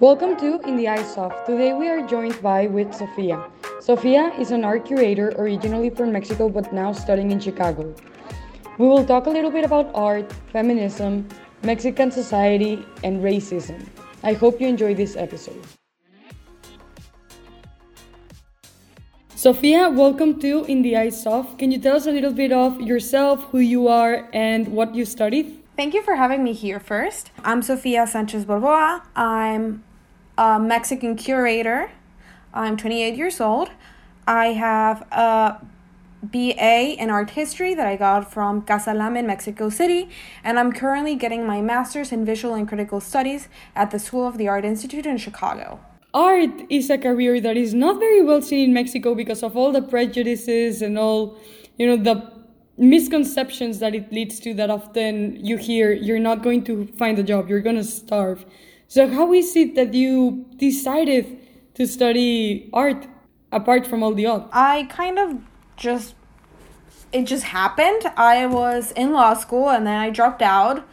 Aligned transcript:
Welcome 0.00 0.36
to 0.36 0.60
In 0.60 0.76
the 0.76 0.86
Eyes 0.86 1.18
of. 1.18 1.32
Today 1.44 1.72
we 1.72 1.88
are 1.88 2.06
joined 2.06 2.40
by 2.40 2.68
with 2.68 2.94
Sofia. 2.94 3.50
Sofia 3.80 4.32
is 4.38 4.52
an 4.52 4.64
art 4.64 4.84
curator 4.84 5.30
originally 5.36 5.90
from 5.90 6.12
Mexico 6.12 6.48
but 6.48 6.72
now 6.72 6.92
studying 6.92 7.32
in 7.32 7.40
Chicago. 7.40 7.92
We 8.78 8.86
will 8.86 9.04
talk 9.04 9.26
a 9.26 9.30
little 9.30 9.50
bit 9.50 9.64
about 9.64 9.90
art, 9.96 10.32
feminism, 10.52 11.26
Mexican 11.64 12.12
society, 12.12 12.86
and 13.02 13.24
racism. 13.24 13.88
I 14.22 14.34
hope 14.34 14.60
you 14.60 14.68
enjoy 14.68 14.94
this 14.94 15.16
episode. 15.16 15.66
Sofia, 19.34 19.90
welcome 19.90 20.38
to 20.38 20.64
In 20.66 20.82
the 20.82 20.96
Eyes 20.96 21.26
of. 21.26 21.58
Can 21.58 21.72
you 21.72 21.80
tell 21.80 21.96
us 21.96 22.06
a 22.06 22.12
little 22.12 22.32
bit 22.32 22.52
of 22.52 22.80
yourself, 22.80 23.42
who 23.50 23.58
you 23.58 23.88
are, 23.88 24.28
and 24.32 24.68
what 24.68 24.94
you 24.94 25.04
studied? 25.04 25.58
Thank 25.74 25.94
you 25.94 26.02
for 26.02 26.14
having 26.14 26.44
me 26.44 26.52
here 26.52 26.78
first. 26.78 27.32
I'm 27.44 27.62
Sofia 27.62 28.06
Sanchez 28.06 28.44
Balboa. 28.44 29.02
I'm 29.16 29.84
a 30.38 30.58
Mexican 30.58 31.16
curator. 31.16 31.90
I'm 32.54 32.76
28 32.76 33.16
years 33.16 33.40
old. 33.40 33.70
I 34.26 34.52
have 34.52 35.02
a 35.10 35.60
BA 36.22 36.94
in 36.96 37.10
art 37.10 37.30
history 37.30 37.74
that 37.74 37.86
I 37.86 37.96
got 37.96 38.32
from 38.32 38.62
Casa 38.62 38.90
Lamm 38.90 39.16
in 39.18 39.26
Mexico 39.26 39.68
City, 39.68 40.08
and 40.44 40.58
I'm 40.58 40.72
currently 40.72 41.16
getting 41.16 41.44
my 41.46 41.60
master's 41.60 42.12
in 42.12 42.24
visual 42.24 42.54
and 42.54 42.68
critical 42.68 43.00
studies 43.00 43.48
at 43.74 43.90
the 43.90 43.98
School 43.98 44.26
of 44.26 44.38
the 44.38 44.46
Art 44.48 44.64
Institute 44.64 45.06
in 45.06 45.18
Chicago. 45.18 45.80
Art 46.14 46.50
is 46.70 46.88
a 46.88 46.98
career 46.98 47.40
that 47.40 47.56
is 47.56 47.74
not 47.74 47.98
very 47.98 48.22
well 48.22 48.40
seen 48.40 48.68
in 48.68 48.72
Mexico 48.72 49.14
because 49.14 49.42
of 49.42 49.56
all 49.56 49.72
the 49.72 49.82
prejudices 49.82 50.82
and 50.82 50.96
all, 50.98 51.36
you 51.76 51.86
know, 51.86 51.96
the 51.96 52.32
misconceptions 52.76 53.80
that 53.80 53.94
it 53.94 54.12
leads 54.12 54.38
to 54.38 54.54
that 54.54 54.70
often 54.70 55.36
you 55.44 55.56
hear 55.56 55.92
you're 55.92 56.20
not 56.20 56.44
going 56.44 56.62
to 56.64 56.86
find 56.96 57.18
a 57.18 57.24
job, 57.24 57.48
you're 57.48 57.60
going 57.60 57.76
to 57.76 57.84
starve. 57.84 58.46
So, 58.90 59.06
how 59.06 59.34
is 59.34 59.54
it 59.54 59.74
that 59.74 59.92
you 59.92 60.46
decided 60.56 61.38
to 61.74 61.86
study 61.86 62.70
art 62.72 63.06
apart 63.52 63.86
from 63.86 64.02
all 64.02 64.14
the 64.14 64.24
odds? 64.24 64.48
I 64.50 64.84
kind 64.84 65.18
of 65.18 65.42
just, 65.76 66.14
it 67.12 67.24
just 67.24 67.44
happened. 67.44 68.10
I 68.16 68.46
was 68.46 68.92
in 68.92 69.12
law 69.12 69.34
school 69.34 69.68
and 69.68 69.86
then 69.86 70.00
I 70.00 70.08
dropped 70.08 70.40
out. 70.40 70.88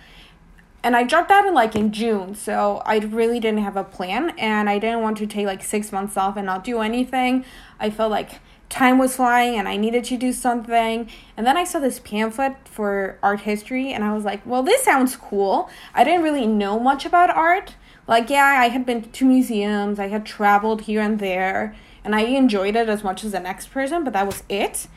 And 0.83 0.93
I 0.93 1.03
dropped 1.03 1.31
out 1.31 1.47
in 1.47 1.53
like 1.53 1.73
in 1.73 1.93
June, 1.93 2.35
so 2.35 2.83
I 2.85 2.97
really 2.97 3.39
didn't 3.39 3.63
have 3.63 3.77
a 3.77 3.83
plan 3.83 4.37
and 4.37 4.69
I 4.69 4.77
didn't 4.77 5.01
want 5.01 5.17
to 5.17 5.25
take 5.25 5.47
like 5.47 5.63
six 5.63 5.91
months 5.91 6.15
off 6.17 6.35
and 6.35 6.45
not 6.45 6.65
do 6.65 6.81
anything. 6.81 7.45
I 7.79 7.89
felt 7.89 8.11
like 8.11 8.39
time 8.69 8.97
was 8.97 9.15
flying 9.15 9.57
and 9.57 9.67
I 9.67 9.77
needed 9.77 10.03
to 10.03 10.17
do 10.17 10.33
something. 10.33 11.09
And 11.37 11.47
then 11.47 11.55
I 11.55 11.63
saw 11.63 11.79
this 11.79 11.99
pamphlet 11.99 12.67
for 12.67 13.17
art 13.23 13.41
history 13.41 13.93
and 13.93 14.03
I 14.03 14.13
was 14.13 14.25
like, 14.25 14.45
well, 14.45 14.63
this 14.63 14.83
sounds 14.83 15.15
cool. 15.15 15.69
I 15.93 16.03
didn't 16.03 16.23
really 16.23 16.45
know 16.45 16.77
much 16.77 17.05
about 17.05 17.29
art. 17.29 17.75
Like, 18.07 18.29
yeah, 18.29 18.57
I 18.59 18.69
had 18.69 18.85
been 18.85 19.03
to 19.03 19.25
museums, 19.25 19.99
I 19.99 20.07
had 20.07 20.25
traveled 20.25 20.81
here 20.81 21.01
and 21.01 21.19
there, 21.19 21.75
and 22.03 22.15
I 22.15 22.21
enjoyed 22.21 22.75
it 22.75 22.87
as 22.87 23.03
much 23.03 23.23
as 23.23 23.31
the 23.31 23.39
next 23.39 23.71
person, 23.71 24.03
but 24.03 24.13
that 24.13 24.27
was 24.27 24.43
it. 24.47 24.87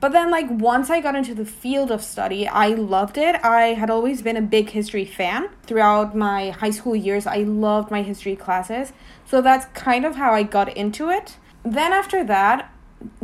But 0.00 0.12
then, 0.12 0.30
like, 0.30 0.46
once 0.48 0.90
I 0.90 1.00
got 1.00 1.16
into 1.16 1.34
the 1.34 1.44
field 1.44 1.90
of 1.90 2.02
study, 2.02 2.46
I 2.46 2.68
loved 2.68 3.18
it. 3.18 3.34
I 3.44 3.74
had 3.74 3.90
always 3.90 4.22
been 4.22 4.36
a 4.36 4.42
big 4.42 4.70
history 4.70 5.04
fan. 5.04 5.48
Throughout 5.64 6.16
my 6.16 6.50
high 6.50 6.70
school 6.70 6.94
years, 6.94 7.26
I 7.26 7.38
loved 7.38 7.90
my 7.90 8.02
history 8.02 8.36
classes. 8.36 8.92
So 9.26 9.40
that's 9.40 9.66
kind 9.78 10.04
of 10.04 10.14
how 10.14 10.32
I 10.32 10.44
got 10.44 10.76
into 10.76 11.10
it. 11.10 11.36
Then, 11.64 11.92
after 11.92 12.22
that, 12.24 12.72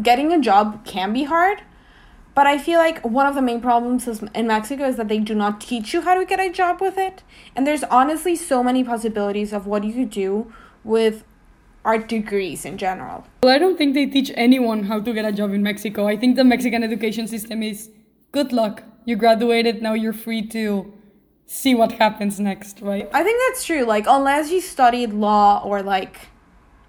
getting 0.03 0.33
a 0.33 0.41
job 0.41 0.85
can 0.85 1.13
be 1.13 1.25
hard. 1.25 1.63
But 2.35 2.47
I 2.49 2.59
feel 2.59 2.79
like 2.79 3.05
one 3.05 3.27
of 3.27 3.35
the 3.35 3.43
main 3.43 3.61
problems 3.61 4.09
in 4.09 4.47
Mexico 4.47 4.85
is 4.87 4.97
that 4.97 5.09
they 5.09 5.19
do 5.19 5.35
not 5.35 5.61
teach 5.61 5.95
you 5.95 6.01
how 6.01 6.15
to 6.15 6.25
get 6.25 6.41
a 6.41 6.51
job 6.51 6.81
with 6.81 6.99
it. 6.99 7.23
And 7.55 7.67
there's 7.67 7.85
honestly 7.85 8.35
so 8.35 8.63
many 8.63 8.83
possibilities 8.83 9.53
of 9.53 9.67
what 9.67 9.85
you 9.85 9.93
could 9.93 10.11
do 10.11 10.53
with 10.83 11.25
art 11.85 12.09
degrees 12.09 12.65
in 12.65 12.77
general. 12.79 13.25
Well, 13.43 13.55
I 13.55 13.59
don't 13.59 13.77
think 13.77 13.95
they 13.95 14.07
teach 14.07 14.33
anyone 14.35 14.85
how 14.85 15.01
to 15.01 15.13
get 15.13 15.25
a 15.25 15.33
job 15.33 15.53
in 15.53 15.63
Mexico. 15.63 16.09
I 16.09 16.17
think 16.17 16.35
the 16.37 16.45
Mexican 16.45 16.83
education 16.83 17.29
system 17.29 17.63
is 17.63 17.91
good 18.33 18.53
luck. 18.53 18.83
You 19.05 19.17
graduated, 19.17 19.83
now 19.83 19.93
you're 19.93 20.15
free 20.15 20.47
to 20.49 20.93
see 21.47 21.75
what 21.75 21.93
happens 21.93 22.41
next, 22.41 22.81
right? 22.81 23.09
I 23.13 23.23
think 23.23 23.41
that's 23.47 23.65
true. 23.65 23.85
Like, 23.85 24.07
unless 24.09 24.51
you 24.51 24.61
studied 24.61 25.13
law 25.13 25.63
or 25.63 25.83
like 25.83 26.17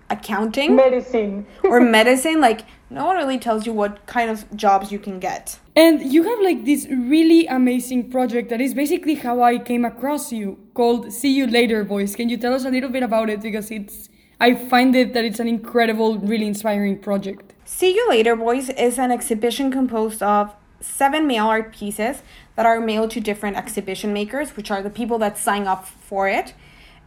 accounting, 0.10 0.76
medicine, 0.76 1.46
or 1.64 1.82
medicine, 1.82 2.40
like, 2.40 2.62
no 2.90 3.06
one 3.06 3.18
really 3.18 3.40
tells 3.40 3.66
you 3.66 3.74
what 3.74 4.06
kind 4.06 4.30
of 4.30 4.46
jobs 4.56 4.92
you 4.92 5.00
can 5.00 5.20
get. 5.20 5.60
And 5.76 6.02
you 6.02 6.24
have 6.24 6.40
like 6.42 6.66
this 6.66 6.88
really 6.90 7.48
amazing 7.48 8.10
project 8.10 8.50
that 8.50 8.62
is 8.62 8.74
basically 8.74 9.16
how 9.16 9.42
I 9.42 9.58
came 9.58 9.86
across 9.86 10.32
you 10.32 10.60
called 10.74 11.12
See 11.12 11.34
You 11.34 11.48
Later 11.48 11.84
Boys. 11.84 12.16
Can 12.16 12.30
you 12.30 12.38
tell 12.38 12.54
us 12.54 12.66
a 12.66 12.70
little 12.70 12.90
bit 12.90 13.04
about 13.04 13.30
it? 13.30 13.42
Because 13.42 13.72
it's, 13.72 14.10
I 14.40 14.56
find 14.56 14.96
it 14.96 15.14
that 15.14 15.26
it's 15.26 15.40
an 15.40 15.48
incredible, 15.48 16.20
really 16.20 16.48
inspiring 16.48 17.00
project. 17.00 17.54
See 17.66 17.96
You 17.96 18.08
Later 18.10 18.36
Boys 18.36 18.70
is 18.70 19.00
an 19.00 19.12
exhibition 19.12 19.72
composed 19.72 20.22
of 20.22 20.54
seven 20.80 21.26
mail 21.26 21.48
art 21.48 21.74
pieces 21.74 22.22
that 22.56 22.66
are 22.66 22.80
mailed 22.80 23.12
to 23.12 23.20
different 23.20 23.58
exhibition 23.58 24.14
makers, 24.14 24.56
which 24.56 24.70
are 24.72 24.82
the 24.82 24.90
people 24.90 25.18
that 25.20 25.38
sign 25.38 25.68
up 25.68 25.88
for 25.88 26.28
it. 26.30 26.54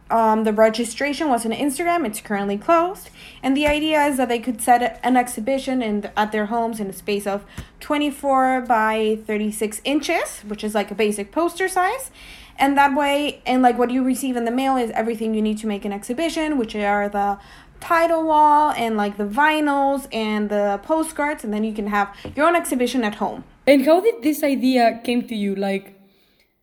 Um, 0.09 0.43
the 0.43 0.53
registration 0.53 1.29
was 1.29 1.45
on 1.45 1.51
Instagram. 1.51 2.05
It's 2.05 2.19
currently 2.19 2.57
closed, 2.57 3.09
and 3.43 3.55
the 3.55 3.67
idea 3.67 4.03
is 4.05 4.17
that 4.17 4.27
they 4.27 4.39
could 4.39 4.59
set 4.59 4.99
an 5.03 5.15
exhibition 5.15 5.81
in 5.83 6.09
at 6.17 6.31
their 6.31 6.47
homes 6.47 6.79
in 6.79 6.87
a 6.87 6.93
space 6.93 7.27
of 7.27 7.45
24 7.79 8.61
by 8.61 9.19
36 9.27 9.81
inches, 9.83 10.39
which 10.47 10.63
is 10.63 10.73
like 10.73 10.89
a 10.89 10.95
basic 10.95 11.31
poster 11.31 11.67
size. 11.67 12.09
And 12.57 12.77
that 12.77 12.93
way, 12.95 13.41
and 13.45 13.61
like 13.61 13.77
what 13.77 13.89
you 13.91 14.03
receive 14.03 14.35
in 14.35 14.45
the 14.45 14.51
mail 14.51 14.75
is 14.75 14.91
everything 14.91 15.33
you 15.33 15.41
need 15.41 15.59
to 15.59 15.67
make 15.67 15.85
an 15.85 15.93
exhibition, 15.93 16.57
which 16.57 16.75
are 16.75 17.07
the 17.07 17.37
title 17.79 18.25
wall 18.25 18.71
and 18.71 18.97
like 18.97 19.17
the 19.17 19.25
vinyls 19.25 20.07
and 20.11 20.49
the 20.49 20.79
postcards, 20.83 21.43
and 21.43 21.53
then 21.53 21.63
you 21.63 21.73
can 21.73 21.87
have 21.87 22.13
your 22.35 22.47
own 22.47 22.55
exhibition 22.55 23.03
at 23.03 23.15
home. 23.15 23.43
And 23.65 23.85
how 23.85 24.01
did 24.01 24.23
this 24.23 24.43
idea 24.43 24.99
came 25.03 25.27
to 25.27 25.35
you? 25.35 25.55
Like, 25.55 25.99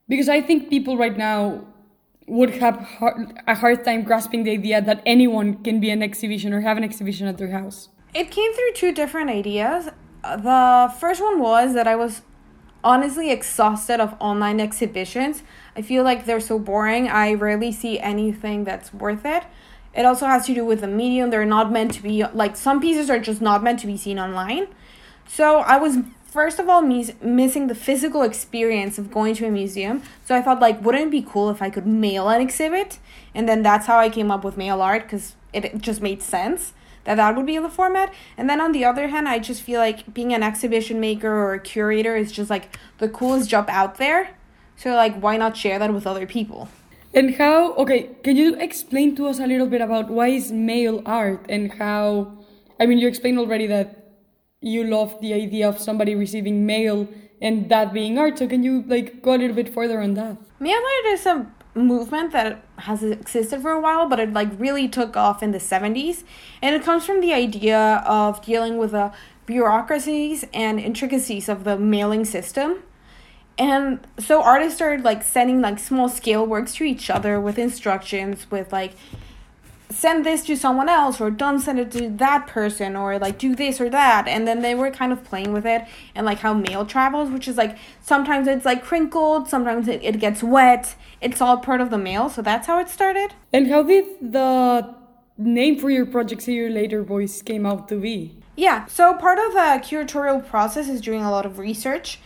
because 0.09 0.29
I 0.29 0.41
think 0.41 0.69
people 0.69 0.97
right 0.97 1.17
now 1.17 1.65
would 2.27 2.51
have 2.57 2.77
a 3.47 3.55
hard 3.55 3.85
time 3.85 4.03
grasping 4.03 4.43
the 4.45 4.51
idea 4.51 4.83
that 4.83 5.01
anyone 5.07 5.63
can 5.63 5.79
be 5.81 5.91
an 5.91 6.03
exhibition 6.03 6.53
or 6.53 6.61
have 6.61 6.77
an 6.77 6.85
exhibition 6.85 7.27
at 7.27 7.39
their 7.39 7.51
house. 7.51 7.89
It 8.15 8.31
came 8.31 8.53
through 8.53 8.73
two 8.75 8.93
different 8.93 9.31
ideas. 9.31 9.91
The 10.23 10.93
first 10.99 11.23
one 11.23 11.39
was 11.39 11.75
that 11.75 11.87
I 11.87 11.95
was 11.95 12.23
honestly 12.83 13.31
exhausted 13.31 14.01
of 14.01 14.15
online 14.21 14.61
exhibitions. 14.61 15.43
I 15.77 15.83
feel 15.83 16.03
like 16.03 16.25
they're 16.25 16.41
so 16.41 16.59
boring. 16.59 17.09
I 17.09 17.35
rarely 17.35 17.71
see 17.73 17.99
anything 18.01 18.65
that's 18.65 18.93
worth 18.93 19.25
it. 19.25 19.45
It 19.95 20.05
also 20.05 20.27
has 20.27 20.47
to 20.47 20.55
do 20.55 20.65
with 20.65 20.81
the 20.81 20.89
medium. 20.89 21.31
They're 21.31 21.47
not 21.47 21.73
meant 21.73 21.95
to 21.95 22.03
be 22.03 22.25
like 22.25 22.57
some 22.57 22.81
pieces 22.81 23.09
are 23.09 23.19
just 23.19 23.41
not 23.41 23.63
meant 23.63 23.81
to 23.81 23.87
be 23.87 23.97
seen 23.97 24.19
online. 24.19 24.67
So 25.27 25.59
I 25.59 25.79
was 25.79 25.99
first 26.37 26.59
of 26.59 26.69
all 26.69 26.83
mis- 26.83 27.15
missing 27.23 27.67
the 27.67 27.75
physical 27.75 28.23
experience 28.23 28.99
of 28.99 29.11
going 29.11 29.35
to 29.35 29.47
a 29.47 29.51
museum. 29.51 30.03
So 30.27 30.37
I 30.37 30.43
thought 30.43 30.61
like 30.61 30.85
wouldn't 30.85 31.07
it 31.09 31.11
be 31.11 31.23
cool 31.23 31.49
if 31.49 31.63
I 31.63 31.71
could 31.71 31.87
mail 31.87 32.29
an 32.29 32.43
exhibit? 32.43 32.99
And 33.35 33.49
then 33.49 33.63
that's 33.63 33.87
how 33.87 33.99
I 33.99 34.11
came 34.11 34.31
up 34.31 34.45
with 34.45 34.59
mail 34.59 34.83
art 34.83 35.11
it, 35.15 35.65
it 35.65 35.79
just 35.81 36.03
made 36.03 36.21
sense 36.23 36.75
that 37.05 37.15
that 37.15 37.35
would 37.37 37.47
be 37.47 37.57
the 37.57 37.71
format. 37.71 38.13
And 38.37 38.51
then 38.51 38.61
on 38.61 38.73
the 38.73 38.85
other 38.85 39.09
hand, 39.09 39.29
I 39.29 39.39
just 39.39 39.63
feel 39.63 39.81
like 39.81 40.13
being 40.13 40.35
an 40.35 40.43
exhibition 40.43 41.01
maker 41.01 41.33
or 41.33 41.55
a 41.55 41.61
curator 41.61 42.15
is 42.17 42.31
just 42.31 42.51
like 42.51 42.77
the 42.99 43.09
coolest 43.09 43.49
job 43.49 43.67
out 43.71 43.97
there. 43.97 44.37
So 44.77 44.95
like 44.95 45.19
why 45.19 45.39
not 45.39 45.57
share 45.57 45.79
that 45.79 45.95
with 45.95 46.07
other 46.07 46.27
people? 46.27 46.69
And 47.15 47.35
how 47.37 47.73
okay, 47.83 48.11
can 48.23 48.37
you 48.37 48.57
explain 48.57 49.17
to 49.17 49.27
us 49.27 49.39
a 49.39 49.47
little 49.47 49.69
bit 49.75 49.81
about 49.81 50.11
why 50.11 50.29
is 50.29 50.53
mail 50.53 51.03
art 51.07 51.47
and 51.49 51.73
how 51.73 52.37
I 52.79 52.85
mean 52.85 52.99
you 52.99 53.09
explained 53.09 53.39
already 53.39 53.67
that 53.69 54.06
you 54.67 54.85
love 54.85 55.21
the 55.21 55.33
idea 55.33 55.69
of 55.69 55.79
somebody 55.79 56.15
receiving 56.15 56.67
mail 56.67 57.09
and 57.41 57.69
that 57.69 57.93
being 57.93 58.19
art. 58.19 58.39
So 58.39 58.49
can 58.49 58.63
you 58.63 58.83
like 58.87 59.23
go 59.23 59.35
a 59.35 59.39
little 59.39 59.55
bit 59.55 59.73
further 59.73 60.01
on 60.01 60.15
that? 60.15 60.37
Mail 60.59 60.77
art 60.77 61.13
is 61.13 61.27
a 61.27 61.47
movement 61.75 62.33
that 62.33 62.65
has 62.79 63.03
existed 63.03 63.63
for 63.63 63.71
a 63.71 63.81
while, 63.81 64.09
but 64.09 64.19
it 64.19 64.33
like 64.33 64.49
really 64.59 64.89
took 64.89 65.17
off 65.17 65.43
in 65.43 65.53
the 65.53 65.59
70s. 65.59 66.25
And 66.61 66.75
it 66.75 66.83
comes 66.83 67.05
from 67.07 67.21
the 67.21 67.33
idea 67.33 68.03
of 68.07 68.45
dealing 68.45 68.77
with 68.77 68.91
the 68.91 69.13
bureaucracies 69.47 70.45
and 70.53 70.81
intricacies 70.81 71.49
of 71.49 71.63
the 71.63 71.79
mailing 71.79 72.25
system. 72.25 72.83
And 73.59 74.07
so 74.19 74.43
artists 74.43 74.77
started 74.77 75.05
like 75.05 75.23
sending 75.23 75.61
like 75.61 75.79
small 75.79 76.09
scale 76.09 76.45
works 76.45 76.75
to 76.75 76.85
each 76.85 77.09
other 77.09 77.41
with 77.41 77.59
instructions 77.59 78.51
with 78.51 78.73
like 78.73 78.95
send 79.97 80.27
this 80.27 80.45
to 80.45 80.57
someone 80.57 80.89
else 80.89 81.21
or 81.21 81.31
don't 81.31 81.61
send 81.61 81.79
it 81.79 81.91
to 81.91 82.09
that 82.11 82.47
person 82.47 82.95
or 82.95 83.19
like 83.19 83.39
do 83.39 83.55
this 83.55 83.81
or 83.81 83.89
that. 83.89 84.29
And 84.29 84.47
then 84.47 84.61
they 84.61 84.75
were 84.75 84.91
kind 84.91 85.13
of 85.13 85.25
playing 85.25 85.53
with 85.53 85.65
it 85.65 85.85
and 86.15 86.27
like 86.27 86.39
how 86.39 86.53
mail 86.53 86.85
travels 86.85 87.31
which 87.31 87.49
is 87.49 87.57
like 87.57 87.77
sometimes 88.01 88.47
it's 88.47 88.65
like 88.65 88.85
crinkled 88.85 89.49
sometimes 89.49 89.89
it, 89.89 90.03
it 90.03 90.21
gets 90.21 90.43
wet. 90.43 90.95
It's 91.21 91.41
all 91.41 91.59
part 91.59 91.81
of 91.81 91.91
the 91.91 91.99
mail 91.99 92.29
so 92.29 92.43
that's 92.43 92.67
how 92.67 92.79
it 92.79 92.89
started. 92.89 93.33
And 93.53 93.69
how 93.69 93.83
did 93.83 94.05
the 94.21 94.95
name 95.39 95.79
for 95.79 95.91
your 95.91 96.07
project 96.07 96.43
see 96.43 96.55
you 96.55 96.69
later 96.69 97.03
boys 97.03 97.41
came 97.43 97.65
out 97.65 97.89
to 97.89 97.97
be? 97.97 98.37
Yeah 98.57 98.87
so 98.87 99.15
part 99.15 99.39
of 99.39 99.53
the 99.53 99.69
curatorial 99.89 100.47
process 100.47 100.89
is 100.89 101.01
doing 101.01 101.23
a 101.23 101.31
lot 101.31 101.47
of 101.47 101.59
research. 101.59 102.19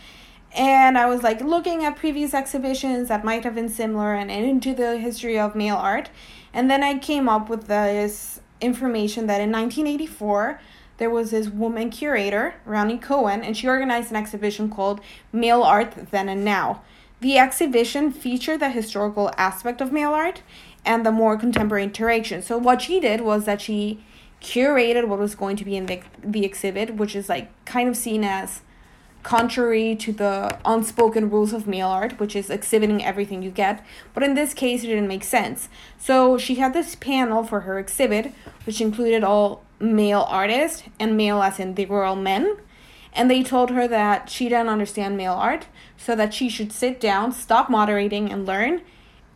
And 0.53 0.97
I 0.97 1.05
was 1.05 1.23
like 1.23 1.39
looking 1.39 1.85
at 1.85 1.95
previous 1.95 2.33
exhibitions 2.33 3.07
that 3.07 3.23
might 3.23 3.45
have 3.45 3.55
been 3.55 3.69
similar 3.69 4.13
and 4.13 4.29
into 4.29 4.73
the 4.73 4.97
history 4.97 5.39
of 5.39 5.55
mail 5.55 5.77
art. 5.77 6.09
And 6.53 6.69
then 6.69 6.83
I 6.83 6.97
came 6.97 7.29
up 7.29 7.49
with 7.49 7.67
this 7.67 8.41
information 8.59 9.27
that 9.27 9.41
in 9.41 9.51
1984, 9.51 10.59
there 10.97 11.09
was 11.09 11.31
this 11.31 11.49
woman 11.49 11.89
curator, 11.89 12.55
Roni 12.67 13.01
Cohen, 13.01 13.41
and 13.41 13.57
she 13.57 13.67
organized 13.67 14.11
an 14.11 14.17
exhibition 14.17 14.69
called 14.69 15.01
Mail 15.31 15.63
Art 15.63 16.11
Then 16.11 16.29
and 16.29 16.45
Now. 16.45 16.83
The 17.21 17.37
exhibition 17.37 18.11
featured 18.11 18.59
the 18.59 18.69
historical 18.69 19.31
aspect 19.37 19.79
of 19.79 19.91
mail 19.91 20.11
art 20.11 20.41
and 20.83 21.05
the 21.05 21.11
more 21.11 21.37
contemporary 21.37 21.83
interaction. 21.83 22.41
So, 22.41 22.57
what 22.57 22.81
she 22.81 22.99
did 22.99 23.21
was 23.21 23.45
that 23.45 23.61
she 23.61 24.03
curated 24.41 25.07
what 25.07 25.19
was 25.19 25.35
going 25.35 25.55
to 25.57 25.65
be 25.65 25.77
in 25.77 25.85
the, 25.85 26.01
the 26.23 26.43
exhibit, 26.43 26.95
which 26.95 27.15
is 27.15 27.29
like 27.29 27.49
kind 27.65 27.87
of 27.87 27.95
seen 27.95 28.23
as 28.23 28.61
contrary 29.23 29.95
to 29.95 30.11
the 30.11 30.57
unspoken 30.65 31.29
rules 31.29 31.53
of 31.53 31.67
mail 31.67 31.87
art, 31.87 32.19
which 32.19 32.35
is 32.35 32.49
exhibiting 32.49 33.03
everything 33.03 33.41
you 33.41 33.51
get. 33.51 33.85
But 34.13 34.23
in 34.23 34.33
this 34.33 34.53
case, 34.53 34.83
it 34.83 34.87
didn't 34.87 35.07
make 35.07 35.23
sense. 35.23 35.69
So 35.97 36.37
she 36.37 36.55
had 36.55 36.73
this 36.73 36.95
panel 36.95 37.43
for 37.43 37.61
her 37.61 37.79
exhibit, 37.79 38.33
which 38.65 38.81
included 38.81 39.23
all 39.23 39.63
male 39.79 40.25
artists, 40.27 40.83
and 40.99 41.17
male 41.17 41.41
as 41.41 41.59
in 41.59 41.75
they 41.75 41.85
were 41.85 42.03
all 42.03 42.15
men. 42.15 42.57
And 43.13 43.29
they 43.29 43.43
told 43.43 43.71
her 43.71 43.87
that 43.87 44.29
she 44.29 44.49
didn't 44.49 44.69
understand 44.69 45.17
mail 45.17 45.33
art, 45.33 45.67
so 45.97 46.15
that 46.15 46.33
she 46.33 46.49
should 46.49 46.71
sit 46.71 46.99
down, 46.99 47.31
stop 47.31 47.69
moderating, 47.69 48.31
and 48.31 48.45
learn. 48.45 48.81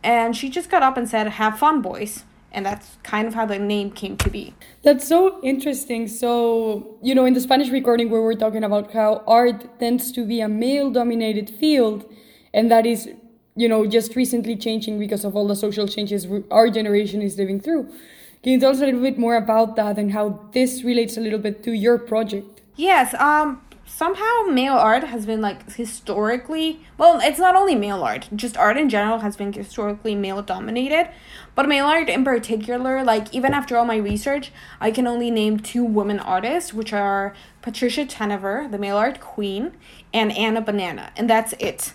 And 0.02 0.36
she 0.36 0.48
just 0.48 0.70
got 0.70 0.82
up 0.82 0.96
and 0.96 1.08
said, 1.08 1.28
Have 1.28 1.58
fun, 1.58 1.82
boys 1.82 2.24
and 2.56 2.64
that's 2.64 2.96
kind 3.02 3.28
of 3.28 3.34
how 3.34 3.44
the 3.44 3.58
name 3.58 3.90
came 3.90 4.16
to 4.16 4.30
be. 4.30 4.54
That's 4.82 5.06
so 5.06 5.38
interesting. 5.42 6.08
So, 6.08 6.96
you 7.02 7.14
know, 7.14 7.26
in 7.26 7.34
the 7.34 7.40
Spanish 7.40 7.68
recording, 7.68 8.08
where 8.08 8.20
we 8.20 8.26
were 8.26 8.34
talking 8.34 8.64
about 8.64 8.94
how 8.94 9.22
art 9.26 9.78
tends 9.78 10.10
to 10.12 10.24
be 10.26 10.40
a 10.40 10.48
male 10.48 10.90
dominated 10.90 11.50
field, 11.50 12.10
and 12.54 12.70
that 12.70 12.86
is, 12.86 13.10
you 13.56 13.68
know, 13.68 13.86
just 13.86 14.16
recently 14.16 14.56
changing 14.56 14.98
because 14.98 15.22
of 15.22 15.36
all 15.36 15.46
the 15.46 15.54
social 15.54 15.86
changes 15.86 16.26
our 16.50 16.70
generation 16.70 17.20
is 17.20 17.36
living 17.36 17.60
through. 17.60 17.92
Can 18.42 18.52
you 18.52 18.60
tell 18.60 18.70
us 18.70 18.80
a 18.80 18.86
little 18.86 19.02
bit 19.02 19.18
more 19.18 19.36
about 19.36 19.76
that 19.76 19.98
and 19.98 20.12
how 20.12 20.48
this 20.52 20.82
relates 20.82 21.18
a 21.18 21.20
little 21.20 21.38
bit 21.38 21.62
to 21.64 21.72
your 21.72 21.98
project? 21.98 22.62
Yes, 22.76 23.12
um, 23.14 23.60
somehow 23.86 24.42
mail 24.50 24.74
art 24.74 25.04
has 25.04 25.24
been 25.24 25.40
like 25.40 25.72
historically 25.72 26.80
well 26.98 27.20
it's 27.22 27.38
not 27.38 27.54
only 27.54 27.74
mail 27.74 28.02
art 28.02 28.28
just 28.34 28.56
art 28.56 28.76
in 28.76 28.88
general 28.88 29.20
has 29.20 29.36
been 29.36 29.52
historically 29.52 30.14
male 30.14 30.42
dominated 30.42 31.08
but 31.54 31.68
mail 31.68 31.86
art 31.86 32.08
in 32.08 32.24
particular 32.24 33.04
like 33.04 33.32
even 33.32 33.54
after 33.54 33.76
all 33.76 33.84
my 33.84 33.96
research 33.96 34.50
i 34.80 34.90
can 34.90 35.06
only 35.06 35.30
name 35.30 35.58
two 35.58 35.84
women 35.84 36.18
artists 36.18 36.74
which 36.74 36.92
are 36.92 37.32
patricia 37.62 38.04
Tavenner 38.04 38.70
the 38.70 38.78
mail 38.78 38.96
art 38.96 39.20
queen 39.20 39.72
and 40.12 40.36
anna 40.36 40.60
banana 40.60 41.12
and 41.16 41.28
that's 41.28 41.52
it. 41.54 41.92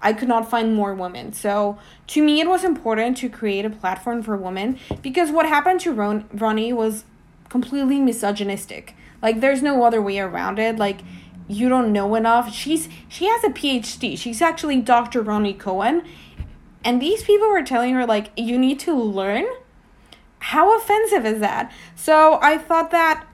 I 0.00 0.12
could 0.12 0.28
not 0.28 0.50
find 0.50 0.74
more 0.74 0.94
women. 0.94 1.32
So 1.32 1.78
to 2.08 2.22
me 2.22 2.40
it 2.40 2.48
was 2.48 2.62
important 2.62 3.16
to 3.18 3.28
create 3.28 3.64
a 3.64 3.70
platform 3.70 4.22
for 4.22 4.36
women 4.36 4.78
because 5.02 5.30
what 5.30 5.46
happened 5.46 5.80
to 5.80 5.92
Ron- 5.92 6.28
ronnie 6.32 6.72
was 6.72 7.04
completely 7.48 8.00
misogynistic. 8.00 8.94
Like 9.22 9.40
there's 9.40 9.62
no 9.62 9.82
other 9.84 10.02
way 10.02 10.18
around 10.18 10.58
it. 10.58 10.76
Like 10.76 11.00
you 11.48 11.68
don't 11.68 11.92
know 11.92 12.14
enough. 12.14 12.52
She's 12.52 12.88
she 13.08 13.26
has 13.26 13.44
a 13.44 13.48
PhD. 13.48 14.18
She's 14.18 14.40
actually 14.40 14.80
Dr. 14.80 15.22
Ronnie 15.22 15.54
Cohen. 15.54 16.02
And 16.84 17.00
these 17.00 17.22
people 17.22 17.48
were 17.48 17.62
telling 17.62 17.94
her 17.94 18.06
like 18.06 18.30
you 18.36 18.58
need 18.58 18.78
to 18.80 18.94
learn. 18.94 19.46
How 20.38 20.76
offensive 20.76 21.24
is 21.24 21.40
that? 21.40 21.72
So 21.94 22.38
I 22.42 22.58
thought 22.58 22.90
that 22.90 23.26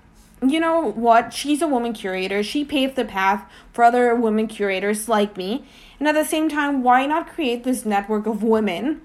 you 0.43 0.59
know 0.59 0.81
what? 0.81 1.35
She's 1.35 1.61
a 1.61 1.69
woman 1.69 1.93
curator. 1.93 2.43
She 2.43 2.65
paved 2.65 2.97
the 2.97 3.05
path 3.05 3.51
for 3.73 3.85
other 3.85 4.15
women 4.15 4.47
curators 4.47 5.09
like 5.09 5.37
me. 5.37 5.65
And 5.99 6.09
at 6.09 6.15
the 6.15 6.25
same 6.25 6.49
time, 6.49 6.83
why 6.83 7.05
not 7.05 7.29
create 7.29 7.63
this 7.63 7.85
network 7.85 8.27
of 8.27 8.43
women 8.43 9.03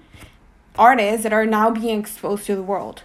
artists 0.78 1.24
that 1.24 1.32
are 1.32 1.44
now 1.44 1.70
being 1.70 2.00
exposed 2.00 2.46
to 2.46 2.56
the 2.56 2.62
world? 2.62 3.02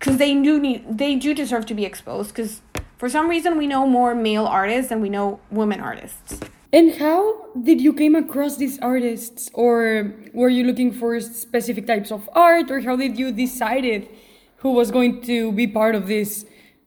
Cuz 0.00 0.16
they 0.16 0.34
do 0.34 0.58
need 0.58 0.98
they 0.98 1.14
do 1.14 1.34
deserve 1.34 1.66
to 1.66 1.74
be 1.74 1.84
exposed 1.84 2.34
cuz 2.34 2.60
for 3.04 3.10
some 3.10 3.28
reason, 3.28 3.58
we 3.58 3.66
know 3.66 3.86
more 3.86 4.14
male 4.14 4.46
artists 4.46 4.88
than 4.88 5.02
we 5.02 5.10
know 5.10 5.38
women 5.50 5.78
artists. 5.78 6.40
And 6.72 6.94
how 6.94 7.52
did 7.62 7.78
you 7.78 7.92
came 7.92 8.14
across 8.14 8.56
these 8.56 8.78
artists, 8.78 9.50
or 9.52 10.14
were 10.32 10.48
you 10.48 10.64
looking 10.64 10.90
for 10.90 11.20
specific 11.20 11.86
types 11.86 12.10
of 12.10 12.30
art, 12.32 12.70
or 12.70 12.80
how 12.80 12.96
did 12.96 13.18
you 13.18 13.30
decided 13.30 14.08
who 14.56 14.70
was 14.72 14.90
going 14.90 15.20
to 15.24 15.52
be 15.52 15.66
part 15.66 15.94
of 15.94 16.06
this 16.06 16.46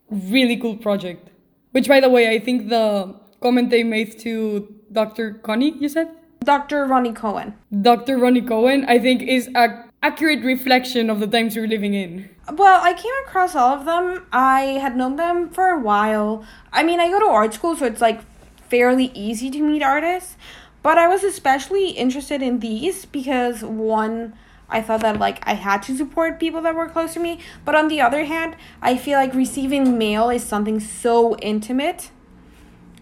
really 0.10 0.58
cool 0.58 0.76
project? 0.76 1.30
Which, 1.70 1.88
by 1.88 2.00
the 2.00 2.10
way, 2.10 2.34
I 2.34 2.40
think 2.40 2.70
the 2.70 3.14
comment 3.40 3.70
they 3.70 3.84
made 3.84 4.18
to 4.22 4.74
Dr. 4.92 5.36
Connie, 5.44 5.78
you 5.78 5.88
said. 5.88 6.10
Dr. 6.44 6.88
Ronnie 6.88 7.14
Cohen. 7.14 7.54
Dr. 7.80 8.18
Ronnie 8.18 8.42
Cohen, 8.42 8.86
I 8.86 8.98
think, 8.98 9.22
is 9.22 9.52
a 9.54 9.87
accurate 10.02 10.44
reflection 10.44 11.10
of 11.10 11.20
the 11.20 11.28
times 11.28 11.56
we're 11.56 11.68
living 11.68 11.94
in? 11.94 12.30
Well, 12.52 12.82
I 12.84 12.94
came 12.94 13.14
across 13.26 13.56
all 13.56 13.74
of 13.74 13.86
them. 13.86 14.26
I 14.32 14.62
had 14.82 14.96
known 14.96 15.16
them 15.16 15.50
for 15.50 15.68
a 15.70 15.80
while. 15.80 16.46
I 16.72 16.84
mean, 16.84 17.00
I 17.00 17.10
go 17.10 17.20
to 17.20 17.26
art 17.26 17.54
school, 17.54 17.76
so 17.76 17.86
it's 17.86 18.02
like 18.02 18.22
fairly 18.70 19.12
easy 19.14 19.50
to 19.52 19.62
meet 19.62 19.84
artists. 19.84 20.38
But 20.84 20.98
I 20.98 21.08
was 21.08 21.24
especially 21.24 21.90
interested 21.90 22.42
in 22.42 22.60
these 22.60 23.06
because 23.06 23.64
one, 23.64 24.34
I 24.70 24.82
thought 24.82 25.02
that 25.02 25.20
like 25.20 25.46
I 25.46 25.56
had 25.56 25.84
to 25.84 25.98
support 25.98 26.40
people 26.40 26.62
that 26.62 26.76
were 26.76 26.88
close 26.88 27.14
to 27.16 27.20
me. 27.20 27.40
But 27.66 27.76
on 27.76 27.88
the 27.88 28.00
other 28.00 28.26
hand, 28.26 28.56
I 28.82 28.96
feel 28.96 29.18
like 29.18 29.34
receiving 29.34 29.98
mail 29.98 30.30
is 30.30 30.44
something 30.44 30.80
so 30.80 31.36
intimate 31.38 32.12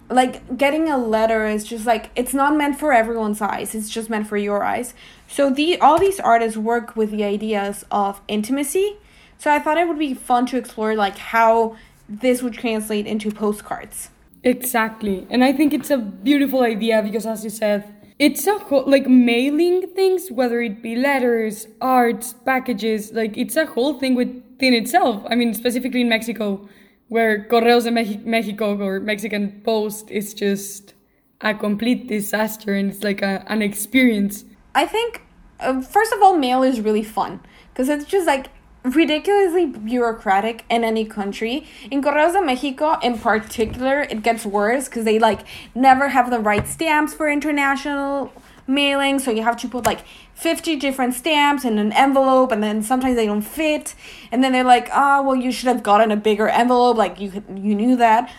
like 0.10 0.56
getting 0.56 0.88
a 0.90 0.98
letter 0.98 1.48
is 1.48 1.64
just 1.64 1.86
like 1.86 2.12
it's 2.16 2.34
not 2.34 2.56
meant 2.56 2.80
for 2.80 2.94
everyone's 2.94 3.42
eyes 3.42 3.74
it's 3.74 3.90
just 3.90 4.10
meant 4.10 4.28
for 4.28 4.38
your 4.38 4.64
eyes 4.64 4.94
so 5.28 5.50
the 5.50 5.80
all 5.80 6.00
these 6.00 6.20
artists 6.20 6.58
work 6.58 6.96
with 6.96 7.12
the 7.12 7.24
ideas 7.24 7.86
of 7.92 8.22
intimacy. 8.28 8.98
So 9.38 9.52
i 9.52 9.60
thought 9.60 9.78
it 9.78 9.88
would 9.88 10.00
be 10.00 10.14
fun 10.14 10.46
to 10.48 10.58
explore 10.58 10.96
like 10.96 11.18
how 11.18 11.76
this 12.08 12.42
would 12.42 12.54
translate 12.54 13.08
into 13.08 13.32
postcards. 13.32 14.10
Exactly. 14.44 15.28
And 15.30 15.44
i 15.44 15.52
think 15.52 15.74
it's 15.74 15.90
a 15.90 15.98
beautiful 15.98 16.62
idea 16.64 17.02
because 17.02 17.26
as 17.26 17.44
you 17.44 17.50
said 17.50 17.92
it's 18.18 18.48
a 18.48 18.58
whole 18.58 18.86
like 18.88 19.08
mailing 19.08 19.88
things 19.94 20.32
whether 20.32 20.62
it 20.62 20.82
be 20.82 20.96
letters 20.96 21.68
arts, 21.82 22.34
packages 22.46 23.12
like 23.12 23.38
it's 23.38 23.56
a 23.56 23.66
whole 23.66 24.00
thing 24.00 24.16
within 24.16 24.74
itself. 24.74 25.24
I 25.28 25.36
mean 25.36 25.54
specifically 25.54 26.02
in 26.02 26.10
mexico 26.10 26.68
where 27.08 27.46
Correos 27.46 27.84
de 27.84 27.92
Mexico 27.92 28.78
or 28.78 29.00
Mexican 29.00 29.62
Post 29.64 30.10
is 30.10 30.34
just 30.34 30.94
a 31.42 31.54
complete 31.54 32.08
disaster 32.08 32.74
and 32.74 32.92
it's 32.92 33.04
like 33.04 33.22
a, 33.22 33.44
an 33.48 33.62
experience. 33.62 34.46
I 34.76 34.86
think, 34.86 35.22
uh, 35.60 35.82
first 35.82 36.12
of 36.12 36.22
all, 36.22 36.38
mail 36.38 36.62
is 36.62 36.82
really 36.82 37.02
fun 37.02 37.40
because 37.72 37.88
it's 37.88 38.06
just 38.06 38.28
like 38.28 38.48
ridiculously 38.84 39.66
bureaucratic 39.66 40.66
in 40.70 40.84
any 40.84 41.06
country. 41.06 41.66
In 41.90 42.04
Correos 42.04 42.34
de 42.34 42.42
Mexico, 42.42 43.00
in 43.02 43.18
particular, 43.18 44.02
it 44.02 44.22
gets 44.22 44.46
worse 44.46 44.86
because 44.86 45.06
they 45.06 45.18
like 45.18 45.42
never 45.74 46.10
have 46.10 46.30
the 46.30 46.40
right 46.40 46.68
stamps 46.68 47.14
for 47.14 47.30
international 47.30 48.32
mailing, 48.68 49.18
so 49.18 49.32
you 49.32 49.44
have 49.44 49.58
to 49.58 49.68
put 49.68 49.86
like 49.86 50.02
50 50.36 50.76
different 50.76 51.14
stamps 51.14 51.64
in 51.64 51.80
an 51.80 51.94
envelope 51.94 52.52
and 52.52 52.62
then 52.62 52.84
sometimes 52.84 53.16
they 53.16 53.26
don't 53.26 53.42
fit. 53.42 53.96
And 54.32 54.44
then 54.44 54.52
they're 54.52 54.64
like 54.64 54.90
oh 54.94 55.24
well 55.24 55.36
you 55.36 55.52
should 55.52 55.68
have 55.68 55.84
gotten 55.84 56.12
a 56.12 56.18
bigger 56.18 56.50
envelope. 56.50 56.98
Like 56.98 57.20
you 57.20 57.32
you 57.56 57.76
knew 57.76 57.96
that. 57.96 58.32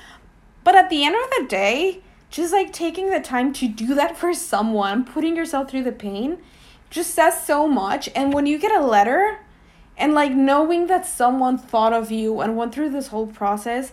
But 0.62 0.74
at 0.74 0.90
the 0.90 1.04
end 1.04 1.16
of 1.16 1.30
the 1.30 1.46
day 1.48 2.02
just 2.30 2.52
like 2.52 2.72
taking 2.72 3.10
the 3.10 3.20
time 3.20 3.52
to 3.52 3.68
do 3.68 3.94
that 3.94 4.16
for 4.16 4.34
someone 4.34 5.04
putting 5.04 5.36
yourself 5.36 5.70
through 5.70 5.82
the 5.82 5.92
pain 5.92 6.38
just 6.90 7.14
says 7.14 7.44
so 7.44 7.66
much 7.66 8.08
and 8.14 8.32
when 8.32 8.46
you 8.46 8.58
get 8.58 8.72
a 8.72 8.84
letter 8.84 9.38
and 9.96 10.14
like 10.14 10.32
knowing 10.32 10.86
that 10.86 11.06
someone 11.06 11.56
thought 11.56 11.92
of 11.92 12.10
you 12.10 12.40
and 12.40 12.56
went 12.56 12.74
through 12.74 12.90
this 12.90 13.08
whole 13.08 13.26
process 13.26 13.92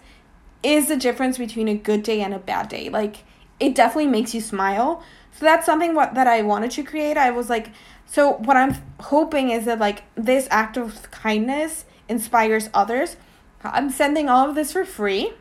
is 0.61 0.87
the 0.87 0.97
difference 0.97 1.37
between 1.37 1.67
a 1.67 1.75
good 1.75 2.03
day 2.03 2.21
and 2.21 2.33
a 2.33 2.39
bad 2.39 2.69
day 2.69 2.89
like 2.89 3.23
it 3.59 3.75
definitely 3.75 4.07
makes 4.07 4.33
you 4.33 4.41
smile 4.41 5.03
so 5.31 5.45
that's 5.45 5.65
something 5.65 5.95
what 5.95 6.13
that 6.13 6.27
I 6.27 6.41
wanted 6.41 6.71
to 6.71 6.83
create 6.83 7.17
I 7.17 7.31
was 7.31 7.49
like 7.49 7.69
so 8.05 8.33
what 8.33 8.57
I'm 8.57 8.75
hoping 8.99 9.49
is 9.49 9.65
that 9.65 9.79
like 9.79 10.03
this 10.15 10.47
act 10.51 10.77
of 10.77 11.09
kindness 11.09 11.85
inspires 12.07 12.69
others. 12.73 13.17
I'm 13.63 13.89
sending 13.89 14.29
all 14.29 14.49
of 14.49 14.55
this 14.55 14.73
for 14.73 14.85
free. 14.85 15.33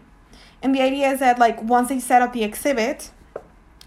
And 0.62 0.74
the 0.74 0.80
idea 0.80 1.10
is 1.10 1.20
that 1.20 1.38
like 1.38 1.62
once 1.62 1.88
they 1.88 1.98
set 1.98 2.22
up 2.22 2.32
the 2.32 2.44
exhibit 2.44 3.10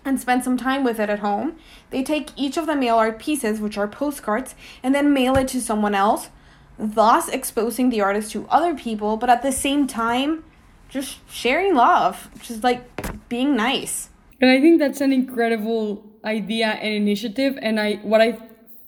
and 0.04 0.20
spend 0.20 0.44
some 0.44 0.58
time 0.58 0.84
with 0.84 1.00
it 1.00 1.10
at 1.10 1.20
home, 1.20 1.56
they 1.90 2.04
take 2.04 2.30
each 2.36 2.58
of 2.58 2.68
the 2.68 2.76
mail 2.76 2.98
art 2.98 3.18
pieces, 3.18 3.60
which 3.60 3.78
are 3.78 3.88
postcards, 3.88 4.54
and 4.84 4.94
then 4.94 5.14
mail 5.14 5.36
it 5.36 5.48
to 5.50 5.62
someone 5.62 5.96
else, 5.96 6.30
thus 6.78 7.30
exposing 7.30 7.90
the 7.90 8.02
artist 8.02 8.32
to 8.34 8.46
other 8.50 8.76
people, 8.76 9.18
but 9.18 9.30
at 9.30 9.42
the 9.42 9.52
same 9.52 9.88
time 9.88 10.44
just 10.90 11.18
sharing 11.30 11.76
love, 11.76 12.30
just 12.42 12.64
like 12.64 13.28
being 13.30 13.56
nice. 13.56 14.10
And 14.42 14.52
I 14.52 14.62
think 14.62 14.80
that's 14.80 15.02
an 15.02 15.12
incredible 15.12 16.04
idea 16.24 16.68
and 16.68 16.94
initiative 16.94 17.58
and 17.62 17.80
I 17.80 17.96
what 17.98 18.20
I 18.22 18.38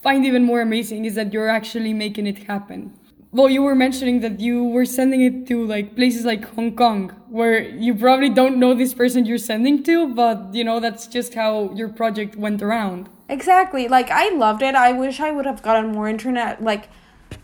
find 0.02 0.26
even 0.26 0.44
more 0.44 0.62
amazing 0.62 1.06
is 1.06 1.16
that 1.16 1.34
you're 1.34 1.50
actually 1.50 1.94
making 1.94 2.28
it 2.28 2.44
happen. 2.44 2.94
Well, 3.38 3.50
you 3.50 3.62
were 3.62 3.76
mentioning 3.76 4.22
that 4.22 4.40
you 4.40 4.64
were 4.64 4.86
sending 4.86 5.22
it 5.22 5.46
to 5.48 5.64
like 5.66 5.96
places 5.96 6.26
like 6.26 6.44
Hong 6.56 6.76
Kong, 6.76 7.10
where 7.30 7.62
you 7.62 7.94
probably 7.94 8.30
don't 8.30 8.58
know 8.58 8.74
this 8.74 8.96
person 8.96 9.26
you're 9.26 9.38
sending 9.38 9.84
to, 9.84 10.14
but 10.14 10.54
you 10.54 10.64
know, 10.64 10.80
that's 10.80 11.06
just 11.06 11.36
how 11.36 11.72
your 11.74 11.88
project 11.88 12.36
went 12.36 12.64
around. 12.64 13.10
Exactly. 13.30 13.88
Like, 13.88 14.10
I 14.10 14.30
loved 14.30 14.64
it. 14.64 14.74
I 14.74 14.92
wish 14.94 15.20
I 15.20 15.32
would 15.32 15.46
have 15.46 15.62
gotten 15.62 15.92
more 15.92 16.08
internet. 16.08 16.64
Like, 16.64 16.90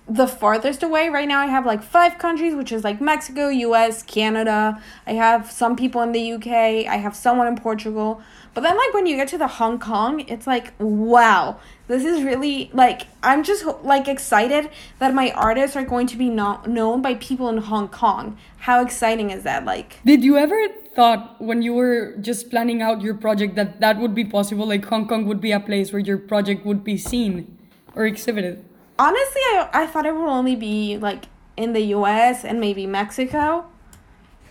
the 0.07 0.27
farthest 0.27 0.83
away 0.83 1.07
right 1.07 1.27
now, 1.27 1.39
I 1.39 1.45
have 1.45 1.65
like 1.65 1.81
five 1.81 2.17
countries, 2.17 2.55
which 2.55 2.71
is 2.71 2.83
like 2.83 2.99
Mexico, 2.99 3.47
US, 3.47 4.03
Canada. 4.03 4.81
I 5.07 5.13
have 5.13 5.49
some 5.51 5.75
people 5.75 6.01
in 6.01 6.11
the 6.11 6.33
UK. 6.33 6.47
I 6.87 6.97
have 6.97 7.15
someone 7.15 7.47
in 7.47 7.55
Portugal. 7.55 8.21
But 8.53 8.61
then, 8.61 8.77
like, 8.77 8.93
when 8.93 9.07
you 9.07 9.15
get 9.15 9.29
to 9.29 9.37
the 9.37 9.47
Hong 9.47 9.79
Kong, 9.79 10.19
it's 10.27 10.45
like, 10.45 10.73
wow, 10.77 11.59
this 11.87 12.03
is 12.03 12.21
really 12.21 12.69
like, 12.73 13.07
I'm 13.23 13.43
just 13.43 13.65
like 13.83 14.07
excited 14.07 14.69
that 14.99 15.13
my 15.13 15.31
artists 15.31 15.75
are 15.75 15.83
going 15.83 16.05
to 16.07 16.17
be 16.17 16.29
not 16.29 16.67
known 16.67 17.01
by 17.01 17.15
people 17.15 17.49
in 17.49 17.57
Hong 17.57 17.87
Kong. 17.87 18.37
How 18.57 18.83
exciting 18.83 19.31
is 19.31 19.43
that? 19.43 19.65
Like, 19.65 19.99
did 20.05 20.23
you 20.23 20.37
ever 20.37 20.67
thought 20.93 21.41
when 21.41 21.61
you 21.63 21.73
were 21.73 22.15
just 22.17 22.51
planning 22.51 22.81
out 22.81 23.01
your 23.01 23.15
project 23.15 23.55
that 23.55 23.79
that 23.79 23.97
would 23.97 24.13
be 24.13 24.25
possible? 24.25 24.67
Like, 24.67 24.85
Hong 24.85 25.07
Kong 25.07 25.25
would 25.25 25.41
be 25.41 25.51
a 25.51 25.59
place 25.59 25.91
where 25.91 26.01
your 26.01 26.17
project 26.17 26.65
would 26.65 26.83
be 26.83 26.97
seen 26.97 27.57
or 27.95 28.05
exhibited? 28.05 28.65
Honestly, 28.99 29.41
I, 29.41 29.69
I 29.73 29.87
thought 29.87 30.05
it 30.05 30.15
would 30.15 30.27
only 30.27 30.55
be 30.55 30.97
like 30.97 31.25
in 31.57 31.73
the 31.73 31.81
US 31.97 32.43
and 32.43 32.59
maybe 32.59 32.85
Mexico. 32.85 33.65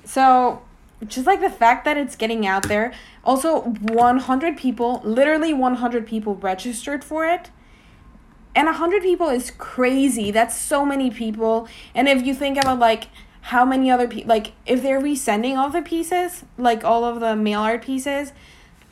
So, 0.04 0.62
just 1.06 1.26
like 1.26 1.40
the 1.40 1.50
fact 1.50 1.84
that 1.84 1.96
it's 1.96 2.16
getting 2.16 2.46
out 2.46 2.68
there. 2.68 2.92
Also 3.24 3.60
100 3.60 4.56
people 4.56 5.00
literally 5.04 5.52
100 5.52 6.06
people 6.06 6.36
registered 6.36 7.04
for 7.04 7.26
it. 7.26 7.50
And 8.54 8.66
100 8.66 9.02
people 9.02 9.28
is 9.28 9.50
crazy. 9.50 10.30
That's 10.30 10.56
so 10.56 10.84
many 10.84 11.10
people. 11.10 11.68
And 11.94 12.08
if 12.08 12.24
you 12.24 12.34
think 12.34 12.58
about 12.58 12.78
like 12.78 13.08
how 13.46 13.64
many 13.64 13.90
other 13.90 14.06
people 14.06 14.28
like 14.28 14.52
if 14.66 14.82
they're 14.82 15.00
resending 15.00 15.56
all 15.56 15.68
the 15.68 15.82
pieces 15.82 16.44
like 16.56 16.84
all 16.84 17.04
of 17.04 17.18
the 17.18 17.34
mail 17.34 17.58
art 17.58 17.82
pieces 17.82 18.32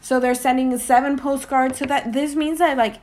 so 0.01 0.19
they're 0.19 0.35
sending 0.35 0.77
seven 0.79 1.17
postcards. 1.17 1.79
So 1.79 1.85
that 1.87 2.13
this 2.13 2.35
means 2.35 2.59
that 2.59 2.77
like 2.77 2.97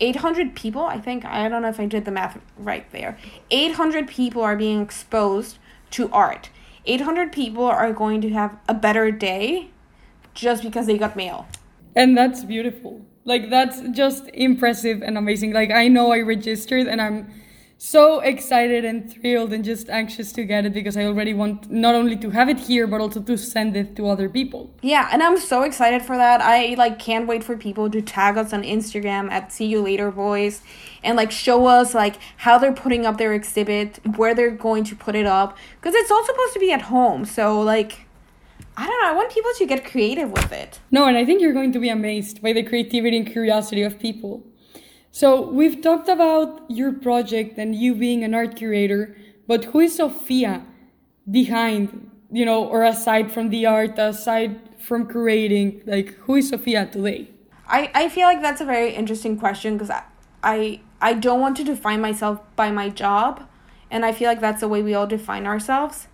800 0.00 0.54
people 0.54 0.82
i 0.82 0.98
think 0.98 1.24
i 1.24 1.48
don't 1.48 1.62
know 1.62 1.68
if 1.68 1.80
i 1.80 1.86
did 1.86 2.04
the 2.04 2.10
math 2.10 2.38
right 2.58 2.90
there 2.92 3.18
800 3.50 4.08
people 4.08 4.42
are 4.42 4.56
being 4.56 4.82
exposed 4.82 5.58
to 5.92 6.10
art 6.12 6.50
800 6.86 7.32
people 7.32 7.64
are 7.64 7.92
going 7.92 8.20
to 8.20 8.30
have 8.30 8.56
a 8.68 8.74
better 8.74 9.10
day 9.10 9.70
just 10.34 10.62
because 10.62 10.86
they 10.86 10.98
got 10.98 11.16
mail. 11.16 11.48
And 11.96 12.16
that's 12.16 12.44
beautiful. 12.44 13.04
Like, 13.24 13.50
that's 13.50 13.80
just 13.90 14.28
impressive 14.28 15.02
and 15.02 15.18
amazing. 15.18 15.52
Like, 15.52 15.72
I 15.72 15.88
know 15.88 16.12
I 16.12 16.20
registered 16.20 16.86
and 16.86 17.00
I'm 17.00 17.32
so 17.78 18.20
excited 18.20 18.84
and 18.86 19.12
thrilled 19.12 19.52
and 19.52 19.62
just 19.62 19.90
anxious 19.90 20.32
to 20.32 20.44
get 20.44 20.64
it 20.64 20.72
because 20.72 20.96
I 20.96 21.04
already 21.04 21.34
want 21.34 21.70
not 21.70 21.94
only 21.94 22.16
to 22.16 22.30
have 22.30 22.48
it 22.48 22.58
here 22.58 22.86
but 22.86 23.00
also 23.02 23.20
to 23.20 23.36
send 23.36 23.76
it 23.76 23.94
to 23.96 24.08
other 24.08 24.28
people. 24.30 24.70
Yeah, 24.80 25.10
and 25.12 25.22
I'm 25.22 25.38
so 25.38 25.62
excited 25.62 26.02
for 26.02 26.16
that. 26.16 26.40
I 26.40 26.74
like 26.78 26.98
can't 26.98 27.26
wait 27.26 27.44
for 27.44 27.56
people 27.56 27.90
to 27.90 28.00
tag 28.00 28.38
us 28.38 28.52
on 28.54 28.62
Instagram 28.62 29.30
at 29.30 29.52
see 29.52 29.66
you 29.66 29.82
later 29.82 30.10
boys 30.10 30.62
and 31.04 31.16
like 31.16 31.30
show 31.30 31.66
us 31.66 31.94
like 31.94 32.16
how 32.38 32.56
they're 32.58 32.72
putting 32.72 33.04
up 33.04 33.18
their 33.18 33.34
exhibit, 33.34 34.00
where 34.16 34.34
they're 34.34 34.50
going 34.50 34.84
to 34.84 34.96
put 34.96 35.14
it 35.14 35.26
up 35.26 35.56
because 35.78 35.94
it's 35.94 36.10
all 36.10 36.24
supposed 36.24 36.54
to 36.54 36.60
be 36.60 36.72
at 36.72 36.82
home. 36.82 37.26
So 37.26 37.60
like 37.60 38.06
I 38.78 38.86
don't 38.86 39.02
know, 39.02 39.08
I 39.08 39.12
want 39.12 39.32
people 39.32 39.50
to 39.56 39.66
get 39.66 39.84
creative 39.84 40.30
with 40.30 40.52
it. 40.52 40.80
No, 40.90 41.06
and 41.06 41.16
I 41.16 41.24
think 41.24 41.40
you're 41.42 41.52
going 41.52 41.72
to 41.72 41.78
be 41.78 41.88
amazed 41.88 42.42
by 42.42 42.52
the 42.52 42.62
creativity 42.62 43.16
and 43.18 43.26
curiosity 43.26 43.82
of 43.82 43.98
people. 43.98 44.44
So 45.16 45.40
we've 45.40 45.80
talked 45.80 46.10
about 46.10 46.60
your 46.68 46.92
project 46.92 47.56
and 47.56 47.74
you 47.74 47.94
being 47.94 48.22
an 48.22 48.34
art 48.34 48.54
curator, 48.54 49.16
but 49.46 49.64
who 49.64 49.80
is 49.80 49.96
Sophia 49.96 50.62
behind, 51.30 52.10
you 52.30 52.44
know, 52.44 52.62
or 52.62 52.84
aside 52.84 53.32
from 53.32 53.48
the 53.48 53.64
art, 53.64 53.98
aside 53.98 54.60
from 54.78 55.06
creating, 55.06 55.80
like 55.86 56.08
who 56.28 56.34
is 56.34 56.50
Sophia 56.50 56.84
today? 56.84 57.30
I, 57.66 57.90
I 57.94 58.10
feel 58.10 58.26
like 58.26 58.42
that's 58.42 58.60
a 58.60 58.66
very 58.66 58.92
interesting 58.92 59.38
question 59.38 59.78
because 59.78 59.88
I, 59.88 60.02
I 60.42 60.80
I 61.00 61.14
don't 61.14 61.40
want 61.40 61.56
to 61.56 61.64
define 61.64 62.02
myself 62.02 62.42
by 62.54 62.70
my 62.70 62.90
job, 62.90 63.48
and 63.90 64.04
I 64.04 64.12
feel 64.12 64.28
like 64.28 64.40
that's 64.40 64.60
the 64.60 64.68
way 64.68 64.82
we 64.82 64.92
all 64.92 65.06
define 65.06 65.46
ourselves. 65.46 66.08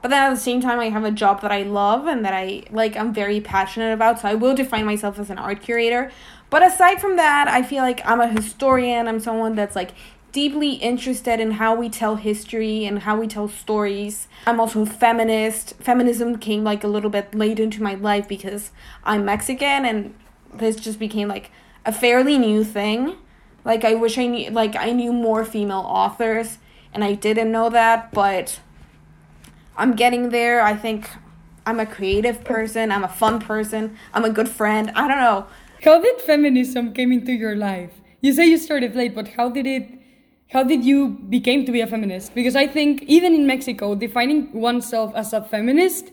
But 0.00 0.08
then 0.08 0.22
at 0.22 0.34
the 0.34 0.40
same 0.40 0.60
time, 0.60 0.78
I 0.78 0.90
have 0.90 1.04
a 1.04 1.10
job 1.10 1.42
that 1.42 1.50
I 1.50 1.62
love 1.62 2.06
and 2.06 2.24
that 2.24 2.32
I 2.32 2.64
like. 2.70 2.96
I'm 2.96 3.12
very 3.12 3.40
passionate 3.40 3.92
about, 3.92 4.20
so 4.20 4.28
I 4.28 4.34
will 4.34 4.54
define 4.54 4.86
myself 4.86 5.18
as 5.18 5.30
an 5.30 5.38
art 5.38 5.60
curator. 5.60 6.10
But 6.50 6.62
aside 6.62 7.00
from 7.00 7.16
that, 7.16 7.48
I 7.48 7.62
feel 7.62 7.82
like 7.82 8.00
I'm 8.04 8.20
a 8.20 8.28
historian. 8.28 9.08
I'm 9.08 9.20
someone 9.20 9.54
that's 9.54 9.74
like 9.74 9.92
deeply 10.32 10.74
interested 10.74 11.40
in 11.40 11.52
how 11.52 11.74
we 11.74 11.88
tell 11.88 12.16
history 12.16 12.84
and 12.84 13.00
how 13.00 13.18
we 13.18 13.26
tell 13.26 13.48
stories. 13.48 14.28
I'm 14.46 14.60
also 14.60 14.82
a 14.82 14.86
feminist. 14.86 15.74
Feminism 15.80 16.38
came 16.38 16.64
like 16.64 16.84
a 16.84 16.88
little 16.88 17.10
bit 17.10 17.34
late 17.34 17.58
into 17.58 17.82
my 17.82 17.94
life 17.94 18.28
because 18.28 18.70
I'm 19.04 19.24
Mexican 19.24 19.84
and 19.84 20.14
this 20.54 20.76
just 20.76 20.98
became 20.98 21.28
like 21.28 21.50
a 21.84 21.92
fairly 21.92 22.38
new 22.38 22.62
thing. 22.62 23.16
Like 23.64 23.84
I 23.84 23.94
wish 23.94 24.18
I 24.18 24.26
knew 24.26 24.50
like 24.50 24.76
I 24.76 24.92
knew 24.92 25.12
more 25.12 25.44
female 25.44 25.84
authors 25.86 26.58
and 26.92 27.02
I 27.04 27.14
didn't 27.14 27.50
know 27.50 27.68
that, 27.70 28.12
but 28.12 28.60
I'm 29.78 29.94
getting 29.94 30.30
there. 30.30 30.60
I 30.60 30.74
think 30.74 31.08
I'm 31.64 31.78
a 31.78 31.86
creative 31.86 32.44
person, 32.44 32.90
I'm 32.90 33.04
a 33.04 33.08
fun 33.08 33.40
person, 33.40 33.96
I'm 34.12 34.24
a 34.24 34.30
good 34.30 34.48
friend. 34.48 34.90
I 34.94 35.06
don't 35.06 35.18
know. 35.18 35.46
How 35.84 36.00
did 36.02 36.20
feminism 36.20 36.92
came 36.92 37.12
into 37.12 37.32
your 37.32 37.54
life? 37.54 37.92
You 38.20 38.32
say 38.32 38.46
you 38.46 38.58
started 38.58 38.96
late, 38.96 39.14
but 39.14 39.28
how 39.28 39.48
did 39.48 39.66
it 39.66 39.88
how 40.50 40.62
did 40.62 40.82
you 40.82 41.10
became 41.28 41.66
to 41.66 41.72
be 41.72 41.82
a 41.82 41.86
feminist? 41.86 42.34
Because 42.34 42.56
I 42.56 42.66
think 42.66 43.02
even 43.02 43.34
in 43.34 43.46
Mexico, 43.46 43.94
defining 43.94 44.50
oneself 44.52 45.12
as 45.14 45.34
a 45.34 45.42
feminist 45.42 46.10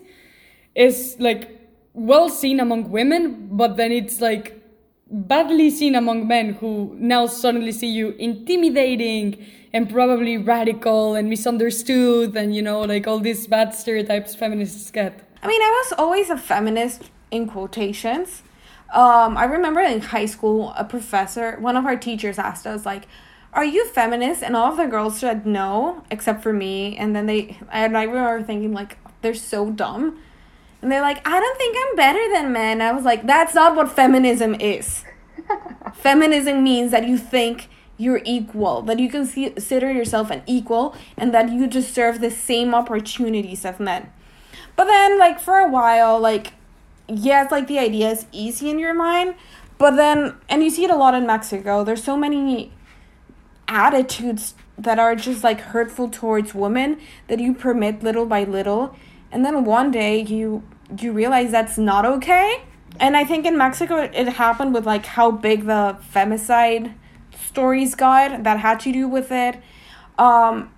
is 0.75 1.15
like 1.19 1.57
well 1.93 2.29
seen 2.29 2.59
among 2.59 2.91
women, 2.91 3.47
but 3.51 3.77
then 3.77 3.93
it's 3.93 4.19
like 4.19 4.61
badly 5.09 5.69
seen 5.69 5.95
among 5.95 6.27
men 6.27 6.53
who 6.55 6.95
now 6.99 7.27
suddenly 7.27 7.71
see 7.71 7.87
you 7.87 8.09
intimidating 8.19 9.45
and 9.75 9.89
probably 9.89 10.37
radical 10.37 11.15
and 11.15 11.29
misunderstood 11.29 12.35
and 12.35 12.55
you 12.55 12.61
know 12.61 12.81
like 12.81 13.05
all 13.07 13.19
these 13.19 13.45
bad 13.45 13.75
stereotypes 13.75 14.33
feminists 14.33 14.89
get. 14.89 15.13
I 15.43 15.47
mean, 15.47 15.61
I 15.61 15.83
was 15.83 15.93
always 15.99 16.29
a 16.29 16.37
feminist 16.37 17.11
in 17.29 17.47
quotations 17.47 18.41
um, 18.95 19.35
I 19.37 19.45
remember 19.45 19.81
in 19.81 19.99
high 19.99 20.25
school, 20.25 20.73
a 20.77 20.85
professor, 20.85 21.57
one 21.59 21.75
of 21.75 21.85
our 21.85 21.97
teachers 21.97 22.37
asked 22.37 22.67
us, 22.67 22.85
like, 22.85 23.07
are 23.53 23.65
you 23.65 23.85
feminist? 23.87 24.43
And 24.43 24.55
all 24.55 24.71
of 24.71 24.77
the 24.77 24.85
girls 24.85 25.19
said 25.19 25.45
no, 25.45 26.03
except 26.11 26.43
for 26.43 26.53
me. 26.53 26.95
And 26.97 27.15
then 27.15 27.25
they, 27.25 27.57
and 27.71 27.97
I 27.97 28.03
remember 28.03 28.43
thinking, 28.43 28.73
like, 28.73 28.97
they're 29.21 29.33
so 29.33 29.71
dumb. 29.71 30.19
And 30.81 30.91
they're 30.91 31.01
like, 31.01 31.27
I 31.27 31.39
don't 31.39 31.57
think 31.57 31.75
I'm 31.77 31.95
better 31.95 32.31
than 32.31 32.53
men. 32.53 32.81
I 32.81 32.91
was 32.91 33.03
like, 33.03 33.25
that's 33.25 33.55
not 33.55 33.75
what 33.75 33.91
feminism 33.91 34.55
is. 34.55 35.03
feminism 35.93 36.63
means 36.63 36.91
that 36.91 37.07
you 37.07 37.17
think 37.17 37.69
you're 37.97 38.21
equal, 38.25 38.81
that 38.83 38.99
you 38.99 39.09
can 39.09 39.27
consider 39.27 39.91
yourself 39.91 40.29
an 40.31 40.41
equal, 40.45 40.95
and 41.17 41.33
that 41.33 41.51
you 41.51 41.67
deserve 41.67 42.19
the 42.19 42.31
same 42.31 42.75
opportunities 42.75 43.65
of 43.65 43.79
men. 43.79 44.11
But 44.75 44.85
then, 44.85 45.17
like, 45.17 45.39
for 45.39 45.59
a 45.59 45.69
while, 45.69 46.19
like, 46.19 46.53
it's 47.07 47.51
like 47.51 47.67
the 47.67 47.79
idea 47.79 48.11
is 48.11 48.25
easy 48.31 48.69
in 48.69 48.79
your 48.79 48.93
mind, 48.93 49.35
but 49.77 49.91
then, 49.91 50.35
and 50.49 50.63
you 50.63 50.69
see 50.69 50.85
it 50.85 50.91
a 50.91 50.95
lot 50.95 51.13
in 51.13 51.25
Mexico, 51.25 51.83
there's 51.83 52.03
so 52.03 52.17
many 52.17 52.71
attitudes 53.67 54.55
that 54.77 54.99
are 54.99 55.15
just 55.15 55.43
like 55.43 55.59
hurtful 55.59 56.09
towards 56.09 56.53
women 56.53 56.99
that 57.27 57.39
you 57.39 57.53
permit 57.53 58.03
little 58.03 58.25
by 58.25 58.43
little. 58.43 58.95
And 59.31 59.45
then 59.45 59.65
one 59.65 59.91
day 59.91 60.21
you 60.21 60.63
you 60.99 61.11
realize 61.11 61.51
that's 61.51 61.77
not 61.77 62.05
okay. 62.05 62.63
And 62.99 63.17
I 63.17 63.23
think 63.23 63.45
in 63.45 63.57
Mexico 63.57 63.97
it 63.97 64.27
happened 64.27 64.73
with 64.73 64.85
like 64.85 65.05
how 65.05 65.31
big 65.31 65.65
the 65.65 65.97
femicide 66.13 66.93
stories 67.55 67.95
got 67.95 68.43
that 68.43 68.59
had 68.59 68.79
to 68.81 68.91
do 68.91 69.07
with 69.07 69.31
it. 69.31 69.55
Um 70.17 70.71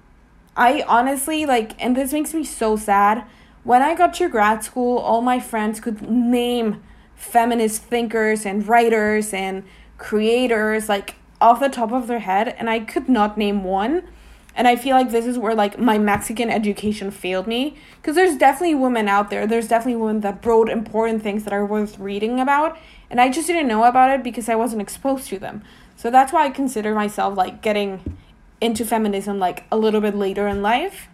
I 0.56 0.84
honestly 0.88 1.46
like 1.46 1.70
and 1.84 1.98
this 1.98 2.14
makes 2.14 2.34
me 2.34 2.44
so 2.44 2.76
sad 2.76 3.26
when 3.68 3.82
I 3.82 3.96
got 3.96 4.14
to 4.14 4.30
grad 4.30 4.64
school, 4.64 4.98
all 4.98 5.22
my 5.22 5.42
friends 5.42 5.82
could 5.82 6.02
name 6.10 6.82
feminist 7.16 7.82
thinkers 7.82 8.46
and 8.46 8.66
writers 8.66 9.34
and 9.34 9.64
creators 9.98 10.88
like 10.88 11.16
off 11.42 11.60
the 11.60 11.68
top 11.68 11.92
of 11.92 12.08
their 12.08 12.20
head, 12.20 12.56
and 12.58 12.70
I 12.70 12.80
could 12.80 13.10
not 13.10 13.38
name 13.38 13.66
one. 13.66 14.08
And 14.56 14.68
I 14.68 14.76
feel 14.76 14.96
like 14.96 15.12
this 15.12 15.26
is 15.26 15.38
where 15.38 15.54
like 15.54 15.78
my 15.78 15.98
Mexican 15.98 16.50
education 16.50 17.12
failed 17.12 17.46
me 17.46 17.76
because 17.98 18.16
there's 18.16 18.38
definitely 18.38 18.76
women 18.76 19.10
out 19.10 19.30
there. 19.30 19.46
There's 19.46 19.68
definitely 19.68 20.02
women 20.02 20.22
that 20.22 20.46
wrote 20.46 20.70
important 20.70 21.22
things 21.22 21.44
that 21.44 21.52
are 21.52 21.66
worth 21.66 22.00
reading 22.00 22.40
about, 22.40 22.78
and 23.10 23.22
I 23.22 23.30
just 23.30 23.48
didn't 23.48 23.68
know 23.68 23.84
about 23.84 24.12
it 24.12 24.24
because 24.24 24.50
I 24.50 24.56
wasn't 24.56 24.82
exposed 24.82 25.28
to 25.30 25.40
them. 25.40 25.64
So 25.96 26.12
that's 26.12 26.32
why 26.32 26.46
I 26.46 26.50
consider 26.50 26.94
myself 26.94 27.36
like 27.38 27.62
getting 27.62 28.18
into 28.62 28.86
feminism 28.86 29.40
like 29.40 29.66
a 29.72 29.78
little 29.78 30.02
bit 30.02 30.16
later 30.16 30.48
in 30.48 30.62
life. 30.62 31.08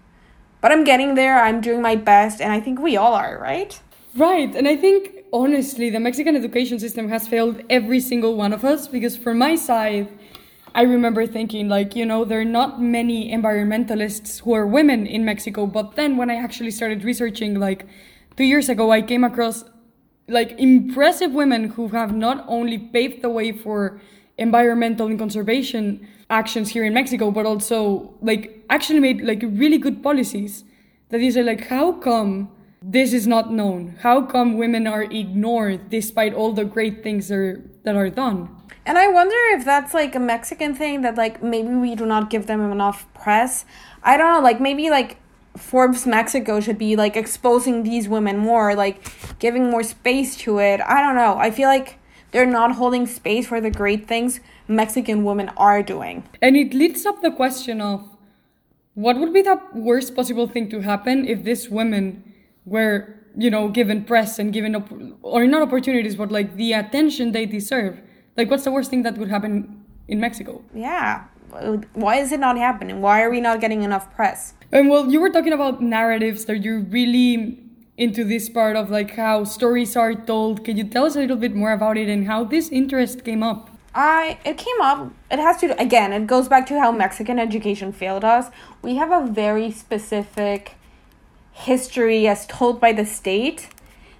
But 0.61 0.71
I'm 0.71 0.83
getting 0.83 1.15
there, 1.15 1.43
I'm 1.43 1.59
doing 1.59 1.81
my 1.81 1.95
best, 1.95 2.39
and 2.39 2.53
I 2.53 2.61
think 2.61 2.79
we 2.79 2.95
all 2.95 3.13
are, 3.13 3.37
right? 3.37 3.79
Right, 4.15 4.55
and 4.55 4.67
I 4.67 4.77
think 4.77 5.23
honestly, 5.33 5.89
the 5.89 5.99
Mexican 5.99 6.35
education 6.35 6.79
system 6.79 7.09
has 7.09 7.27
failed 7.27 7.61
every 7.69 7.99
single 7.99 8.35
one 8.35 8.53
of 8.53 8.63
us 8.63 8.87
because, 8.87 9.17
from 9.17 9.39
my 9.39 9.55
side, 9.55 10.07
I 10.75 10.83
remember 10.83 11.27
thinking, 11.27 11.67
like, 11.67 11.95
you 11.95 12.05
know, 12.05 12.23
there 12.23 12.39
are 12.39 12.45
not 12.45 12.81
many 12.81 13.31
environmentalists 13.31 14.41
who 14.41 14.53
are 14.53 14.65
women 14.65 15.05
in 15.05 15.25
Mexico. 15.25 15.65
But 15.65 15.95
then 15.95 16.17
when 16.17 16.29
I 16.29 16.35
actually 16.35 16.71
started 16.71 17.03
researching, 17.03 17.59
like, 17.59 17.85
two 18.37 18.43
years 18.43 18.69
ago, 18.69 18.91
I 18.91 19.01
came 19.01 19.23
across 19.23 19.65
like 20.27 20.55
impressive 20.57 21.31
women 21.31 21.69
who 21.69 21.89
have 21.89 22.15
not 22.15 22.45
only 22.47 22.77
paved 22.77 23.21
the 23.21 23.29
way 23.29 23.51
for 23.51 23.99
environmental 24.37 25.07
and 25.07 25.19
conservation 25.19 26.07
actions 26.29 26.69
here 26.69 26.85
in 26.85 26.93
Mexico, 26.93 27.31
but 27.31 27.45
also 27.45 28.13
like 28.21 28.65
actually 28.69 28.99
made 28.99 29.21
like 29.21 29.41
really 29.43 29.77
good 29.77 30.01
policies. 30.01 30.63
That 31.09 31.21
is 31.21 31.35
like, 31.35 31.67
how 31.67 31.91
come 31.91 32.49
this 32.81 33.13
is 33.13 33.27
not 33.27 33.51
known? 33.51 33.95
How 34.01 34.23
come 34.23 34.57
women 34.57 34.87
are 34.87 35.03
ignored 35.03 35.89
despite 35.89 36.33
all 36.33 36.53
the 36.53 36.65
great 36.65 37.03
things 37.03 37.27
that 37.27 37.35
are, 37.35 37.61
that 37.83 37.95
are 37.95 38.09
done? 38.09 38.49
And 38.85 38.97
I 38.97 39.07
wonder 39.07 39.35
if 39.51 39.63
that's 39.63 39.93
like 39.93 40.15
a 40.15 40.19
Mexican 40.19 40.73
thing 40.73 41.01
that 41.01 41.15
like 41.15 41.41
maybe 41.43 41.69
we 41.69 41.95
do 41.95 42.05
not 42.05 42.29
give 42.29 42.47
them 42.47 42.71
enough 42.71 43.05
press. 43.13 43.65
I 44.01 44.17
don't 44.17 44.33
know, 44.33 44.41
like 44.41 44.59
maybe 44.59 44.89
like 44.89 45.17
Forbes 45.57 46.05
Mexico 46.07 46.59
should 46.59 46.77
be 46.77 46.95
like 46.95 47.15
exposing 47.15 47.83
these 47.83 48.07
women 48.07 48.37
more, 48.37 48.75
like 48.75 49.39
giving 49.39 49.69
more 49.69 49.83
space 49.83 50.35
to 50.37 50.59
it. 50.59 50.81
I 50.81 51.01
don't 51.01 51.15
know. 51.15 51.37
I 51.37 51.51
feel 51.51 51.67
like 51.67 51.99
they're 52.31 52.45
not 52.45 52.73
holding 52.73 53.05
space 53.05 53.47
for 53.47 53.61
the 53.61 53.69
great 53.69 54.07
things 54.07 54.39
Mexican 54.67 55.23
women 55.23 55.49
are 55.57 55.83
doing. 55.83 56.23
And 56.41 56.55
it 56.55 56.73
leads 56.73 57.05
up 57.05 57.21
the 57.21 57.31
question 57.31 57.81
of 57.81 58.09
what 58.95 59.17
would 59.17 59.33
be 59.33 59.41
the 59.41 59.59
worst 59.73 60.15
possible 60.15 60.47
thing 60.47 60.69
to 60.69 60.81
happen 60.81 61.27
if 61.27 61.43
these 61.43 61.69
women 61.69 62.33
were, 62.65 63.15
you 63.37 63.49
know, 63.49 63.67
given 63.69 64.03
press 64.03 64.39
and 64.39 64.53
given 64.53 64.75
op- 64.75 64.91
or 65.21 65.45
not 65.45 65.61
opportunities, 65.61 66.15
but 66.15 66.31
like 66.31 66.55
the 66.55 66.73
attention 66.73 67.31
they 67.31 67.45
deserve? 67.45 67.99
Like, 68.37 68.49
what's 68.49 68.63
the 68.63 68.71
worst 68.71 68.89
thing 68.89 69.03
that 69.03 69.17
would 69.17 69.29
happen 69.29 69.83
in 70.07 70.19
Mexico? 70.19 70.63
Yeah. 70.73 71.25
Why 71.93 72.17
is 72.17 72.31
it 72.31 72.39
not 72.39 72.57
happening? 72.57 73.01
Why 73.01 73.21
are 73.21 73.29
we 73.29 73.41
not 73.41 73.61
getting 73.61 73.83
enough 73.83 74.13
press? 74.15 74.53
And 74.71 74.89
well, 74.89 75.09
you 75.09 75.19
were 75.19 75.29
talking 75.29 75.53
about 75.53 75.81
narratives 75.81 76.45
that 76.45 76.63
you're 76.63 76.79
really 76.79 77.59
into 77.97 78.23
this 78.23 78.49
part 78.49 78.75
of 78.75 78.89
like 78.89 79.11
how 79.11 79.43
stories 79.43 79.95
are 79.95 80.15
told. 80.15 80.65
Can 80.65 80.77
you 80.77 80.83
tell 80.83 81.05
us 81.05 81.15
a 81.15 81.19
little 81.19 81.37
bit 81.37 81.55
more 81.55 81.71
about 81.71 81.97
it 81.97 82.09
and 82.09 82.25
how 82.25 82.43
this 82.43 82.69
interest 82.69 83.23
came 83.23 83.43
up? 83.43 83.69
I 83.95 84.39
it 84.43 84.57
came 84.57 84.81
up. 84.81 85.13
It 85.29 85.39
has 85.39 85.57
to 85.57 85.79
again. 85.79 86.13
It 86.13 86.25
goes 86.25 86.47
back 86.47 86.65
to 86.67 86.79
how 86.79 86.91
Mexican 86.91 87.37
education 87.37 87.91
failed 87.91 88.23
us. 88.23 88.49
We 88.81 88.95
have 88.95 89.11
a 89.11 89.27
very 89.27 89.69
specific 89.71 90.75
history 91.51 92.27
as 92.27 92.47
told 92.47 92.81
by 92.81 92.93
the 92.93 93.05
state 93.05 93.69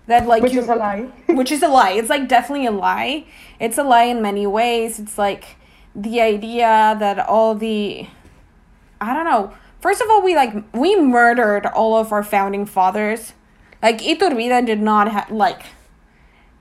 that 0.06 0.28
like 0.28 0.44
which 0.44 0.54
you, 0.54 0.62
is 0.62 0.70
a 0.70 0.76
lie. 0.76 1.10
which 1.28 1.52
is 1.52 1.64
a 1.64 1.68
lie. 1.68 1.92
It's 1.92 2.10
like 2.10 2.28
definitely 2.28 2.68
a 2.68 2.72
lie. 2.72 3.26
It's 3.60 3.78
a 3.78 3.84
lie 3.84 4.04
in 4.04 4.22
many 4.22 4.46
ways. 4.46 5.00
It's 5.00 5.18
like 5.18 5.56
the 5.96 6.22
idea 6.22 6.96
that 7.00 7.20
all 7.20 7.56
the 7.56 8.08
I 9.00 9.14
don't 9.14 9.26
know. 9.26 9.54
First 9.82 10.02
of 10.02 10.10
all, 10.10 10.22
we 10.22 10.36
like 10.36 10.54
we 10.74 10.96
murdered 10.96 11.66
all 11.66 11.98
of 11.98 12.12
our 12.12 12.24
founding 12.24 12.66
fathers. 12.66 13.34
Like 13.82 14.00
Iturbide 14.00 14.66
did 14.66 14.82
not 14.82 15.12
have 15.12 15.30
like 15.30 15.64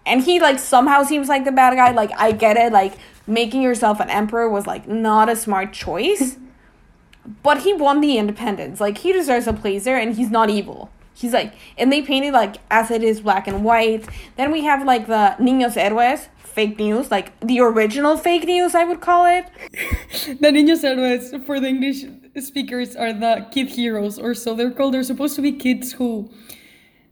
and 0.05 0.23
he 0.23 0.41
like 0.41 0.59
somehow 0.59 1.05
seems 1.05 1.29
like 1.29 1.45
the 1.45 1.53
bad 1.53 1.75
guy. 1.77 1.93
Like 1.93 2.11
I 2.17 2.33
get 2.33 2.57
it, 2.57 2.73
like 2.73 2.95
making 3.27 3.62
yourself 3.62 4.01
an 4.01 4.11
emperor 4.11 4.49
was 4.49 4.67
like 4.67 4.89
not 4.89 5.29
a 5.29 5.37
smart 5.37 5.73
choice. 5.73 6.37
but 7.43 7.62
he 7.62 7.73
won 7.73 8.01
the 8.01 8.19
independence. 8.19 8.81
Like 8.81 8.99
he 8.99 9.12
deserves 9.12 9.47
a 9.47 9.53
place 9.53 9.85
there 9.85 9.97
and 9.97 10.17
he's 10.17 10.31
not 10.31 10.51
evil. 10.51 10.91
He's 11.15 11.33
like 11.33 11.55
and 11.79 11.93
they 11.93 12.03
painted 12.03 12.33
like 12.33 12.57
as 12.71 12.91
it 12.91 13.05
is 13.05 13.21
black 13.21 13.47
and 13.47 13.65
white. 13.65 14.09
Then 14.37 14.51
we 14.51 14.65
have 14.65 14.85
like 14.85 15.07
the 15.07 15.37
Niños 15.39 15.75
Héroes, 15.81 16.27
fake 16.52 16.78
news, 16.78 17.11
like 17.11 17.38
the 17.40 17.61
original 17.61 18.16
fake 18.16 18.44
news 18.44 18.75
I 18.75 18.85
would 18.85 19.00
call 19.00 19.26
it. 19.26 19.47
the 20.40 20.49
Niños 20.49 20.82
Héroes 20.82 21.44
for 21.44 21.61
the 21.61 21.68
English 21.68 22.04
speakers 22.40 22.97
are 22.97 23.12
the 23.12 23.47
kid 23.50 23.68
heroes 23.68 24.18
or 24.18 24.35
so 24.35 24.54
they're 24.54 24.71
called. 24.71 24.94
They're 24.94 25.02
supposed 25.02 25.37
to 25.37 25.42
be 25.42 25.52
kids 25.52 25.92
who 25.92 26.30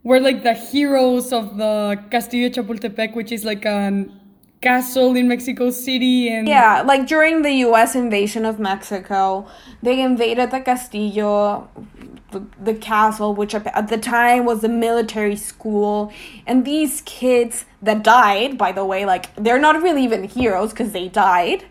were 0.03 0.19
like 0.19 0.43
the 0.43 0.53
heroes 0.53 1.31
of 1.31 1.57
the 1.57 2.01
Castillo 2.09 2.49
Chapultepec, 2.49 3.15
which 3.15 3.31
is 3.31 3.45
like 3.45 3.65
a 3.65 4.05
castle 4.61 5.15
in 5.15 5.27
Mexico 5.27 5.71
City 5.71 6.29
and 6.29 6.47
Yeah, 6.47 6.83
like 6.85 7.07
during 7.07 7.41
the 7.41 7.51
US 7.65 7.95
invasion 7.95 8.45
of 8.45 8.59
Mexico, 8.59 9.47
they 9.81 10.01
invaded 10.01 10.51
the 10.51 10.61
Castillo 10.61 11.69
the, 12.31 12.45
the 12.63 12.73
castle 12.73 13.35
which 13.35 13.53
at 13.53 13.89
the 13.89 13.97
time 13.97 14.45
was 14.45 14.63
a 14.63 14.69
military 14.69 15.35
school. 15.35 16.13
And 16.47 16.63
these 16.63 17.01
kids 17.01 17.65
that 17.81 18.03
died 18.03 18.57
by 18.57 18.71
the 18.71 18.85
way 18.85 19.05
like 19.05 19.35
they're 19.35 19.59
not 19.59 19.81
really 19.81 20.03
even 20.03 20.23
heroes 20.23 20.73
cuz 20.73 20.91
they 20.91 21.09
died. 21.09 21.65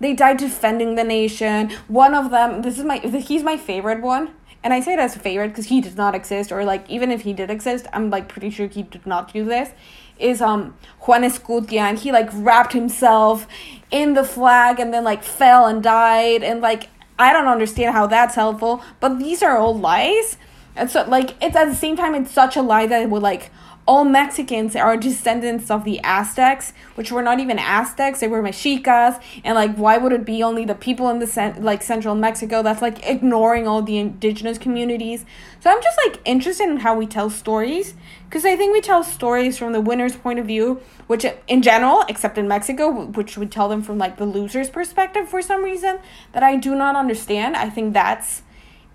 They 0.00 0.12
died 0.12 0.38
defending 0.38 0.96
the 0.96 1.04
nation. 1.04 1.70
One 1.88 2.14
of 2.14 2.30
them 2.30 2.62
this 2.62 2.78
is 2.78 2.84
my 2.84 2.98
he's 2.98 3.42
my 3.42 3.56
favorite 3.56 4.02
one 4.02 4.30
and 4.64 4.72
I 4.72 4.80
say 4.80 4.94
it 4.94 4.98
as 4.98 5.14
a 5.14 5.18
favorite 5.20 5.48
because 5.48 5.66
he 5.66 5.80
did 5.80 5.96
not 5.96 6.14
exist, 6.14 6.50
or 6.50 6.64
like 6.64 6.88
even 6.90 7.12
if 7.12 7.20
he 7.20 7.34
did 7.34 7.50
exist, 7.50 7.86
I'm 7.92 8.10
like 8.10 8.28
pretty 8.28 8.50
sure 8.50 8.66
he 8.66 8.82
did 8.82 9.06
not 9.06 9.32
do 9.32 9.44
this. 9.44 9.70
Is 10.18 10.40
um 10.40 10.76
Juan 11.00 11.22
Escutia, 11.22 11.80
and 11.80 11.98
he 11.98 12.10
like 12.10 12.30
wrapped 12.32 12.72
himself 12.72 13.46
in 13.90 14.14
the 14.14 14.24
flag 14.24 14.80
and 14.80 14.92
then 14.92 15.04
like 15.04 15.22
fell 15.22 15.66
and 15.66 15.82
died, 15.82 16.42
and 16.42 16.60
like 16.60 16.88
I 17.18 17.32
don't 17.32 17.46
understand 17.46 17.94
how 17.94 18.06
that's 18.06 18.34
helpful, 18.34 18.82
but 19.00 19.18
these 19.18 19.42
are 19.42 19.58
all 19.58 19.78
lies, 19.78 20.38
and 20.74 20.90
so 20.90 21.04
like 21.04 21.34
it's 21.42 21.54
at 21.54 21.66
the 21.66 21.74
same 21.74 21.96
time 21.96 22.14
it's 22.14 22.30
such 22.30 22.56
a 22.56 22.62
lie 22.62 22.86
that 22.86 23.02
it 23.02 23.10
would 23.10 23.22
like 23.22 23.50
all 23.86 24.04
Mexicans 24.04 24.74
are 24.74 24.96
descendants 24.96 25.70
of 25.70 25.84
the 25.84 26.00
Aztecs, 26.02 26.72
which 26.94 27.12
were 27.12 27.22
not 27.22 27.38
even 27.38 27.58
Aztecs, 27.58 28.20
they 28.20 28.28
were 28.28 28.40
Mexicas, 28.40 29.16
and 29.44 29.54
like 29.54 29.76
why 29.76 29.98
would 29.98 30.12
it 30.12 30.24
be 30.24 30.42
only 30.42 30.64
the 30.64 30.74
people 30.74 31.10
in 31.10 31.18
the 31.18 31.26
cent- 31.26 31.62
like 31.62 31.82
central 31.82 32.14
Mexico 32.14 32.62
that's 32.62 32.80
like 32.80 33.04
ignoring 33.06 33.68
all 33.68 33.82
the 33.82 33.98
indigenous 33.98 34.56
communities. 34.56 35.26
So 35.60 35.70
I'm 35.70 35.82
just 35.82 35.98
like 36.06 36.18
interested 36.24 36.68
in 36.68 36.78
how 36.78 36.96
we 36.96 37.06
tell 37.06 37.28
stories 37.28 37.94
because 38.24 38.46
I 38.46 38.56
think 38.56 38.72
we 38.72 38.80
tell 38.80 39.04
stories 39.04 39.58
from 39.58 39.72
the 39.72 39.82
winner's 39.82 40.16
point 40.16 40.38
of 40.38 40.46
view, 40.46 40.80
which 41.06 41.26
in 41.46 41.60
general, 41.60 42.04
except 42.08 42.38
in 42.38 42.48
Mexico, 42.48 42.90
which 42.90 43.36
we 43.36 43.46
tell 43.46 43.68
them 43.68 43.82
from 43.82 43.98
like 43.98 44.16
the 44.16 44.26
loser's 44.26 44.70
perspective 44.70 45.28
for 45.28 45.42
some 45.42 45.62
reason 45.62 45.98
that 46.32 46.42
I 46.42 46.56
do 46.56 46.74
not 46.74 46.96
understand. 46.96 47.54
I 47.54 47.68
think 47.68 47.92
that's 47.92 48.42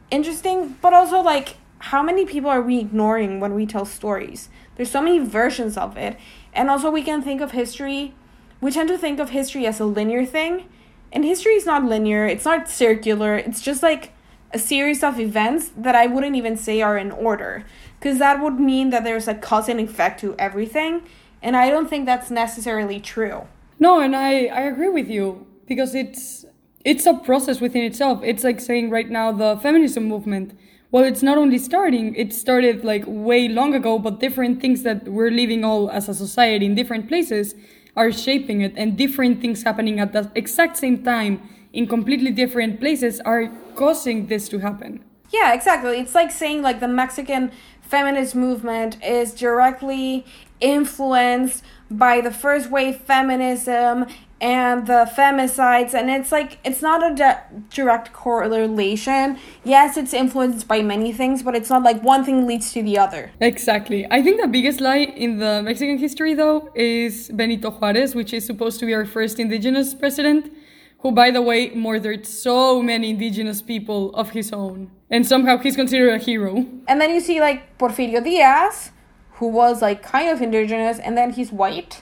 interesting, 0.09 0.77
but 0.81 0.93
also 0.93 1.21
like 1.21 1.57
how 1.79 2.03
many 2.03 2.25
people 2.25 2.49
are 2.49 2.61
we 2.61 2.79
ignoring 2.79 3.39
when 3.39 3.53
we 3.53 3.65
tell 3.65 3.85
stories? 3.85 4.49
There's 4.79 4.91
so 4.91 5.01
many 5.01 5.19
versions 5.19 5.75
of 5.75 5.97
it. 5.97 6.15
And 6.53 6.69
also, 6.69 6.89
we 6.89 7.03
can 7.03 7.21
think 7.21 7.41
of 7.41 7.51
history, 7.51 8.13
we 8.61 8.71
tend 8.71 8.87
to 8.87 8.97
think 8.97 9.19
of 9.19 9.31
history 9.31 9.65
as 9.67 9.81
a 9.81 9.85
linear 9.85 10.25
thing. 10.25 10.69
And 11.11 11.25
history 11.25 11.55
is 11.55 11.65
not 11.65 11.83
linear, 11.83 12.25
it's 12.25 12.45
not 12.45 12.69
circular, 12.69 13.35
it's 13.35 13.59
just 13.59 13.83
like 13.83 14.13
a 14.53 14.57
series 14.57 15.03
of 15.03 15.19
events 15.19 15.71
that 15.75 15.95
I 15.95 16.07
wouldn't 16.07 16.37
even 16.37 16.55
say 16.55 16.81
are 16.81 16.97
in 16.97 17.11
order. 17.11 17.65
Because 17.99 18.19
that 18.19 18.41
would 18.41 18.57
mean 18.57 18.89
that 18.91 19.03
there's 19.03 19.27
a 19.27 19.35
cause 19.35 19.67
and 19.67 19.81
effect 19.81 20.21
to 20.21 20.33
everything. 20.39 21.01
And 21.41 21.57
I 21.57 21.69
don't 21.69 21.89
think 21.89 22.05
that's 22.05 22.31
necessarily 22.31 23.01
true. 23.01 23.47
No, 23.79 23.99
and 23.99 24.15
I, 24.15 24.45
I 24.45 24.61
agree 24.61 24.87
with 24.87 25.09
you 25.09 25.45
because 25.67 25.93
it's 25.93 26.45
it's 26.85 27.05
a 27.05 27.15
process 27.15 27.59
within 27.59 27.83
itself. 27.83 28.21
It's 28.23 28.45
like 28.45 28.61
saying 28.61 28.91
right 28.91 29.09
now 29.09 29.33
the 29.33 29.57
feminism 29.61 30.05
movement 30.05 30.57
well 30.91 31.03
it's 31.03 31.23
not 31.23 31.37
only 31.37 31.57
starting 31.57 32.15
it 32.15 32.33
started 32.33 32.83
like 32.83 33.03
way 33.07 33.47
long 33.47 33.73
ago 33.73 33.99
but 33.99 34.19
different 34.19 34.61
things 34.61 34.83
that 34.83 35.07
we're 35.07 35.31
living 35.31 35.63
all 35.63 35.89
as 35.91 36.09
a 36.09 36.13
society 36.13 36.65
in 36.65 36.75
different 36.75 37.07
places 37.07 37.55
are 37.95 38.11
shaping 38.11 38.61
it 38.61 38.73
and 38.75 38.97
different 38.97 39.41
things 39.41 39.63
happening 39.63 39.99
at 39.99 40.13
the 40.13 40.31
exact 40.35 40.77
same 40.77 41.03
time 41.03 41.41
in 41.73 41.87
completely 41.87 42.31
different 42.31 42.79
places 42.79 43.19
are 43.21 43.51
causing 43.75 44.27
this 44.27 44.49
to 44.49 44.59
happen. 44.59 45.03
Yeah 45.31 45.53
exactly. 45.53 45.99
It's 45.99 46.15
like 46.15 46.31
saying 46.31 46.61
like 46.61 46.79
the 46.79 46.87
mexican 46.87 47.51
feminist 47.81 48.35
movement 48.35 49.03
is 49.03 49.33
directly 49.33 50.25
influenced 50.59 51.63
by 51.89 52.21
the 52.21 52.31
first 52.31 52.69
wave 52.69 52.97
feminism 52.97 54.05
and 54.41 54.87
the 54.87 55.09
femicides 55.15 55.93
and 55.93 56.09
it's 56.09 56.31
like 56.31 56.59
it's 56.63 56.81
not 56.81 57.03
a 57.03 57.13
de- 57.13 57.41
direct 57.69 58.13
correlation. 58.13 59.37
Yes 59.63 59.97
it's 59.97 60.13
influenced 60.13 60.67
by 60.67 60.81
many 60.81 61.11
things 61.11 61.43
but 61.43 61.55
it's 61.55 61.69
not 61.69 61.83
like 61.83 62.01
one 62.03 62.23
thing 62.23 62.47
leads 62.47 62.71
to 62.73 62.83
the 62.83 62.97
other. 62.97 63.31
Exactly. 63.41 64.07
I 64.09 64.21
think 64.21 64.41
the 64.41 64.47
biggest 64.47 64.79
lie 64.81 64.97
in 65.25 65.39
the 65.39 65.61
mexican 65.63 65.97
history 65.97 66.33
though 66.33 66.69
is 66.75 67.29
benito 67.29 67.71
juarez 67.71 68.15
which 68.15 68.33
is 68.33 68.45
supposed 68.45 68.79
to 68.79 68.85
be 68.85 68.93
our 68.93 69.05
first 69.05 69.39
indigenous 69.39 69.93
president 69.93 70.51
who 70.99 71.11
by 71.11 71.31
the 71.31 71.41
way 71.41 71.69
murdered 71.71 72.25
so 72.25 72.81
many 72.81 73.09
indigenous 73.11 73.61
people 73.61 74.13
of 74.15 74.31
his 74.31 74.51
own. 74.51 74.91
And 75.09 75.25
somehow 75.25 75.57
he's 75.57 75.75
considered 75.75 76.13
a 76.13 76.17
hero. 76.17 76.65
And 76.87 77.01
then 77.01 77.13
you 77.13 77.19
see 77.19 77.39
like 77.39 77.77
porfirio 77.77 78.23
diaz 78.23 78.91
who 79.33 79.47
was 79.47 79.81
like 79.81 80.03
kind 80.03 80.29
of 80.29 80.41
indigenous 80.41 80.99
and 80.99 81.17
then 81.17 81.31
he's 81.31 81.51
white 81.51 82.01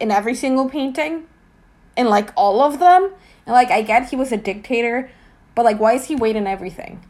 in 0.00 0.10
every 0.10 0.34
single 0.34 0.68
painting 0.68 1.26
in 1.96 2.08
like 2.08 2.30
all 2.36 2.60
of 2.60 2.78
them. 2.78 3.12
And 3.46 3.54
like 3.54 3.70
I 3.70 3.82
get 3.82 4.10
he 4.10 4.16
was 4.16 4.32
a 4.32 4.36
dictator, 4.36 5.10
but 5.54 5.64
like 5.64 5.78
why 5.78 5.94
is 5.94 6.06
he 6.06 6.16
white 6.16 6.36
in 6.36 6.46
everything? 6.46 7.02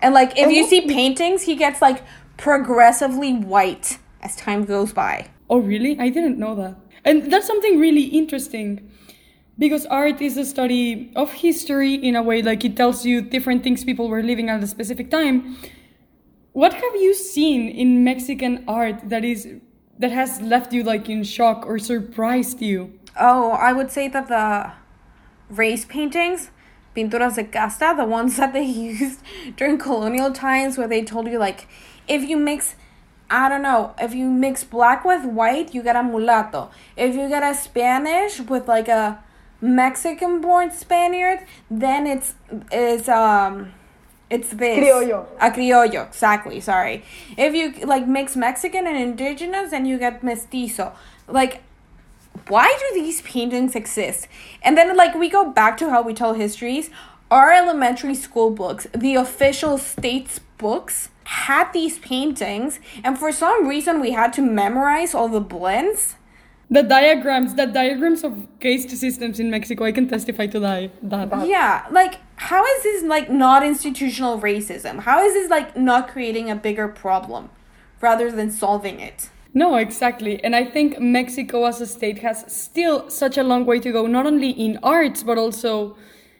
And 0.00 0.14
like 0.14 0.36
if 0.36 0.50
you 0.50 0.66
see 0.66 0.86
paintings, 0.86 1.42
he 1.42 1.54
gets 1.54 1.80
like 1.80 2.02
progressively 2.36 3.34
white 3.34 3.98
as 4.20 4.36
time 4.36 4.64
goes 4.64 4.92
by. 4.92 5.28
Oh 5.48 5.58
really? 5.58 5.98
I 5.98 6.08
didn't 6.08 6.38
know 6.38 6.54
that. 6.56 6.76
And 7.04 7.32
that's 7.32 7.46
something 7.46 7.78
really 7.78 8.04
interesting 8.04 8.90
because 9.58 9.86
art 9.86 10.20
is 10.20 10.36
a 10.36 10.44
study 10.44 11.12
of 11.14 11.32
history 11.32 11.94
in 11.94 12.16
a 12.16 12.22
way 12.22 12.42
like 12.42 12.64
it 12.64 12.76
tells 12.76 13.04
you 13.04 13.20
different 13.20 13.62
things 13.62 13.84
people 13.84 14.08
were 14.08 14.22
living 14.22 14.48
at 14.48 14.62
a 14.62 14.66
specific 14.66 15.10
time 15.10 15.56
what 16.52 16.72
have 16.72 16.96
you 16.96 17.14
seen 17.14 17.68
in 17.68 18.02
mexican 18.02 18.64
art 18.66 18.96
that 19.08 19.24
is 19.24 19.48
that 19.98 20.10
has 20.10 20.40
left 20.40 20.72
you 20.72 20.82
like 20.82 21.08
in 21.08 21.22
shock 21.22 21.66
or 21.66 21.78
surprised 21.78 22.62
you 22.62 22.98
oh 23.18 23.52
i 23.52 23.72
would 23.72 23.90
say 23.90 24.08
that 24.08 24.28
the 24.28 24.72
race 25.54 25.84
paintings 25.84 26.50
pinturas 26.96 27.36
de 27.36 27.44
casta 27.44 27.94
the 27.96 28.04
ones 28.04 28.36
that 28.38 28.52
they 28.52 28.64
used 28.64 29.20
during 29.56 29.78
colonial 29.78 30.32
times 30.32 30.78
where 30.78 30.88
they 30.88 31.02
told 31.02 31.26
you 31.26 31.38
like 31.38 31.66
if 32.08 32.22
you 32.22 32.36
mix 32.36 32.76
I 33.32 33.48
don't 33.48 33.62
know. 33.62 33.94
If 33.98 34.14
you 34.14 34.28
mix 34.28 34.62
black 34.62 35.06
with 35.06 35.24
white, 35.24 35.74
you 35.74 35.82
get 35.82 35.96
a 35.96 36.02
mulatto. 36.02 36.70
If 36.98 37.14
you 37.14 37.30
get 37.30 37.42
a 37.42 37.54
Spanish 37.54 38.40
with 38.40 38.68
like 38.68 38.88
a 38.88 39.24
Mexican 39.62 40.42
born 40.42 40.70
Spaniard, 40.70 41.46
then 41.70 42.06
it's 42.06 42.34
it's 42.70 43.08
um 43.08 43.72
it's 44.28 44.50
this 44.50 44.78
Criollo. 44.78 45.26
A 45.40 45.50
criollo, 45.50 46.06
exactly, 46.06 46.60
sorry. 46.60 47.04
If 47.38 47.54
you 47.54 47.86
like 47.86 48.06
mix 48.06 48.36
Mexican 48.36 48.86
and 48.86 48.98
indigenous, 48.98 49.70
then 49.70 49.86
you 49.86 49.98
get 49.98 50.22
mestizo. 50.22 50.92
Like 51.26 51.62
why 52.48 52.76
do 52.80 53.00
these 53.00 53.22
paintings 53.22 53.74
exist? 53.74 54.28
And 54.62 54.76
then 54.76 54.96
like 54.96 55.14
we 55.14 55.28
go 55.28 55.50
back 55.50 55.76
to 55.78 55.90
how 55.90 56.02
we 56.02 56.14
tell 56.14 56.34
histories. 56.34 56.90
Our 57.30 57.50
elementary 57.50 58.14
school 58.14 58.50
books, 58.50 58.86
the 58.94 59.14
official 59.14 59.78
state's 59.78 60.38
books, 60.58 61.08
had 61.24 61.72
these 61.72 61.98
paintings, 61.98 62.78
and 63.02 63.18
for 63.18 63.32
some 63.32 63.66
reason 63.66 64.00
we 64.00 64.10
had 64.10 64.32
to 64.34 64.42
memorize 64.42 65.14
all 65.14 65.28
the 65.28 65.40
blends. 65.40 66.16
the 66.68 66.82
diagrams 66.82 67.54
the 67.54 67.66
diagrams 67.66 68.24
of 68.24 68.32
caste 68.58 68.92
systems 69.04 69.38
in 69.42 69.50
mexico 69.50 69.84
i 69.84 69.92
can 69.92 70.06
testify 70.08 70.46
to 70.46 70.58
that, 70.58 70.90
that. 71.02 71.46
Yeah, 71.46 71.84
like 71.90 72.14
how 72.36 72.64
is 72.64 72.82
this 72.82 73.04
like 73.04 73.30
not 73.30 73.64
institutional 73.64 74.40
racism? 74.40 75.00
How 75.00 75.22
is 75.22 75.34
this 75.34 75.48
like 75.50 75.76
not 75.76 76.08
creating 76.08 76.50
a 76.50 76.56
bigger 76.56 76.88
problem 76.88 77.50
rather 78.00 78.30
than 78.32 78.50
solving 78.50 79.00
it? 79.00 79.28
No, 79.54 79.76
exactly. 79.76 80.42
And 80.42 80.56
I 80.56 80.64
think 80.64 80.98
Mexico 80.98 81.64
as 81.66 81.80
a 81.80 81.86
state 81.86 82.18
has 82.18 82.44
still 82.52 83.10
such 83.10 83.36
a 83.36 83.42
long 83.42 83.66
way 83.66 83.78
to 83.80 83.92
go, 83.92 84.06
not 84.06 84.26
only 84.26 84.50
in 84.50 84.78
arts, 84.82 85.22
but 85.22 85.36
also 85.38 85.96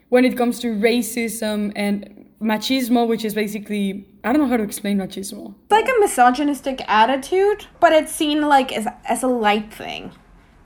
when 0.09 0.25
it 0.25 0.37
comes 0.37 0.59
to 0.61 0.69
racism 0.69 1.73
and 1.77 2.27
machismo, 2.41 3.07
which 3.07 3.25
is 3.25 3.35
basically, 3.35 4.07
I 4.25 4.33
don't 4.33 4.41
know 4.41 4.49
how 4.49 4.57
to 4.57 4.63
explain 4.63 4.99
machismo. 4.99 5.55
It's 5.65 5.71
like 5.71 5.89
a 5.89 6.01
misogynistic 6.01 6.83
attitude, 6.89 7.67
but 7.81 7.93
it's 7.93 8.13
seen 8.13 8.43
like 8.43 8.73
as, 8.73 8.87
as 9.05 9.23
a 9.23 9.29
light 9.29 9.73
thing. 9.73 10.13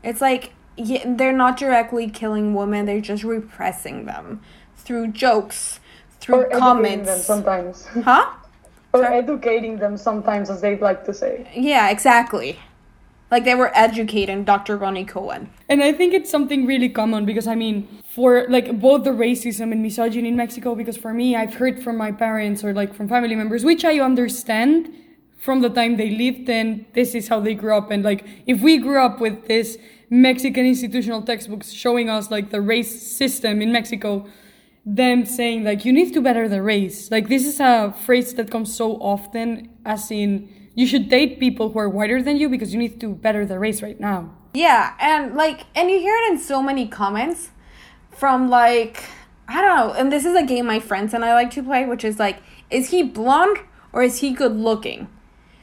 It's 0.03 0.21
like 0.21 0.53
yeah, 0.77 1.05
they're 1.07 1.33
not 1.33 1.57
directly 1.57 2.09
killing 2.11 2.55
women, 2.55 2.87
they're 2.87 3.01
just 3.01 3.25
repressing 3.25 4.05
them 4.07 4.41
through 4.77 5.09
jokes, 5.09 5.81
through 6.21 6.37
Or 6.37 6.47
educating 6.47 6.61
them 6.61 7.07
comments. 7.07 7.25
sometimes. 7.25 7.87
Huh? 7.87 8.31
or 8.97 9.05
Sorry? 9.05 9.19
educating 9.19 9.79
them 9.79 9.97
sometimes, 9.97 10.51
as 10.51 10.61
they'd 10.61 10.81
like 10.81 11.05
to 11.05 11.15
say. 11.15 11.49
Yeah, 11.55 11.91
exactly. 11.91 12.59
Like 13.31 13.45
they 13.45 13.55
were 13.55 13.73
educating 13.75 14.45
Dr. 14.45 14.77
Ronnie 14.77 15.05
Cohen. 15.05 15.51
And 15.69 15.83
I 15.83 15.93
think 15.93 16.15
it's 16.15 16.31
something 16.31 16.65
really 16.65 16.89
common 16.89 17.25
because 17.25 17.47
I 17.47 17.57
mean, 17.57 17.89
for 18.15 18.47
like 18.49 18.79
both 18.81 19.05
the 19.05 19.11
racism 19.11 19.73
and 19.73 19.83
misogyny 19.83 20.29
in 20.29 20.37
Mexico, 20.37 20.75
because 20.75 20.97
for 20.97 21.13
me, 21.13 21.35
I've 21.35 21.55
heard 21.55 21.83
from 21.83 21.97
my 21.97 22.13
parents 22.13 22.63
or 22.63 22.73
like 22.73 22.95
from 22.95 23.09
family 23.09 23.35
members, 23.35 23.65
which 23.65 23.85
I 23.85 23.99
understand 23.99 24.93
from 25.39 25.61
the 25.61 25.69
time 25.69 25.97
they 25.97 26.11
lived 26.11 26.49
and 26.49 26.87
this 26.95 27.15
is 27.15 27.29
how 27.29 27.41
they 27.41 27.55
grew 27.55 27.77
up. 27.77 27.91
And 27.91 28.03
like, 28.05 28.25
if 28.47 28.61
we 28.63 28.79
grew 28.79 29.01
up 29.01 29.21
with 29.21 29.49
this 29.49 29.77
Mexican 30.09 30.65
institutional 30.65 31.23
textbooks 31.23 31.73
showing 31.73 32.09
us 32.09 32.31
like 32.31 32.51
the 32.51 32.61
race 32.61 33.03
system 33.03 33.61
in 33.61 33.73
Mexico, 33.73 34.27
them 34.87 35.27
saying 35.27 35.65
like, 35.65 35.85
you 35.85 35.93
need 35.93 36.15
to 36.15 36.23
better 36.23 36.49
the 36.49 36.63
race. 36.63 37.11
Like, 37.11 37.29
this 37.29 37.45
is 37.45 37.59
a 37.59 37.93
phrase 38.05 38.33
that 38.35 38.51
comes 38.51 38.75
so 38.75 38.93
often, 38.93 39.69
as 39.85 40.11
in, 40.11 40.49
you 40.75 40.87
should 40.87 41.09
date 41.09 41.41
people 41.41 41.71
who 41.71 41.79
are 41.81 41.89
whiter 41.89 42.23
than 42.23 42.37
you 42.37 42.49
because 42.49 42.73
you 42.73 42.79
need 42.79 43.01
to 43.01 43.15
better 43.15 43.45
the 43.45 43.59
race 43.59 43.83
right 43.83 43.99
now. 43.99 44.33
Yeah, 44.55 44.95
and 45.01 45.35
like, 45.35 45.65
and 45.75 45.91
you 45.91 45.99
hear 45.99 46.15
it 46.15 46.33
in 46.33 46.39
so 46.39 46.63
many 46.63 46.87
comments 46.87 47.51
from 48.11 48.49
like, 48.49 49.05
I 49.49 49.61
don't 49.61 49.77
know, 49.77 49.93
and 49.93 50.13
this 50.13 50.25
is 50.25 50.37
a 50.37 50.45
game 50.45 50.67
my 50.67 50.81
friends 50.81 51.13
and 51.13 51.25
I 51.25 51.35
like 51.35 51.51
to 51.53 51.63
play, 51.63 51.85
which 51.85 52.05
is 52.05 52.19
like, 52.19 52.39
is 52.71 52.91
he 52.91 53.03
blonde 53.03 53.59
or 53.93 54.03
is 54.03 54.19
he 54.19 54.33
good 54.33 54.57
looking? 54.57 55.09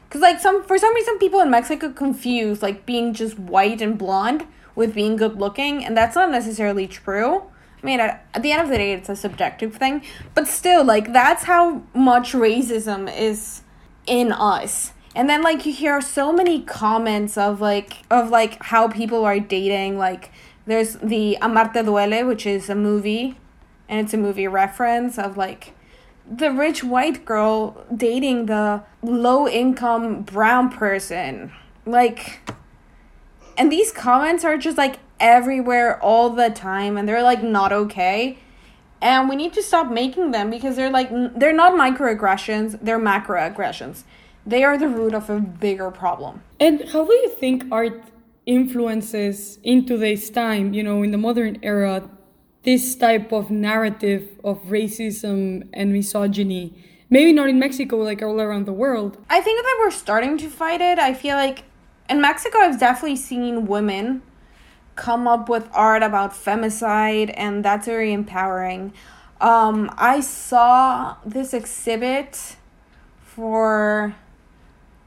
Because 0.08 0.22
like 0.22 0.40
some 0.40 0.64
for 0.64 0.78
some 0.78 0.94
reason 0.94 1.18
people 1.18 1.40
in 1.40 1.50
Mexico 1.50 1.92
confuse 1.92 2.62
like 2.62 2.86
being 2.86 3.14
just 3.14 3.40
white 3.40 3.82
and 3.82 3.98
blonde 3.98 4.46
with 4.76 4.94
being 4.94 5.16
good 5.16 5.40
looking, 5.40 5.84
and 5.84 5.98
that's 5.98 6.16
not 6.16 6.30
necessarily 6.30 6.88
true. 6.88 7.44
I 7.84 7.86
mean, 7.86 8.00
at, 8.00 8.24
the 8.42 8.52
end 8.54 8.62
of 8.62 8.70
the 8.70 8.78
day, 8.78 8.94
it's 8.94 9.10
a 9.10 9.16
subjective 9.16 9.76
thing, 9.76 10.04
but 10.34 10.48
still, 10.48 10.86
like 10.86 11.12
that's 11.12 11.44
how 11.44 11.84
much 11.94 12.32
racism 12.32 13.14
is 13.14 13.62
in 14.08 14.32
us. 14.32 14.94
And 15.16 15.30
then 15.30 15.44
like 15.44 15.66
you 15.66 15.74
hear 15.74 16.00
so 16.00 16.32
many 16.32 16.62
comments 16.62 17.38
of 17.38 17.60
like 17.60 18.04
of 18.10 18.30
like 18.30 18.64
how 18.64 18.88
people 18.88 19.26
are 19.26 19.40
dating. 19.40 19.98
Like 19.98 20.32
there's 20.66 20.96
the 20.96 21.38
Amarte 21.42 21.84
Duele, 21.86 22.26
which 22.26 22.46
is 22.46 22.70
a 22.70 22.76
movie, 22.76 23.38
and 23.90 24.00
it's 24.00 24.14
a 24.14 24.18
movie 24.18 24.48
reference 24.48 25.20
of 25.20 25.36
like 25.36 25.74
the 26.26 26.52
rich 26.52 26.86
white 26.86 27.26
girl 27.26 27.86
dating 27.96 28.46
the 28.46 28.82
low 29.02 29.48
income 29.48 30.22
brown 30.22 30.70
person. 30.70 31.52
Like 31.86 32.50
and 33.58 33.72
these 33.72 33.92
comments 33.92 34.44
are 34.44 34.58
just 34.58 34.78
like 34.78 35.00
everywhere 35.24 36.00
all 36.04 36.30
the 36.30 36.50
time 36.50 36.98
and 36.98 37.08
they're 37.08 37.24
like 37.24 37.42
not 37.42 37.72
okay. 37.72 38.38
And 39.02 39.28
we 39.28 39.36
need 39.36 39.54
to 39.54 39.64
stop 39.64 39.90
making 39.90 40.32
them 40.32 40.50
because 40.52 40.76
they're 40.76 40.92
like 40.92 41.10
they're 41.40 41.54
not 41.54 41.74
microaggressions, 41.74 42.78
they're 42.82 43.00
macroaggressions. 43.00 44.04
They 44.46 44.64
are 44.64 44.78
the 44.78 44.90
root 44.90 45.14
of 45.14 45.30
a 45.30 45.40
bigger 45.40 45.90
problem. 45.90 46.44
And 46.60 46.90
how 46.90 47.06
do 47.06 47.14
you 47.14 47.30
think 47.30 47.64
art 47.72 48.04
influences 48.46 49.58
in 49.64 49.86
today's 49.86 50.30
time, 50.30 50.74
you 50.74 50.84
know, 50.84 51.02
in 51.02 51.12
the 51.12 51.18
modern 51.18 51.60
era, 51.64 52.10
this 52.64 52.96
type 52.96 53.32
of 53.32 53.50
narrative 53.50 54.30
of 54.44 54.62
racism 54.64 55.68
and 55.74 55.94
misogyny? 55.94 56.74
Maybe 57.10 57.32
not 57.32 57.48
in 57.48 57.60
Mexico, 57.60 57.98
like 57.98 58.22
all 58.22 58.42
around 58.42 58.66
the 58.66 58.74
world. 58.74 59.18
I 59.30 59.40
think 59.40 59.64
that 59.64 59.78
we're 59.80 59.92
starting 59.92 60.38
to 60.40 60.50
fight 60.50 60.82
it. 60.82 61.00
I 61.00 61.14
feel 61.14 61.36
like 61.38 61.64
in 62.10 62.20
Mexico, 62.20 62.58
I've 62.60 62.80
definitely 62.80 63.18
seen 63.18 63.66
women 63.66 64.24
come 64.96 65.28
up 65.28 65.50
with 65.50 65.70
art 65.74 66.04
about 66.04 66.34
femicide, 66.34 67.34
and 67.36 67.66
that's 67.66 67.86
very 67.86 68.14
empowering. 68.14 68.94
Um, 69.42 69.92
I 69.98 70.22
saw 70.22 71.18
this 71.26 71.54
exhibit 71.54 72.56
for 73.22 74.16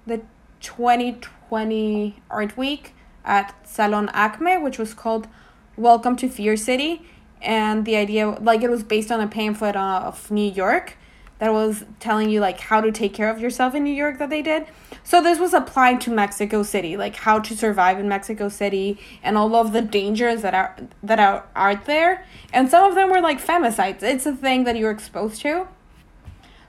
the 0.07 0.23
2020 0.61 2.23
Art 2.31 2.57
Week 2.57 2.95
at 3.25 3.55
Salon 3.67 4.11
Acme, 4.13 4.59
which 4.59 4.79
was 4.79 4.95
called 4.95 5.29
Welcome 5.77 6.17
to 6.17 6.29
Fear 6.29 6.57
City. 6.57 7.07
And 7.41 7.85
the 7.85 7.97
idea, 7.97 8.31
like, 8.31 8.63
it 8.63 8.71
was 8.71 8.83
based 8.83 9.13
on 9.13 9.21
a 9.21 9.29
pamphlet 9.29 9.77
uh, 9.77 10.03
of 10.05 10.31
New 10.31 10.51
York 10.51 10.97
that 11.39 11.53
was 11.53 11.85
telling 12.01 12.31
you, 12.31 12.41
like, 12.41 12.61
how 12.61 12.81
to 12.81 12.91
take 12.91 13.13
care 13.13 13.31
of 13.31 13.41
yourself 13.41 13.75
in 13.75 13.85
New 13.85 13.93
York 13.93 14.19
that 14.19 14.31
they 14.31 14.43
did. 14.43 14.67
So 15.05 15.23
this 15.23 15.39
was 15.39 15.55
applied 15.55 16.01
to 16.03 16.11
Mexico 16.11 16.65
City, 16.65 16.97
like 16.97 17.15
how 17.15 17.39
to 17.39 17.57
survive 17.57 18.01
in 18.01 18.09
Mexico 18.09 18.49
City 18.49 18.99
and 19.23 19.39
all 19.39 19.55
of 19.55 19.73
the 19.73 19.81
dangers 19.81 20.43
that 20.43 20.53
are 20.53 20.77
that 21.03 21.21
are 21.21 21.47
out 21.55 21.85
there. 21.85 22.27
And 22.53 22.69
some 22.69 22.89
of 22.89 22.97
them 22.97 23.11
were 23.11 23.21
like 23.21 23.41
femicides. 23.41 24.03
It's 24.03 24.27
a 24.27 24.35
thing 24.35 24.65
that 24.65 24.77
you're 24.77 24.91
exposed 24.91 25.43
to. 25.43 25.69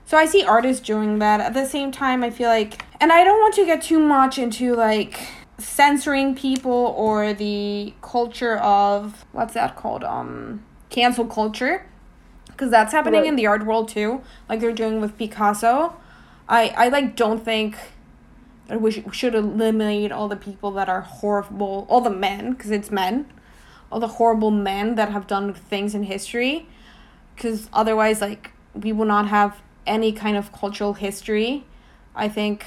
So 0.04 0.16
I 0.16 0.24
see 0.24 0.44
artists 0.44 0.86
doing 0.86 1.18
that. 1.18 1.40
At 1.40 1.52
the 1.52 1.66
same 1.66 1.90
time, 1.90 2.22
I 2.22 2.30
feel 2.30 2.48
like, 2.48 2.84
and 3.00 3.12
I 3.12 3.24
don't 3.24 3.40
want 3.40 3.54
to 3.56 3.66
get 3.66 3.82
too 3.82 3.98
much 3.98 4.38
into 4.38 4.74
like 4.74 5.26
censoring 5.58 6.36
people 6.36 6.94
or 6.96 7.34
the 7.34 7.92
culture 8.00 8.56
of 8.58 9.26
what's 9.32 9.54
that 9.54 9.74
called? 9.74 10.04
Um, 10.04 10.64
cancel 10.90 11.26
culture, 11.26 11.86
because 12.58 12.72
that's 12.72 12.92
happening 12.92 13.20
Right. 13.20 13.28
in 13.28 13.36
the 13.36 13.46
art 13.46 13.64
world 13.64 13.88
too. 13.88 14.20
Like 14.48 14.58
they're 14.60 14.72
doing 14.72 15.00
with 15.00 15.16
Picasso. 15.16 15.94
I 16.48 16.74
I 16.76 16.88
like 16.88 17.14
don't 17.14 17.44
think 17.44 17.76
that 18.66 18.80
we 18.80 18.90
sh- 18.90 19.04
should 19.12 19.34
eliminate 19.34 20.10
all 20.10 20.26
the 20.28 20.36
people 20.36 20.72
that 20.72 20.88
are 20.88 21.02
horrible, 21.02 21.86
all 21.88 22.00
the 22.00 22.10
men, 22.10 22.52
because 22.52 22.70
it's 22.72 22.90
men, 22.90 23.26
all 23.92 24.00
the 24.00 24.08
horrible 24.18 24.50
men 24.50 24.96
that 24.96 25.10
have 25.12 25.26
done 25.28 25.54
things 25.54 25.94
in 25.94 26.02
history, 26.02 26.66
because 27.34 27.70
otherwise, 27.72 28.20
like, 28.20 28.50
we 28.74 28.92
will 28.92 29.06
not 29.06 29.28
have 29.28 29.62
any 29.86 30.12
kind 30.12 30.36
of 30.36 30.52
cultural 30.52 30.94
history. 30.94 31.64
I 32.14 32.28
think 32.28 32.66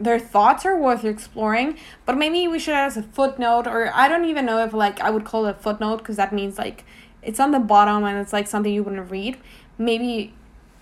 their 0.00 0.18
thoughts 0.18 0.66
are 0.66 0.76
worth 0.76 1.04
exploring, 1.04 1.76
but 2.06 2.16
maybe 2.16 2.48
we 2.48 2.58
should 2.58 2.74
add 2.74 2.86
as 2.86 2.96
a 2.96 3.02
footnote, 3.02 3.66
or 3.68 3.92
I 3.94 4.08
don't 4.08 4.24
even 4.24 4.44
know 4.44 4.58
if, 4.64 4.72
like, 4.72 5.00
I 5.00 5.10
would 5.10 5.24
call 5.24 5.46
it 5.46 5.50
a 5.50 5.54
footnote, 5.54 5.98
because 5.98 6.16
that 6.16 6.32
means, 6.32 6.58
like, 6.58 6.84
it's 7.28 7.38
on 7.38 7.52
the 7.52 7.60
bottom 7.60 8.04
and 8.04 8.18
it's, 8.18 8.32
like, 8.32 8.48
something 8.48 8.72
you 8.72 8.82
wouldn't 8.82 9.10
read. 9.10 9.36
Maybe 9.78 10.34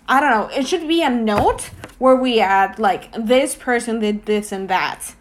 I 0.08 0.20
don't 0.20 0.30
know. 0.30 0.56
It 0.56 0.66
should 0.66 0.86
be 0.86 1.02
a 1.02 1.10
note 1.10 1.70
where 1.98 2.14
we 2.14 2.40
add 2.40 2.78
like 2.78 3.12
this 3.12 3.54
person 3.54 3.98
did 3.98 4.26
this 4.26 4.52
and 4.52 4.68
that. 4.68 5.14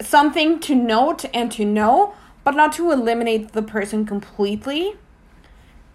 Something 0.00 0.58
to 0.60 0.74
note 0.74 1.26
and 1.34 1.52
to 1.52 1.64
know, 1.64 2.14
but 2.42 2.54
not 2.54 2.72
to 2.74 2.90
eliminate 2.90 3.52
the 3.52 3.62
person 3.62 4.06
completely. 4.06 4.94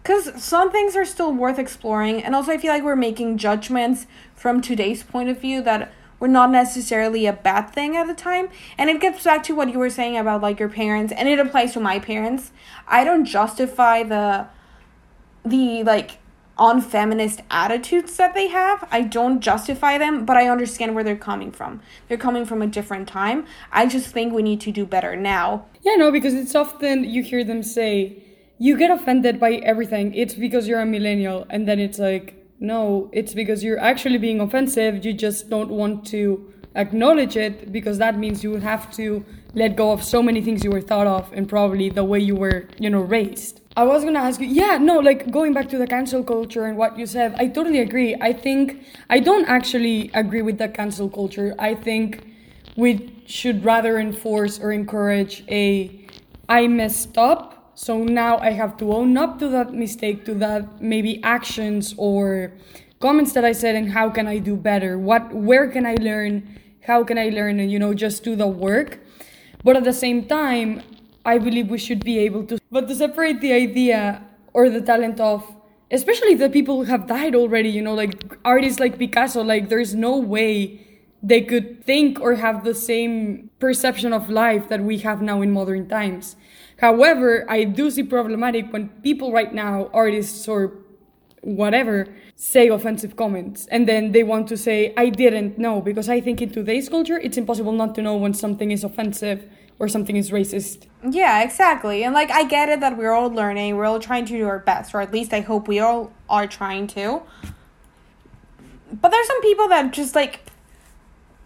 Because 0.03 0.41
some 0.41 0.71
things 0.71 0.95
are 0.95 1.05
still 1.05 1.33
worth 1.33 1.57
exploring, 1.57 2.23
and 2.23 2.35
also 2.35 2.51
I 2.51 2.59
feel 2.59 2.71
like 2.71 2.83
we're 2.83 2.95
making 2.95 3.39
judgments 3.39 4.05
from 4.35 4.61
today's 4.61 5.01
point 5.01 5.29
of 5.29 5.41
view 5.41 5.63
that 5.63 5.91
were 6.25 6.31
not 6.31 6.49
necessarily 6.49 7.27
a 7.27 7.33
bad 7.33 7.69
thing 7.69 7.95
at 7.95 8.07
the 8.07 8.13
time. 8.15 8.49
And 8.79 8.89
it 8.89 8.99
gets 8.99 9.23
back 9.23 9.43
to 9.43 9.55
what 9.55 9.71
you 9.71 9.77
were 9.77 9.91
saying 9.91 10.17
about 10.17 10.41
like 10.41 10.59
your 10.59 10.69
parents, 10.69 11.13
and 11.15 11.29
it 11.29 11.37
applies 11.37 11.73
to 11.73 11.79
my 11.79 11.99
parents. 11.99 12.51
I 12.87 13.03
don't 13.03 13.25
justify 13.25 14.01
the 14.01 14.47
the 15.45 15.83
like 15.83 16.17
on 16.57 16.81
feminist 16.81 17.41
attitudes 17.51 18.17
that 18.17 18.33
they 18.33 18.47
have. 18.47 18.87
I 18.89 19.01
don't 19.01 19.39
justify 19.39 19.99
them, 19.99 20.25
but 20.25 20.35
I 20.35 20.47
understand 20.47 20.95
where 20.95 21.03
they're 21.03 21.15
coming 21.31 21.51
from. 21.51 21.81
They're 22.07 22.17
coming 22.17 22.45
from 22.45 22.63
a 22.63 22.67
different 22.67 23.07
time. 23.07 23.45
I 23.71 23.85
just 23.85 24.07
think 24.07 24.33
we 24.33 24.41
need 24.41 24.61
to 24.61 24.71
do 24.71 24.85
better 24.85 25.15
now. 25.15 25.65
Yeah, 25.83 25.95
no, 25.97 26.11
because 26.11 26.33
it's 26.33 26.55
often 26.55 27.03
you 27.03 27.21
hear 27.21 27.43
them 27.43 27.61
say, 27.61 28.23
you 28.57 28.77
get 28.77 28.89
offended 28.89 29.37
by 29.37 29.55
everything. 29.55 30.15
It's 30.15 30.33
because 30.33 30.65
you're 30.65 30.79
a 30.79 30.85
millennial. 30.85 31.45
And 31.49 31.67
then 31.67 31.77
it's 31.77 31.99
like, 31.99 32.44
no, 32.65 33.09
it's 33.13 33.33
because 33.33 33.63
you're 33.63 33.79
actually 33.79 34.17
being 34.17 34.39
offensive. 34.39 35.05
You 35.05 35.13
just 35.13 35.49
don't 35.49 35.69
want 35.69 36.05
to 36.07 36.51
acknowledge 36.75 37.37
it 37.37 37.71
because 37.71 37.97
that 37.99 38.17
means 38.17 38.43
you 38.43 38.51
would 38.51 38.63
have 38.63 38.91
to 38.95 39.23
let 39.53 39.75
go 39.75 39.91
of 39.91 40.03
so 40.03 40.21
many 40.21 40.41
things 40.41 40.63
you 40.63 40.71
were 40.71 40.81
thought 40.81 41.07
of 41.07 41.31
and 41.33 41.47
probably 41.47 41.89
the 41.89 42.03
way 42.03 42.19
you 42.19 42.35
were, 42.35 42.67
you 42.77 42.89
know, 42.89 43.01
raised. 43.01 43.61
I 43.77 43.83
was 43.83 44.03
gonna 44.03 44.19
ask 44.19 44.39
you, 44.39 44.47
yeah, 44.47 44.77
no, 44.77 44.99
like 44.99 45.31
going 45.31 45.53
back 45.53 45.67
to 45.69 45.77
the 45.77 45.87
cancel 45.87 46.23
culture 46.23 46.65
and 46.65 46.77
what 46.77 46.97
you 46.97 47.05
said, 47.05 47.35
I 47.37 47.47
totally 47.47 47.79
agree. 47.79 48.15
I 48.21 48.33
think 48.33 48.83
I 49.09 49.19
don't 49.19 49.45
actually 49.45 50.11
agree 50.13 50.41
with 50.41 50.57
the 50.57 50.69
cancel 50.69 51.09
culture. 51.09 51.55
I 51.59 51.75
think 51.75 52.25
we 52.77 53.21
should 53.25 53.63
rather 53.63 53.99
enforce 53.99 54.59
or 54.59 54.71
encourage 54.71 55.43
a 55.49 56.05
I 56.47 56.67
messed 56.67 57.17
up, 57.17 57.54
so 57.75 58.03
now 58.03 58.37
I 58.37 58.51
have 58.51 58.77
to 58.77 58.93
own 58.93 59.17
up 59.17 59.37
to 59.39 59.49
that 59.49 59.73
mistake, 59.73 60.25
to 60.25 60.33
that 60.35 60.81
maybe 60.81 61.21
actions 61.23 61.93
or 61.97 62.53
comments 62.99 63.33
that 63.33 63.43
I 63.43 63.51
said 63.51 63.75
and 63.75 63.91
how 63.91 64.09
can 64.09 64.27
I 64.27 64.39
do 64.39 64.55
better? 64.55 64.97
What 64.97 65.33
where 65.33 65.67
can 65.69 65.85
I 65.85 65.95
learn? 65.95 66.59
How 66.81 67.03
can 67.03 67.17
I 67.17 67.29
learn 67.29 67.59
and 67.59 67.69
you 67.71 67.79
know 67.79 67.93
just 67.93 68.23
do 68.23 68.35
the 68.35 68.47
work? 68.47 68.99
But 69.63 69.75
at 69.75 69.83
the 69.83 69.93
same 69.93 70.25
time, 70.25 70.81
I 71.25 71.37
believe 71.37 71.69
we 71.69 71.77
should 71.77 72.05
be 72.05 72.19
able 72.19 72.45
to. 72.45 72.59
But 72.71 72.87
to 72.87 72.95
separate 72.95 73.41
the 73.41 73.51
idea 73.51 74.23
or 74.53 74.69
the 74.69 74.81
talent 74.81 75.19
of, 75.19 75.43
especially 75.91 76.35
the 76.35 76.49
people 76.49 76.77
who 76.77 76.83
have 76.83 77.07
died 77.07 77.35
already, 77.35 77.69
you 77.69 77.81
know, 77.81 77.95
like 77.95 78.37
artists 78.45 78.79
like 78.79 78.97
Picasso, 78.97 79.43
like 79.43 79.67
there's 79.69 79.95
no 79.95 80.17
way 80.17 80.79
they 81.21 81.41
could 81.41 81.83
think 81.83 82.21
or 82.21 82.35
have 82.35 82.63
the 82.63 82.75
same 82.75 83.49
perception 83.59 84.13
of 84.13 84.29
life 84.29 84.69
that 84.69 84.81
we 84.81 84.99
have 84.99 85.21
now 85.21 85.41
in 85.41 85.51
modern 85.51 85.89
times. 85.89 86.35
However, 86.79 87.45
I 87.49 87.63
do 87.63 87.89
see 87.89 88.03
problematic 88.03 88.71
when 88.71 88.89
people 89.01 89.31
right 89.31 89.53
now, 89.53 89.89
artists 89.93 90.47
or 90.47 90.73
whatever, 91.41 92.07
say 92.35 92.67
offensive 92.67 93.15
comments 93.15 93.65
and 93.67 93.87
then 93.87 94.11
they 94.11 94.23
want 94.23 94.47
to 94.49 94.57
say, 94.57 94.93
I 94.97 95.09
didn't 95.09 95.57
know, 95.57 95.79
because 95.79 96.09
I 96.09 96.19
think 96.19 96.41
in 96.41 96.49
today's 96.51 96.89
culture, 96.89 97.17
it's 97.17 97.37
impossible 97.37 97.71
not 97.71 97.95
to 97.95 98.01
know 98.01 98.15
when 98.17 98.33
something 98.33 98.71
is 98.71 98.83
offensive 98.83 99.49
or 99.79 99.87
something 99.87 100.15
is 100.15 100.31
racist. 100.31 100.87
Yeah, 101.09 101.43
exactly. 101.43 102.03
And 102.03 102.13
like 102.13 102.31
I 102.31 102.43
get 102.43 102.69
it 102.69 102.79
that 102.79 102.97
we're 102.97 103.11
all 103.11 103.29
learning, 103.29 103.75
we're 103.77 103.85
all 103.85 103.99
trying 103.99 104.25
to 104.25 104.37
do 104.37 104.47
our 104.47 104.59
best, 104.59 104.93
or 104.93 105.01
at 105.01 105.13
least 105.13 105.33
I 105.33 105.41
hope 105.41 105.67
we 105.67 105.79
all 105.79 106.11
are 106.29 106.47
trying 106.47 106.87
to. 106.87 107.21
But 108.91 109.09
there's 109.09 109.27
some 109.27 109.41
people 109.41 109.67
that 109.69 109.93
just 109.93 110.15
like 110.15 110.41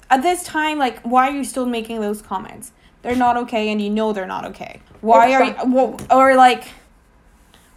at 0.09 0.21
this 0.21 0.43
time 0.43 0.77
like 0.77 1.01
why 1.01 1.27
are 1.27 1.35
you 1.35 1.43
still 1.43 1.65
making 1.65 2.01
those 2.01 2.21
comments? 2.21 2.71
They're 3.01 3.15
not 3.15 3.37
okay 3.37 3.69
and 3.69 3.81
you 3.81 3.89
know 3.89 4.13
they're 4.13 4.27
not 4.27 4.45
okay. 4.45 4.81
Why 5.01 5.33
are 5.33 5.43
you 5.43 5.97
or 6.11 6.35
like 6.35 6.65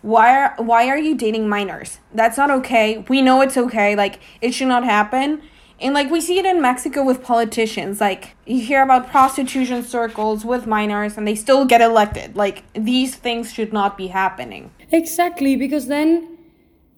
why 0.02 0.36
are 0.36 0.54
why 0.58 0.88
are 0.88 0.98
you 0.98 1.14
dating 1.14 1.48
minors? 1.48 1.98
That's 2.12 2.36
not 2.36 2.50
okay. 2.50 3.04
We 3.08 3.22
know 3.22 3.40
it's 3.40 3.56
okay. 3.56 3.94
Like 3.94 4.20
it 4.40 4.52
should 4.52 4.68
not 4.68 4.84
happen. 4.84 5.42
And 5.80 5.94
like 5.94 6.10
we 6.10 6.20
see 6.20 6.38
it 6.38 6.44
in 6.44 6.60
Mexico 6.60 7.04
with 7.04 7.22
politicians. 7.22 8.00
Like 8.00 8.34
you 8.46 8.60
hear 8.60 8.82
about 8.82 9.10
prostitution 9.10 9.82
circles 9.82 10.44
with 10.44 10.66
minors 10.66 11.16
and 11.16 11.26
they 11.26 11.34
still 11.34 11.64
get 11.64 11.80
elected. 11.80 12.36
Like 12.36 12.64
these 12.72 13.14
things 13.14 13.52
should 13.52 13.72
not 13.72 13.96
be 13.96 14.08
happening. 14.08 14.70
Exactly, 14.90 15.56
because 15.56 15.86
then 15.86 16.38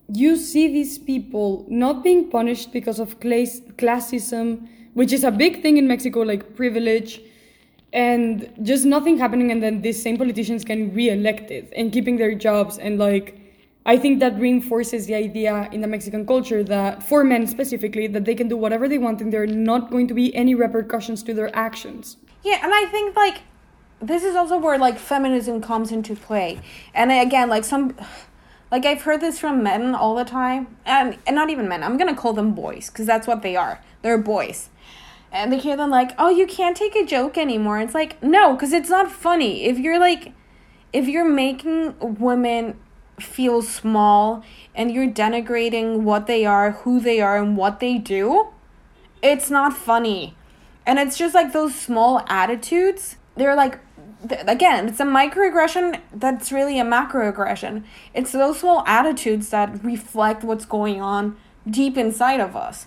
you 0.08 0.36
see 0.36 0.68
these 0.68 0.98
people 0.98 1.64
not 1.68 2.02
being 2.02 2.30
punished 2.30 2.72
because 2.72 2.98
of 2.98 3.20
class- 3.20 3.60
classism, 3.78 4.68
which 4.92 5.12
is 5.12 5.24
a 5.24 5.30
big 5.30 5.62
thing 5.62 5.76
in 5.76 5.88
Mexico, 5.88 6.20
like 6.20 6.54
privilege, 6.56 7.20
and 7.94 8.52
just 8.62 8.84
nothing 8.84 9.16
happening. 9.16 9.50
And 9.50 9.62
then 9.62 9.80
these 9.80 10.02
same 10.02 10.18
politicians 10.18 10.64
getting 10.64 10.92
re-elected 10.92 11.72
and 11.74 11.90
keeping 11.90 12.18
their 12.18 12.34
jobs 12.34 12.76
and 12.76 12.98
like 12.98 13.40
I 13.86 13.98
think 13.98 14.20
that 14.20 14.38
reinforces 14.38 15.06
the 15.06 15.14
idea 15.14 15.68
in 15.70 15.82
the 15.82 15.86
Mexican 15.86 16.26
culture 16.26 16.64
that, 16.64 17.02
for 17.02 17.22
men 17.22 17.46
specifically, 17.46 18.06
that 18.06 18.24
they 18.24 18.34
can 18.34 18.48
do 18.48 18.56
whatever 18.56 18.88
they 18.88 18.96
want 18.96 19.20
and 19.20 19.30
there 19.30 19.42
are 19.42 19.46
not 19.46 19.90
going 19.90 20.08
to 20.08 20.14
be 20.14 20.34
any 20.34 20.54
repercussions 20.54 21.22
to 21.24 21.34
their 21.34 21.54
actions. 21.54 22.16
Yeah, 22.42 22.60
and 22.62 22.72
I 22.72 22.86
think, 22.86 23.14
like, 23.14 23.42
this 24.00 24.24
is 24.24 24.36
also 24.36 24.56
where, 24.56 24.78
like, 24.78 24.98
feminism 24.98 25.60
comes 25.60 25.92
into 25.92 26.16
play. 26.16 26.60
And 26.94 27.12
again, 27.12 27.50
like, 27.50 27.64
some. 27.64 27.94
Like, 28.70 28.86
I've 28.86 29.02
heard 29.02 29.20
this 29.20 29.38
from 29.38 29.62
men 29.62 29.94
all 29.94 30.14
the 30.14 30.24
time. 30.24 30.78
And, 30.86 31.18
and 31.26 31.36
not 31.36 31.50
even 31.50 31.68
men. 31.68 31.82
I'm 31.82 31.98
to 31.98 32.14
call 32.14 32.32
them 32.32 32.54
boys, 32.54 32.88
because 32.88 33.04
that's 33.06 33.26
what 33.26 33.42
they 33.42 33.54
are. 33.54 33.82
They're 34.00 34.16
boys. 34.16 34.70
And 35.34 35.52
they 35.52 35.58
hear 35.58 35.76
them, 35.76 35.90
like, 35.90 36.12
oh, 36.18 36.30
you 36.30 36.46
can't 36.46 36.76
take 36.76 36.96
a 36.96 37.04
joke 37.04 37.36
anymore. 37.36 37.78
It's 37.80 37.94
like, 37.94 38.22
no, 38.22 38.54
because 38.54 38.72
it's 38.72 38.88
not 38.88 39.12
funny. 39.12 39.66
If 39.66 39.78
you're, 39.78 39.98
like. 39.98 40.32
If 40.92 41.08
you're 41.08 41.28
making 41.28 41.96
women 42.20 42.78
feel 43.18 43.62
small 43.62 44.44
and 44.76 44.92
you're 44.92 45.08
denigrating 45.08 46.02
what 46.02 46.28
they 46.28 46.46
are, 46.46 46.70
who 46.70 47.00
they 47.00 47.20
are, 47.20 47.36
and 47.36 47.56
what 47.56 47.80
they 47.80 47.98
do, 47.98 48.46
it's 49.20 49.50
not 49.50 49.76
funny. 49.76 50.36
And 50.86 51.00
it's 51.00 51.18
just 51.18 51.34
like 51.34 51.52
those 51.52 51.74
small 51.74 52.22
attitudes. 52.28 53.16
They're 53.36 53.56
like, 53.56 53.80
again, 54.30 54.86
it's 54.86 55.00
a 55.00 55.04
microaggression 55.04 56.00
that's 56.12 56.52
really 56.52 56.78
a 56.78 56.84
macroaggression. 56.84 57.82
It's 58.14 58.30
those 58.30 58.60
small 58.60 58.84
attitudes 58.86 59.48
that 59.48 59.82
reflect 59.82 60.44
what's 60.44 60.64
going 60.64 61.00
on 61.00 61.36
deep 61.68 61.98
inside 61.98 62.38
of 62.38 62.54
us. 62.54 62.86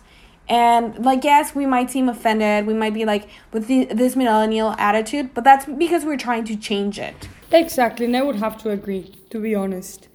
And 0.49 1.03
like, 1.03 1.23
yes, 1.23 1.53
we 1.53 1.65
might 1.65 1.91
seem 1.91 2.07
offended. 2.07 2.65
We 2.65 2.73
might 2.73 2.93
be 2.93 3.05
like 3.05 3.27
with 3.51 3.67
the, 3.67 3.85
this 3.85 4.15
millennial 4.15 4.71
attitude, 4.77 5.33
but 5.33 5.43
that's 5.43 5.65
because 5.65 6.05
we're 6.05 6.17
trying 6.17 6.45
to 6.45 6.55
change 6.55 6.99
it. 6.99 7.27
Exactly, 7.51 8.05
and 8.05 8.15
I 8.15 8.21
would 8.21 8.37
have 8.37 8.57
to 8.63 8.71
agree, 8.71 9.15
to 9.29 9.39
be 9.39 9.55
honest. 9.55 10.07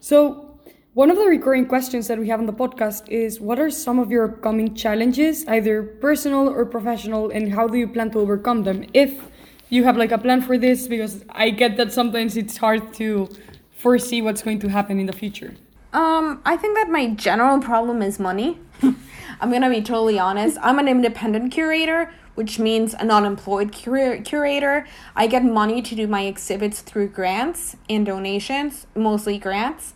So, 0.00 0.58
one 0.94 1.10
of 1.10 1.16
the 1.16 1.26
recurring 1.26 1.66
questions 1.66 2.08
that 2.08 2.18
we 2.18 2.28
have 2.28 2.40
on 2.40 2.46
the 2.46 2.52
podcast 2.52 3.08
is 3.08 3.40
what 3.40 3.60
are 3.60 3.70
some 3.70 4.00
of 4.00 4.10
your 4.10 4.24
upcoming 4.24 4.74
challenges, 4.74 5.46
either 5.46 5.82
personal 5.82 6.48
or 6.48 6.64
professional, 6.64 7.30
and 7.30 7.52
how 7.54 7.68
do 7.68 7.78
you 7.78 7.86
plan 7.86 8.10
to 8.10 8.18
overcome 8.18 8.64
them? 8.64 8.84
If 8.92 9.20
you 9.68 9.84
have 9.84 9.96
like 9.96 10.10
a 10.10 10.18
plan 10.18 10.42
for 10.42 10.58
this, 10.58 10.88
because 10.88 11.24
I 11.30 11.50
get 11.50 11.76
that 11.76 11.92
sometimes 11.92 12.36
it's 12.36 12.56
hard 12.56 12.92
to 12.94 13.28
foresee 13.70 14.20
what's 14.20 14.42
going 14.42 14.58
to 14.60 14.68
happen 14.68 14.98
in 14.98 15.06
the 15.06 15.12
future. 15.12 15.54
Um, 15.92 16.40
I 16.44 16.56
think 16.56 16.76
that 16.76 16.88
my 16.88 17.08
general 17.14 17.60
problem 17.60 18.02
is 18.02 18.18
money. 18.18 18.58
I'm 19.40 19.50
gonna 19.50 19.70
be 19.70 19.82
totally 19.82 20.18
honest. 20.18 20.58
I'm 20.60 20.78
an 20.78 20.88
independent 20.88 21.52
curator, 21.52 22.12
which 22.34 22.58
means 22.58 22.94
a 22.94 23.04
non 23.04 23.24
employed 23.24 23.72
cur- 23.72 24.20
curator. 24.22 24.86
I 25.16 25.26
get 25.26 25.44
money 25.44 25.82
to 25.82 25.94
do 25.94 26.06
my 26.06 26.22
exhibits 26.22 26.80
through 26.80 27.08
grants 27.08 27.76
and 27.88 28.04
donations, 28.04 28.86
mostly 28.94 29.38
grants. 29.38 29.94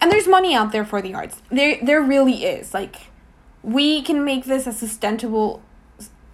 And 0.00 0.12
there's 0.12 0.28
money 0.28 0.54
out 0.54 0.72
there 0.72 0.84
for 0.84 1.02
the 1.02 1.14
arts. 1.14 1.42
There, 1.50 1.78
there 1.82 2.00
really 2.00 2.44
is. 2.44 2.72
Like, 2.72 3.08
we 3.62 4.00
can 4.02 4.24
make 4.24 4.44
this 4.44 4.66
a 4.66 4.72
sustainable 4.72 5.60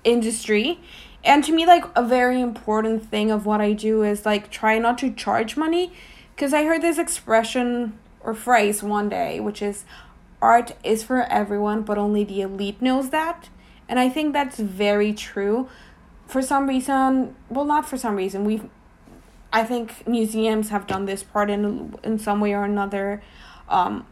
industry. 0.05 0.81
And 1.25 1.43
to 1.45 1.53
me, 1.53 1.65
like, 1.65 1.85
a 1.97 2.05
very 2.05 2.41
important 2.41 3.09
thing 3.09 3.31
of 3.31 3.47
what 3.47 3.63
I 3.63 3.73
do 3.73 4.03
is, 4.03 4.27
like, 4.27 4.51
try 4.51 4.79
not 4.79 4.99
to 4.99 5.11
charge 5.11 5.57
money. 5.57 5.93
Because 6.35 6.53
I 6.53 6.65
heard 6.65 6.83
this 6.83 6.99
expression 6.99 7.99
or 8.21 8.35
phrase 8.35 8.83
one 8.83 9.09
day, 9.09 9.41
which 9.41 9.63
is 9.63 9.85
art 10.45 10.77
is 10.85 11.03
for 11.03 11.23
everyone, 11.23 11.83
but 11.83 11.97
only 11.97 12.23
the 12.23 12.43
elite 12.43 12.81
knows 12.83 13.11
that. 13.11 13.49
And 13.89 13.99
I 13.99 14.09
think 14.09 14.33
that's 14.33 14.59
very 14.59 15.13
true. 15.13 15.69
For 16.27 16.43
some 16.43 16.67
reason, 16.69 17.35
well, 17.49 17.65
not 17.65 17.89
for 17.89 17.97
some 17.97 18.17
reason, 18.17 18.45
we've, 18.45 18.69
I 19.53 19.65
think 19.65 20.07
museums 20.07 20.69
have 20.69 20.87
done 20.87 21.05
this 21.07 21.23
part 21.23 21.49
in 21.51 21.95
in 22.03 22.19
some 22.19 22.41
way 22.41 22.53
or 22.55 22.65
another, 22.65 23.23
um, 23.69 24.07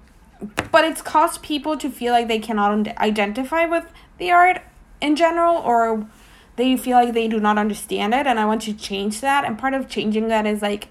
but 0.71 0.85
it's 0.85 1.03
caused 1.03 1.43
people 1.43 1.77
to 1.77 1.89
feel 1.91 2.13
like 2.13 2.29
they 2.29 2.39
cannot 2.39 2.89
identify 2.99 3.65
with 3.67 3.87
the 4.19 4.31
art 4.31 4.63
in 5.01 5.17
general, 5.17 5.57
or 5.57 6.07
they 6.57 6.77
feel 6.77 6.97
like 7.03 7.13
they 7.15 7.29
do 7.29 7.41
not 7.41 7.59
understand 7.59 8.15
it. 8.15 8.27
And 8.27 8.39
I 8.39 8.45
want 8.45 8.63
to 8.63 8.75
change 8.75 9.21
that. 9.21 9.45
And 9.45 9.59
part 9.59 9.75
of 9.75 9.89
changing 9.89 10.29
that 10.29 10.47
is 10.47 10.63
like 10.63 10.89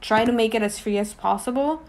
try 0.00 0.24
to 0.24 0.32
make 0.32 0.54
it 0.54 0.62
as 0.62 0.78
free 0.78 0.98
as 0.98 1.12
possible 1.14 1.82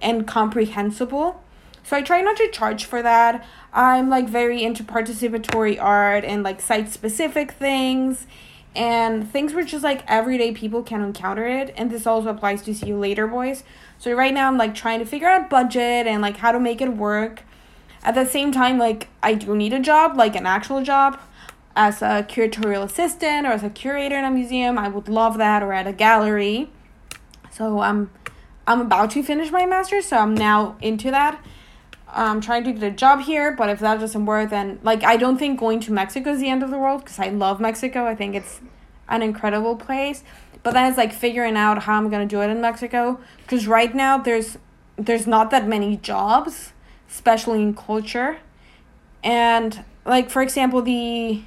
and 0.00 0.26
comprehensible 0.26 1.42
so 1.86 1.96
I 1.96 2.02
try 2.02 2.20
not 2.20 2.36
to 2.38 2.48
charge 2.48 2.84
for 2.84 3.00
that. 3.00 3.46
I'm 3.72 4.10
like 4.10 4.28
very 4.28 4.64
into 4.64 4.82
participatory 4.82 5.80
art 5.80 6.24
and 6.24 6.42
like 6.42 6.60
site 6.60 6.90
specific 6.90 7.52
things. 7.52 8.26
and 8.74 9.30
things 9.30 9.54
were 9.54 9.62
just 9.62 9.84
like 9.84 10.02
everyday 10.06 10.52
people 10.52 10.82
can 10.82 11.00
encounter 11.00 11.46
it. 11.46 11.72
And 11.76 11.90
this 11.90 12.06
also 12.06 12.28
applies 12.28 12.62
to 12.62 12.74
see 12.74 12.88
you 12.88 12.98
later 12.98 13.28
boys. 13.28 13.62
So 13.98 14.12
right 14.12 14.34
now 14.34 14.48
i'm 14.48 14.58
like 14.58 14.74
trying 14.74 14.98
to 14.98 15.06
figure 15.06 15.28
out 15.28 15.48
budget 15.48 16.06
and 16.08 16.20
like 16.20 16.38
how 16.38 16.50
to 16.50 16.58
make 16.58 16.80
it 16.80 16.88
work. 16.88 17.42
At 18.02 18.16
the 18.16 18.26
same 18.26 18.50
time 18.50 18.78
like 18.78 19.08
i 19.22 19.34
do 19.34 19.54
need 19.54 19.72
a 19.72 19.80
job 19.80 20.16
like 20.16 20.34
an 20.34 20.44
actual 20.44 20.82
job. 20.82 21.20
As 21.76 22.02
a 22.02 22.26
curatorial 22.28 22.82
assistant 22.82 23.46
or 23.46 23.52
as 23.52 23.62
a 23.62 23.70
curator 23.70 24.18
in 24.18 24.24
a 24.24 24.30
museum 24.30 24.76
i 24.76 24.88
would 24.88 25.08
love 25.08 25.38
that 25.38 25.62
or 25.62 25.72
at 25.72 25.86
a 25.86 25.92
gallery. 25.92 26.68
So 27.52 27.80
i'm 27.80 28.10
i'm 28.66 28.80
about 28.80 29.12
to 29.12 29.22
finish 29.22 29.52
my 29.52 29.66
master's 29.66 30.06
so 30.06 30.16
i'm 30.18 30.34
now 30.34 30.76
into 30.80 31.12
that 31.12 31.40
Um, 32.16 32.36
I'm 32.36 32.40
trying 32.40 32.64
to 32.64 32.72
get 32.72 32.82
a 32.82 32.90
job 32.90 33.20
here, 33.20 33.52
but 33.52 33.68
if 33.68 33.78
that 33.80 34.00
doesn't 34.00 34.24
work, 34.24 34.48
then 34.48 34.80
like 34.82 35.04
I 35.04 35.18
don't 35.18 35.36
think 35.36 35.60
going 35.60 35.80
to 35.80 35.92
Mexico 35.92 36.30
is 36.30 36.40
the 36.40 36.48
end 36.48 36.62
of 36.62 36.70
the 36.70 36.78
world 36.78 37.04
because 37.04 37.18
I 37.18 37.28
love 37.28 37.60
Mexico. 37.60 38.06
I 38.06 38.14
think 38.14 38.34
it's 38.34 38.62
an 39.06 39.20
incredible 39.20 39.76
place. 39.76 40.24
But 40.62 40.72
then 40.72 40.88
it's 40.88 40.96
like 40.96 41.12
figuring 41.12 41.58
out 41.58 41.82
how 41.82 41.98
I'm 41.98 42.08
gonna 42.08 42.24
do 42.24 42.40
it 42.40 42.48
in 42.48 42.62
Mexico 42.62 43.20
because 43.42 43.66
right 43.66 43.94
now 43.94 44.16
there's 44.16 44.56
there's 44.96 45.26
not 45.26 45.50
that 45.50 45.68
many 45.68 45.98
jobs, 45.98 46.72
especially 47.06 47.60
in 47.60 47.74
culture, 47.74 48.38
and 49.22 49.84
like 50.06 50.30
for 50.30 50.40
example 50.40 50.80
the 50.80 51.42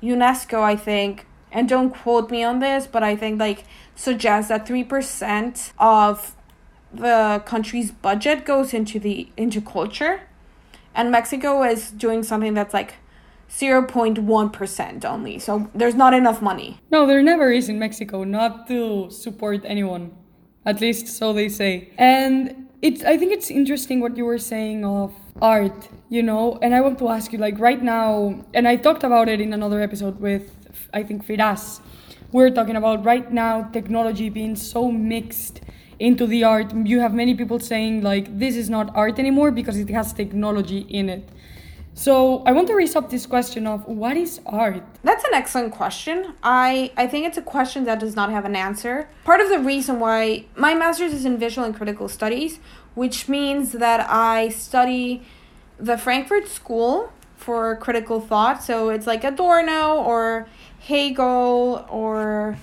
UNESCO 0.00 0.60
I 0.60 0.76
think 0.76 1.26
and 1.50 1.68
don't 1.68 1.90
quote 1.90 2.30
me 2.30 2.44
on 2.44 2.60
this, 2.60 2.86
but 2.86 3.02
I 3.02 3.16
think 3.16 3.40
like 3.40 3.64
suggests 3.96 4.50
that 4.50 4.68
three 4.68 4.84
percent 4.84 5.72
of 5.80 6.36
the 6.92 7.42
country's 7.46 7.90
budget 7.90 8.44
goes 8.44 8.74
into 8.74 8.98
the 8.98 9.28
into 9.36 9.60
culture. 9.60 10.20
And 10.94 11.10
mexico 11.10 11.62
is 11.62 11.90
doing 11.90 12.22
something 12.22 12.54
that's 12.54 12.74
like 12.74 12.94
0.1% 13.48 15.04
only. 15.04 15.38
So 15.38 15.70
there's 15.74 15.94
not 15.94 16.14
enough 16.14 16.40
money. 16.40 16.78
No 16.90 17.06
there 17.06 17.22
never 17.22 17.50
is 17.50 17.68
in 17.68 17.78
mexico 17.78 18.24
not 18.24 18.66
to 18.68 19.10
support 19.10 19.62
anyone 19.64 20.12
at 20.64 20.80
least 20.80 21.08
so 21.08 21.32
they 21.32 21.48
say. 21.48 21.92
And 21.98 22.68
it's 22.82 23.04
i 23.04 23.16
think 23.16 23.32
it's 23.32 23.50
interesting 23.50 24.00
what 24.00 24.16
you 24.16 24.24
were 24.24 24.38
saying 24.38 24.84
of 24.84 25.14
art 25.40 25.88
you 26.08 26.22
know? 26.22 26.58
And 26.62 26.74
i 26.74 26.80
want 26.80 26.98
to 26.98 27.08
ask 27.08 27.32
you 27.32 27.38
like 27.38 27.58
right 27.58 27.82
now 27.82 28.44
and 28.52 28.68
i 28.68 28.76
talked 28.76 29.04
about 29.04 29.28
it 29.28 29.40
in 29.40 29.52
another 29.52 29.80
episode 29.80 30.20
with 30.20 30.50
i 30.92 31.02
think 31.02 31.26
firas. 31.26 31.80
We're 32.32 32.50
talking 32.50 32.76
about 32.76 33.04
right 33.04 33.30
now 33.30 33.64
technology 33.72 34.30
being 34.30 34.56
so 34.56 34.90
mixed 34.90 35.60
into 36.02 36.26
the 36.26 36.42
art. 36.42 36.74
You 36.74 36.98
have 36.98 37.14
many 37.14 37.34
people 37.34 37.60
saying 37.60 38.02
like 38.02 38.36
this 38.38 38.56
is 38.56 38.68
not 38.68 38.94
art 38.94 39.20
anymore 39.20 39.52
because 39.52 39.76
it 39.78 39.88
has 39.90 40.12
technology 40.12 40.80
in 41.00 41.08
it. 41.08 41.28
So 41.94 42.42
i 42.46 42.52
want 42.52 42.68
to 42.68 42.74
raise 42.74 42.96
up 42.96 43.10
this 43.10 43.26
question 43.26 43.66
of 43.66 43.86
what 43.86 44.16
is 44.16 44.40
art? 44.46 44.82
That's 45.04 45.24
an 45.24 45.34
excellent 45.34 45.72
question. 45.72 46.34
I 46.42 46.90
i 46.96 47.06
think 47.06 47.26
it's 47.28 47.38
a 47.38 47.46
question 47.54 47.84
that 47.84 48.00
does 48.00 48.16
not 48.16 48.30
have 48.30 48.44
an 48.44 48.56
answer. 48.56 49.08
Part 49.24 49.40
of 49.40 49.48
the 49.48 49.60
reason 49.60 50.00
why 50.00 50.46
my 50.56 50.74
master's 50.74 51.12
is 51.12 51.24
in 51.24 51.38
visual 51.38 51.64
and 51.66 51.74
critical 51.74 52.08
studies 52.08 52.58
which 52.94 53.18
means 53.26 53.72
that 53.72 54.00
i 54.10 54.50
study 54.50 55.22
the 55.78 55.96
frankfurt 55.96 56.46
school 56.48 57.12
for 57.36 57.76
critical 57.76 58.20
thought. 58.20 58.62
So 58.62 58.90
it's 58.90 59.06
like 59.06 59.22
adorno 59.24 59.82
or 60.10 60.46
hegel 60.80 61.86
or 61.88 62.56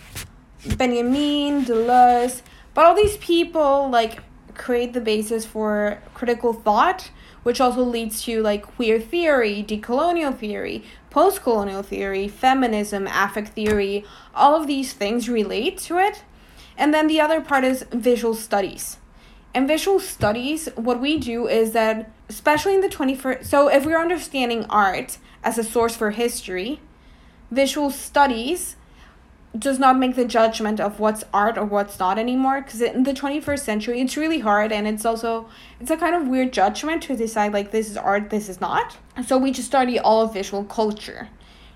benjamin 0.78 1.63
deleuze 1.63 2.41
but 2.80 2.86
all 2.86 2.96
these 2.96 3.18
people 3.18 3.89
like 3.89 4.20
create 4.54 4.94
the 4.94 5.02
basis 5.02 5.46
for 5.46 6.02
critical 6.13 6.54
thought, 6.54 7.12
which 7.44 7.60
also 7.60 7.84
leads 7.84 8.24
to 8.24 8.42
like 8.42 8.62
queer 8.62 9.02
theory, 9.02 9.65
decolonial 9.68 10.34
theory, 10.34 10.86
post-colonial 11.10 11.84
theory, 11.84 12.30
feminism, 12.30 13.06
affect 13.08 13.50
theory. 13.50 14.06
All 14.34 14.56
of 14.56 14.65
these 14.65 14.94
things 14.94 15.28
relate 15.28 15.78
to 15.80 15.98
it. 15.98 16.24
And 16.78 16.94
then 16.94 17.08
the 17.08 17.20
other 17.20 17.42
part 17.42 17.65
is 17.65 17.84
visual 17.92 18.34
studies. 18.34 18.96
In 19.54 19.68
visual 19.68 20.00
studies, 20.00 20.70
what 20.76 21.02
we 21.02 21.18
do 21.18 21.50
is 21.50 21.74
that, 21.74 22.10
especially 22.30 22.76
in 22.76 22.80
the 22.80 22.88
21st, 22.88 23.44
so 23.44 23.68
if 23.68 23.86
we're 23.86 24.00
understanding 24.00 24.65
art 24.70 25.18
as 25.44 25.58
a 25.58 25.65
source 25.65 25.98
for 25.98 26.12
history, 26.12 26.80
visual 27.52 27.89
studies 27.89 28.78
does 29.58 29.80
not 29.80 29.98
make 29.98 30.16
the 30.16 30.26
judgment 30.26 30.80
of 30.80 31.00
what's 31.00 31.24
art 31.34 31.58
or 31.58 31.66
what's 31.66 31.98
not 31.98 32.20
anymore 32.20 32.62
because 32.62 32.82
in 32.82 33.04
the 33.04 33.14
21st 33.14 33.60
century 33.60 34.00
it's 34.00 34.16
really 34.16 34.40
hard 34.40 34.72
and 34.72 34.88
it's 34.88 35.06
also 35.06 35.50
it's 35.80 35.90
a 35.90 35.98
kind 35.98 36.16
of 36.16 36.28
weird 36.28 36.54
judgment 36.54 37.02
to 37.02 37.16
decide 37.16 37.52
like 37.52 37.72
this 37.72 37.90
is 37.90 37.98
art 37.98 38.30
this 38.30 38.48
is 38.48 38.62
not 38.62 38.98
so 39.26 39.38
we 39.38 39.52
just 39.52 39.68
study 39.68 39.98
all 39.98 40.22
of 40.22 40.34
visual 40.34 40.64
culture 40.64 41.30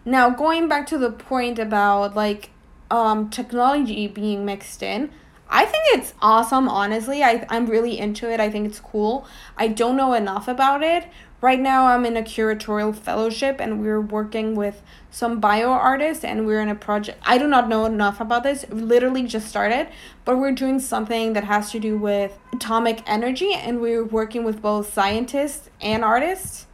now 0.05 0.29
going 0.29 0.67
back 0.67 0.85
to 0.85 0.99
the 0.99 1.09
point 1.09 1.57
about 1.57 2.15
like 2.15 2.51
um 2.91 3.29
technology 3.29 4.07
being 4.07 4.45
mixed 4.45 4.83
in 4.83 5.09
I 5.49 5.65
think 5.65 5.83
it's 5.89 6.15
awesome, 6.19 6.67
honestly. 6.67 7.21
I, 7.21 7.45
I'm 7.47 7.67
really 7.67 7.99
into 7.99 8.27
it. 8.31 8.39
I 8.39 8.49
think 8.49 8.65
it's 8.65 8.79
cool. 8.79 9.27
I 9.55 9.67
don't 9.67 9.95
know 9.95 10.13
enough 10.13 10.47
about 10.47 10.81
it. 10.81 11.05
Right 11.43 11.59
now, 11.59 11.87
I'm 11.87 12.05
in 12.05 12.15
a 12.15 12.21
curatorial 12.21 12.95
fellowship 12.95 13.59
and 13.59 13.81
we're 13.81 13.99
working 13.99 14.55
with 14.55 14.81
some 15.11 15.41
bio 15.41 15.71
artists 15.71 16.23
and 16.23 16.45
we're 16.45 16.61
in 16.61 16.69
a 16.69 16.75
project. 16.75 17.19
I 17.23 17.37
do 17.37 17.49
not 17.49 17.67
know 17.67 17.83
enough 17.83 18.21
about 18.21 18.43
this, 18.43 18.63
literally 18.69 19.23
just 19.23 19.49
started, 19.49 19.89
but 20.23 20.37
we're 20.37 20.53
doing 20.53 20.79
something 20.79 21.33
that 21.33 21.43
has 21.43 21.69
to 21.71 21.81
do 21.81 21.97
with 21.97 22.39
atomic 22.53 23.03
energy 23.07 23.53
and 23.53 23.81
we're 23.81 24.05
working 24.05 24.45
with 24.45 24.61
both 24.61 24.93
scientists 24.93 25.69
and 25.81 26.01
artists. 26.01 26.65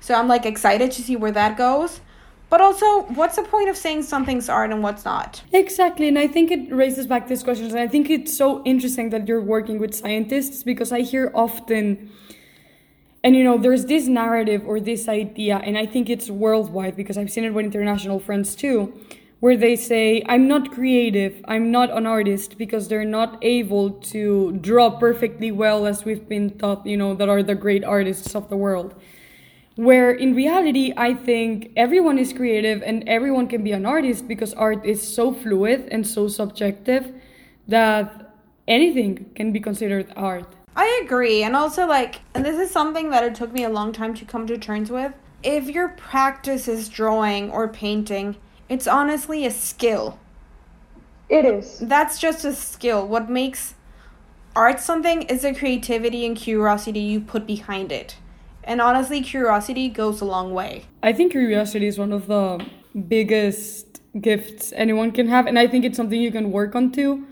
So 0.00 0.14
I'm 0.14 0.26
like 0.26 0.46
excited 0.46 0.90
to 0.92 1.02
see 1.02 1.16
where 1.16 1.32
that 1.32 1.58
goes. 1.58 2.00
But 2.48 2.62
also, 2.62 3.02
what's 3.02 3.36
the 3.36 3.42
point 3.42 3.68
of 3.68 3.76
saying 3.76 4.04
something's 4.04 4.48
art 4.48 4.70
and 4.70 4.82
what's 4.82 5.04
not? 5.04 5.42
Exactly, 5.52 6.08
and 6.08 6.18
I 6.18 6.28
think 6.28 6.50
it 6.50 6.72
raises 6.72 7.06
back 7.06 7.28
these 7.28 7.42
questions. 7.42 7.74
And 7.74 7.80
I 7.82 7.88
think 7.88 8.08
it's 8.08 8.34
so 8.34 8.62
interesting 8.64 9.10
that 9.10 9.28
you're 9.28 9.42
working 9.42 9.78
with 9.78 9.94
scientists 9.94 10.62
because 10.62 10.92
I 10.92 11.00
hear 11.00 11.30
often 11.34 12.10
and 13.24 13.34
you 13.34 13.42
know 13.42 13.56
there's 13.56 13.86
this 13.86 14.06
narrative 14.06 14.62
or 14.66 14.78
this 14.78 15.08
idea 15.08 15.56
and 15.64 15.76
i 15.76 15.86
think 15.86 16.08
it's 16.08 16.30
worldwide 16.30 16.94
because 16.94 17.16
i've 17.18 17.30
seen 17.30 17.44
it 17.44 17.54
with 17.54 17.64
international 17.64 18.20
friends 18.20 18.54
too 18.54 18.92
where 19.40 19.56
they 19.58 19.76
say 19.76 20.22
i'm 20.26 20.48
not 20.48 20.72
creative. 20.72 21.44
I'm 21.46 21.70
not 21.70 21.90
an 21.90 22.06
artist 22.06 22.56
because 22.56 22.88
they're 22.88 23.04
not 23.20 23.36
able 23.42 23.90
to 24.12 24.52
draw 24.68 24.88
perfectly 24.98 25.52
well 25.52 25.84
as 25.84 26.06
we've 26.06 26.26
been 26.26 26.56
taught 26.56 26.86
you 26.86 26.96
know 26.96 27.14
that 27.14 27.28
are 27.28 27.42
the 27.42 27.54
great 27.54 27.84
artists 27.84 28.34
of 28.34 28.48
the 28.48 28.56
world. 28.56 28.94
Where 29.76 30.12
in 30.12 30.34
reality 30.34 30.94
i 30.96 31.12
think 31.12 31.72
everyone 31.76 32.18
is 32.24 32.32
creative 32.32 32.82
and 32.82 33.06
everyone 33.06 33.46
can 33.48 33.62
be 33.62 33.72
an 33.72 33.84
artist 33.84 34.28
because 34.28 34.54
art 34.54 34.86
is 34.86 35.00
so 35.02 35.34
fluid 35.34 35.88
and 35.90 36.06
so 36.06 36.28
subjective 36.28 37.12
that 37.68 38.06
anything 38.66 39.30
can 39.34 39.52
be 39.52 39.60
considered 39.60 40.12
art 40.16 40.63
I 40.76 41.02
agree. 41.04 41.42
And 41.42 41.54
also, 41.54 41.86
like, 41.86 42.20
and 42.34 42.44
this 42.44 42.58
is 42.58 42.70
something 42.70 43.10
that 43.10 43.24
it 43.24 43.34
took 43.34 43.52
me 43.52 43.64
a 43.64 43.68
long 43.68 43.92
time 43.92 44.14
to 44.14 44.24
come 44.24 44.46
to 44.46 44.58
terms 44.58 44.90
with. 44.90 45.12
If 45.42 45.68
your 45.68 45.88
practice 45.88 46.68
is 46.68 46.88
drawing 46.88 47.50
or 47.50 47.68
painting, 47.68 48.36
it's 48.68 48.86
honestly 48.86 49.46
a 49.46 49.50
skill. 49.50 50.18
It 51.28 51.44
is. 51.44 51.78
That's 51.80 52.18
just 52.18 52.44
a 52.44 52.54
skill. 52.54 53.06
What 53.06 53.30
makes 53.30 53.74
art 54.56 54.80
something 54.80 55.22
is 55.22 55.42
the 55.42 55.54
creativity 55.54 56.26
and 56.26 56.36
curiosity 56.36 57.00
you 57.00 57.20
put 57.20 57.46
behind 57.46 57.92
it. 57.92 58.16
And 58.62 58.80
honestly, 58.80 59.20
curiosity 59.20 59.88
goes 59.88 60.20
a 60.20 60.24
long 60.24 60.54
way. 60.54 60.86
I 61.02 61.12
think 61.12 61.32
curiosity 61.32 61.86
is 61.86 61.98
one 61.98 62.12
of 62.12 62.26
the 62.26 62.64
biggest 63.08 64.00
gifts 64.20 64.72
anyone 64.74 65.12
can 65.12 65.28
have. 65.28 65.46
And 65.46 65.58
I 65.58 65.66
think 65.66 65.84
it's 65.84 65.96
something 65.96 66.20
you 66.20 66.32
can 66.32 66.50
work 66.50 66.74
on 66.74 66.90
too 66.90 67.26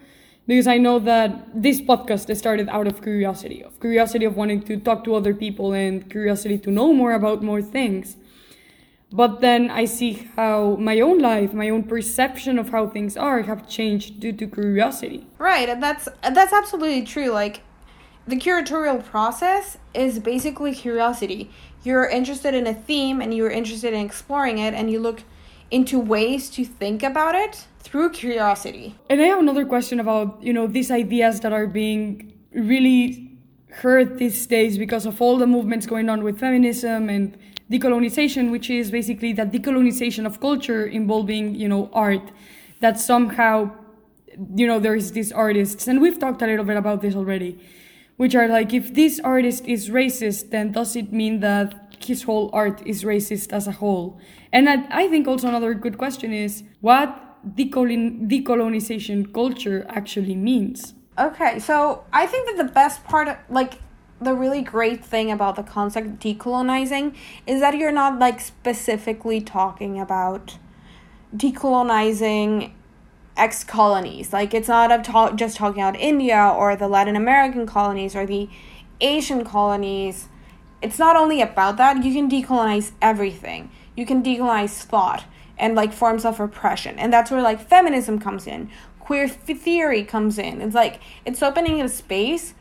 because 0.46 0.66
I 0.66 0.78
know 0.78 0.98
that 0.98 1.30
this 1.54 1.80
podcast 1.80 2.34
started 2.36 2.68
out 2.68 2.86
of 2.86 3.02
curiosity, 3.02 3.62
of 3.62 3.78
curiosity 3.80 4.24
of 4.24 4.36
wanting 4.36 4.62
to 4.62 4.76
talk 4.76 5.04
to 5.04 5.14
other 5.14 5.34
people 5.34 5.72
and 5.72 6.08
curiosity 6.10 6.58
to 6.58 6.70
know 6.70 6.92
more 6.92 7.12
about 7.12 7.42
more 7.42 7.62
things. 7.62 8.16
But 9.12 9.40
then 9.42 9.70
I 9.70 9.84
see 9.84 10.28
how 10.36 10.76
my 10.76 11.00
own 11.00 11.18
life, 11.18 11.52
my 11.52 11.68
own 11.68 11.84
perception 11.84 12.58
of 12.58 12.70
how 12.70 12.88
things 12.88 13.16
are 13.16 13.42
have 13.42 13.68
changed 13.68 14.20
due 14.20 14.32
to 14.32 14.46
curiosity. 14.46 15.26
Right, 15.38 15.68
and 15.68 15.82
that's 15.82 16.08
that's 16.22 16.52
absolutely 16.52 17.02
true. 17.02 17.28
Like 17.28 17.60
the 18.26 18.36
curatorial 18.36 19.04
process 19.04 19.76
is 19.92 20.18
basically 20.18 20.74
curiosity. 20.74 21.50
You're 21.84 22.08
interested 22.08 22.54
in 22.54 22.66
a 22.66 22.74
theme 22.74 23.20
and 23.20 23.34
you're 23.34 23.50
interested 23.50 23.92
in 23.92 24.00
exploring 24.00 24.58
it 24.58 24.72
and 24.72 24.90
you 24.90 24.98
look 24.98 25.24
into 25.70 25.98
ways 25.98 26.48
to 26.50 26.64
think 26.64 27.02
about 27.02 27.34
it 27.34 27.66
through 27.82 28.10
curiosity. 28.10 28.94
And 29.10 29.20
I 29.20 29.24
have 29.24 29.38
another 29.38 29.64
question 29.64 30.00
about, 30.00 30.42
you 30.42 30.52
know, 30.52 30.66
these 30.66 30.90
ideas 30.90 31.40
that 31.40 31.52
are 31.52 31.66
being 31.66 32.32
really 32.52 33.30
heard 33.70 34.18
these 34.18 34.46
days 34.46 34.78
because 34.78 35.06
of 35.06 35.20
all 35.20 35.36
the 35.38 35.46
movements 35.46 35.86
going 35.86 36.08
on 36.08 36.22
with 36.22 36.38
feminism 36.38 37.08
and 37.08 37.36
decolonization, 37.70 38.50
which 38.50 38.68
is 38.70 38.90
basically 38.90 39.32
that 39.32 39.50
decolonization 39.50 40.26
of 40.26 40.40
culture 40.40 40.86
involving, 40.86 41.54
you 41.54 41.68
know, 41.68 41.90
art, 41.92 42.30
that 42.80 43.00
somehow, 43.00 43.70
you 44.54 44.66
know, 44.66 44.78
there's 44.78 45.12
these 45.12 45.32
artists, 45.32 45.88
and 45.88 46.00
we've 46.00 46.18
talked 46.18 46.42
a 46.42 46.46
little 46.46 46.64
bit 46.64 46.76
about 46.76 47.00
this 47.00 47.14
already, 47.14 47.58
which 48.16 48.34
are 48.34 48.46
like, 48.46 48.72
if 48.74 48.94
this 48.94 49.20
artist 49.20 49.64
is 49.66 49.88
racist, 49.88 50.50
then 50.50 50.72
does 50.72 50.94
it 50.94 51.12
mean 51.12 51.40
that 51.40 51.96
his 51.98 52.24
whole 52.24 52.50
art 52.52 52.82
is 52.86 53.04
racist 53.04 53.52
as 53.52 53.66
a 53.66 53.72
whole? 53.72 54.20
And 54.52 54.68
I, 54.68 54.84
I 54.90 55.08
think 55.08 55.26
also 55.26 55.48
another 55.48 55.72
good 55.72 55.96
question 55.96 56.32
is, 56.32 56.62
what 56.80 57.31
decolon- 57.46 58.28
decolonization 58.28 59.32
culture 59.32 59.86
actually 59.88 60.34
means. 60.34 60.94
Okay, 61.18 61.58
so 61.58 62.04
I 62.12 62.26
think 62.26 62.48
that 62.48 62.56
the 62.66 62.72
best 62.72 63.04
part, 63.04 63.28
of, 63.28 63.36
like, 63.50 63.74
the 64.20 64.34
really 64.34 64.62
great 64.62 65.04
thing 65.04 65.30
about 65.30 65.56
the 65.56 65.62
concept 65.62 66.20
decolonizing 66.20 67.14
is 67.46 67.60
that 67.60 67.76
you're 67.76 67.92
not 67.92 68.18
like 68.18 68.40
specifically 68.40 69.40
talking 69.40 70.00
about 70.00 70.58
decolonizing 71.36 72.72
ex 73.36 73.64
colonies. 73.64 74.32
Like 74.32 74.54
it's 74.54 74.68
not 74.68 75.04
ta- 75.04 75.32
just 75.32 75.56
talking 75.56 75.82
about 75.82 75.98
India 75.98 76.54
or 76.56 76.76
the 76.76 76.88
Latin 76.88 77.16
American 77.16 77.66
colonies 77.66 78.14
or 78.14 78.26
the 78.26 78.48
Asian 79.00 79.44
colonies. 79.44 80.28
It's 80.80 80.98
not 80.98 81.16
only 81.16 81.40
about 81.40 81.76
that. 81.78 82.04
You 82.04 82.12
can 82.12 82.30
decolonize 82.30 82.92
everything. 83.00 83.70
You 83.96 84.06
can 84.06 84.22
decolonize 84.22 84.82
thought 84.82 85.24
and 85.62 85.76
like 85.76 85.92
forms 85.92 86.24
of 86.24 86.40
oppression. 86.40 86.98
And 86.98 87.12
that's 87.12 87.30
where 87.30 87.40
like 87.40 87.60
feminism 87.66 88.18
comes 88.18 88.48
in. 88.48 88.68
Queer 88.98 89.28
theory 89.28 90.02
comes 90.02 90.36
in. 90.36 90.60
It's 90.60 90.74
like 90.74 91.00
it's 91.24 91.40
opening 91.40 91.80
a 91.80 91.88
space 91.88 92.54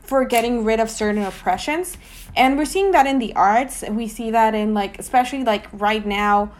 for 0.00 0.24
getting 0.24 0.64
rid 0.64 0.80
of 0.80 0.90
certain 0.90 1.22
oppressions. 1.22 1.98
And 2.34 2.56
we're 2.56 2.64
seeing 2.64 2.92
that 2.92 3.06
in 3.06 3.18
the 3.18 3.34
arts. 3.34 3.84
We 3.88 4.08
see 4.08 4.30
that 4.30 4.54
in 4.54 4.72
like 4.72 4.98
especially 4.98 5.44
like 5.44 5.66
right 5.70 6.04
now 6.04 6.50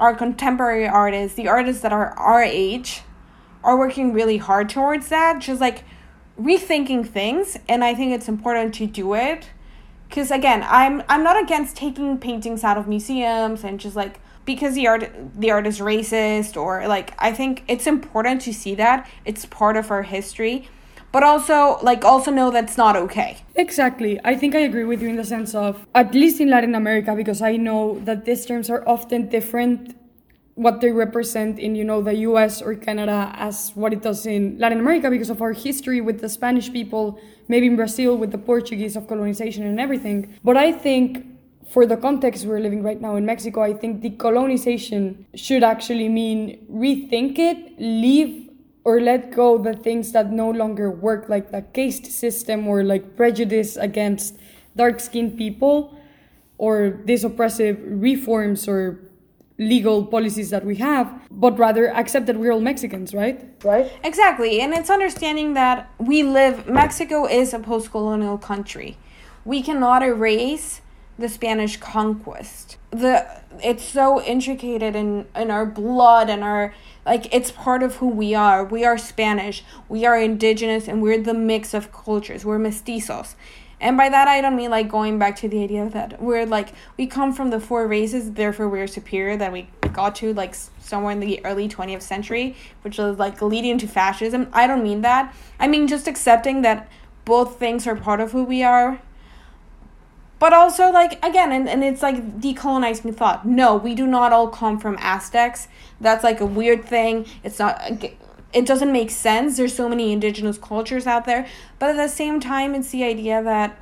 our 0.00 0.14
contemporary 0.14 0.88
artists, 0.88 1.36
the 1.36 1.48
artists 1.48 1.82
that 1.82 1.92
are 1.92 2.12
our 2.18 2.42
age, 2.42 3.02
are 3.62 3.78
working 3.78 4.14
really 4.14 4.38
hard 4.38 4.70
towards 4.70 5.08
that, 5.08 5.38
just 5.40 5.60
like 5.60 5.84
rethinking 6.40 7.06
things. 7.06 7.58
And 7.68 7.84
I 7.84 7.94
think 7.94 8.12
it's 8.12 8.28
important 8.28 8.74
to 8.76 8.86
do 8.86 9.14
it. 9.14 9.50
Cause 10.10 10.30
again, 10.30 10.64
I'm 10.66 11.02
I'm 11.10 11.22
not 11.22 11.42
against 11.42 11.76
taking 11.76 12.16
paintings 12.16 12.64
out 12.64 12.78
of 12.78 12.88
museums 12.88 13.64
and 13.64 13.78
just 13.78 13.96
like 13.96 14.18
because 14.44 14.74
the 14.74 14.86
art 14.86 15.10
the 15.38 15.50
art 15.50 15.66
is 15.66 15.78
racist 15.78 16.56
or 16.56 16.86
like 16.88 17.14
I 17.18 17.32
think 17.32 17.64
it's 17.68 17.86
important 17.86 18.40
to 18.42 18.52
see 18.52 18.74
that. 18.76 19.08
It's 19.24 19.44
part 19.46 19.76
of 19.76 19.90
our 19.90 20.02
history. 20.02 20.68
But 21.12 21.22
also 21.22 21.78
like 21.82 22.04
also 22.04 22.30
know 22.30 22.50
that's 22.50 22.78
not 22.78 22.96
okay. 22.96 23.38
Exactly. 23.54 24.18
I 24.24 24.34
think 24.34 24.54
i 24.54 24.60
agree 24.60 24.84
with 24.84 25.02
you 25.02 25.08
in 25.08 25.16
the 25.16 25.24
sense 25.24 25.54
of 25.54 25.86
at 25.94 26.14
least 26.14 26.40
in 26.40 26.48
latin 26.48 26.74
america 26.74 27.14
because 27.14 27.42
i 27.42 27.56
know 27.56 28.00
that 28.04 28.24
these 28.24 28.46
terms 28.46 28.70
are 28.70 28.82
often 28.88 29.28
different 29.28 29.94
what 30.54 30.80
they 30.80 30.90
represent 30.90 31.58
in 31.58 31.74
you 31.74 31.84
know 31.84 32.02
the 32.02 32.14
us 32.14 32.60
or 32.60 32.74
canada 32.74 33.32
as 33.34 33.72
what 33.74 33.92
it 33.92 34.02
does 34.02 34.26
in 34.26 34.58
latin 34.58 34.78
america 34.78 35.10
because 35.10 35.30
of 35.30 35.40
our 35.40 35.52
history 35.52 36.00
with 36.00 36.20
the 36.20 36.28
spanish 36.28 36.70
people 36.72 37.18
maybe 37.48 37.66
in 37.66 37.76
brazil 37.76 38.16
with 38.16 38.30
the 38.32 38.38
portuguese 38.38 38.96
of 38.96 39.06
colonization 39.08 39.64
and 39.64 39.80
everything. 39.80 40.34
But 40.44 40.56
i 40.56 40.72
think 40.72 41.26
for 41.72 41.86
the 41.86 41.96
context 41.96 42.44
we're 42.44 42.60
living 42.60 42.82
right 42.82 43.00
now 43.00 43.16
in 43.16 43.24
Mexico, 43.24 43.62
I 43.62 43.72
think 43.72 44.02
decolonization 44.02 45.24
should 45.34 45.64
actually 45.64 46.10
mean 46.10 46.66
rethink 46.70 47.38
it, 47.38 47.80
leave 47.80 48.50
or 48.84 49.00
let 49.00 49.30
go 49.30 49.56
the 49.56 49.72
things 49.72 50.12
that 50.12 50.30
no 50.30 50.50
longer 50.50 50.90
work, 50.90 51.30
like 51.30 51.50
the 51.50 51.62
caste 51.62 52.04
system 52.04 52.68
or 52.68 52.84
like 52.84 53.16
prejudice 53.16 53.78
against 53.78 54.36
dark 54.76 55.00
skinned 55.00 55.38
people 55.38 55.98
or 56.58 57.00
these 57.06 57.24
oppressive 57.24 57.78
reforms 57.86 58.68
or 58.68 59.00
legal 59.56 60.04
policies 60.04 60.50
that 60.50 60.66
we 60.66 60.76
have, 60.76 61.10
but 61.30 61.58
rather 61.58 61.90
accept 61.94 62.26
that 62.26 62.36
we're 62.36 62.52
all 62.52 62.60
Mexicans, 62.60 63.14
right? 63.14 63.48
Right. 63.64 63.90
Exactly. 64.04 64.60
And 64.60 64.74
it's 64.74 64.90
understanding 64.90 65.54
that 65.54 65.90
we 65.98 66.22
live, 66.22 66.68
Mexico 66.68 67.24
is 67.24 67.54
a 67.54 67.60
post 67.60 67.90
colonial 67.90 68.36
country. 68.36 68.98
We 69.46 69.62
cannot 69.62 70.02
erase 70.02 70.81
the 71.18 71.28
Spanish 71.28 71.76
conquest. 71.76 72.78
The 72.90 73.26
it's 73.62 73.84
so 73.84 74.22
intricated 74.22 74.96
in 74.96 75.26
in 75.36 75.50
our 75.50 75.66
blood 75.66 76.30
and 76.30 76.42
our 76.42 76.74
like 77.04 77.32
it's 77.34 77.50
part 77.50 77.82
of 77.82 77.96
who 77.96 78.08
we 78.08 78.34
are. 78.34 78.64
We 78.64 78.84
are 78.84 78.96
Spanish. 78.96 79.64
We 79.88 80.06
are 80.06 80.18
indigenous 80.18 80.88
and 80.88 81.02
we're 81.02 81.22
the 81.22 81.34
mix 81.34 81.74
of 81.74 81.92
cultures. 81.92 82.44
We're 82.44 82.58
mestizos. 82.58 83.34
And 83.80 83.96
by 83.96 84.08
that 84.08 84.28
I 84.28 84.40
don't 84.40 84.56
mean 84.56 84.70
like 84.70 84.88
going 84.88 85.18
back 85.18 85.36
to 85.36 85.48
the 85.48 85.62
idea 85.62 85.88
that 85.90 86.22
we're 86.22 86.46
like 86.46 86.72
we 86.96 87.06
come 87.06 87.32
from 87.32 87.50
the 87.50 87.60
four 87.60 87.86
races, 87.86 88.32
therefore 88.32 88.68
we're 88.68 88.86
superior 88.86 89.36
that 89.36 89.52
we 89.52 89.68
got 89.92 90.14
to 90.16 90.32
like 90.32 90.54
somewhere 90.80 91.12
in 91.12 91.20
the 91.20 91.44
early 91.44 91.68
20th 91.68 92.02
century, 92.02 92.56
which 92.82 92.98
was 92.98 93.18
like 93.18 93.42
leading 93.42 93.78
to 93.78 93.86
fascism. 93.86 94.48
I 94.52 94.66
don't 94.66 94.82
mean 94.82 95.02
that. 95.02 95.34
I 95.60 95.68
mean 95.68 95.88
just 95.88 96.08
accepting 96.08 96.62
that 96.62 96.88
both 97.24 97.58
things 97.58 97.86
are 97.86 97.94
part 97.94 98.20
of 98.20 98.32
who 98.32 98.44
we 98.44 98.62
are 98.62 99.00
but 100.42 100.52
also 100.52 100.90
like 100.90 101.24
again 101.24 101.52
and, 101.52 101.68
and 101.68 101.84
it's 101.84 102.02
like 102.02 102.40
decolonizing 102.40 103.14
thought. 103.14 103.46
No 103.46 103.76
we 103.76 103.94
do 103.94 104.08
not 104.08 104.32
all 104.32 104.48
come 104.48 104.76
from 104.76 104.96
aztecs. 104.98 105.68
That's 106.00 106.24
like 106.24 106.40
a 106.40 106.46
weird 106.58 106.84
thing. 106.84 107.26
It's 107.44 107.60
not 107.60 107.76
it 108.52 108.66
doesn't 108.66 108.90
make 108.90 109.12
sense. 109.12 109.56
There's 109.56 109.72
so 109.72 109.88
many 109.88 110.12
indigenous 110.12 110.58
cultures 110.58 111.06
out 111.06 111.26
there. 111.26 111.46
But 111.78 111.90
at 111.90 111.96
the 111.96 112.08
same 112.08 112.40
time 112.40 112.74
it's 112.74 112.90
the 112.90 113.04
idea 113.04 113.40
that 113.40 113.78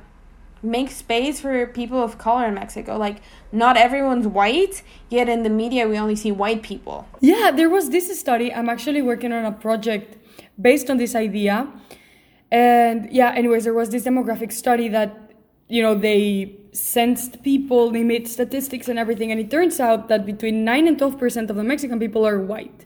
make 0.61 0.91
space 0.91 1.41
for 1.41 1.65
people 1.65 1.99
of 2.03 2.19
color 2.19 2.45
in 2.45 2.53
mexico. 2.53 2.95
Like 2.95 3.23
not 3.51 3.75
everyone's 3.75 4.27
white 4.27 4.83
yet 5.09 5.27
in 5.27 5.41
the 5.41 5.49
media 5.49 5.87
we 5.87 5.97
only 5.97 6.15
see 6.15 6.31
white 6.31 6.61
people. 6.61 7.07
Yeah 7.21 7.49
there 7.49 7.71
was 7.71 7.89
this 7.89 8.07
study. 8.19 8.53
I'm 8.53 8.69
actually 8.69 9.01
working 9.01 9.33
on 9.33 9.45
a 9.45 9.51
project 9.51 10.15
based 10.61 10.91
on 10.91 10.97
this 10.97 11.15
idea. 11.15 11.67
And 12.51 13.11
yeah 13.11 13.33
anyways 13.33 13.63
there 13.63 13.73
was 13.73 13.89
this 13.89 14.03
demographic 14.03 14.51
study 14.51 14.87
that 14.89 15.20
you 15.71 15.81
know, 15.81 15.95
they 15.95 16.57
sensed 16.73 17.43
people, 17.43 17.91
they 17.91 18.03
made 18.03 18.27
statistics 18.27 18.89
and 18.89 18.99
everything, 18.99 19.31
and 19.31 19.39
it 19.39 19.49
turns 19.49 19.79
out 19.79 20.09
that 20.09 20.25
between 20.25 20.65
9 20.65 20.87
and 20.87 20.99
12% 20.99 21.49
of 21.49 21.55
the 21.55 21.63
Mexican 21.63 21.97
people 21.97 22.27
are 22.27 22.39
white. 22.39 22.85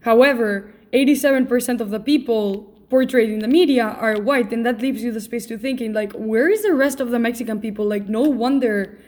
However, 0.00 0.74
87% 0.92 1.80
of 1.80 1.88
the 1.88 2.00
people 2.00 2.64
portrayed 2.90 3.30
in 3.30 3.38
the 3.38 3.48
media 3.48 3.84
are 3.98 4.20
white, 4.20 4.52
and 4.52 4.66
that 4.66 4.82
leaves 4.82 5.02
you 5.02 5.10
the 5.10 5.22
space 5.22 5.46
to 5.46 5.56
thinking, 5.56 5.94
like, 5.94 6.12
where 6.12 6.50
is 6.50 6.62
the 6.62 6.74
rest 6.74 7.00
of 7.00 7.10
the 7.10 7.18
Mexican 7.18 7.60
people? 7.60 7.86
Like, 7.86 8.06
no 8.08 8.20
wonder 8.20 8.98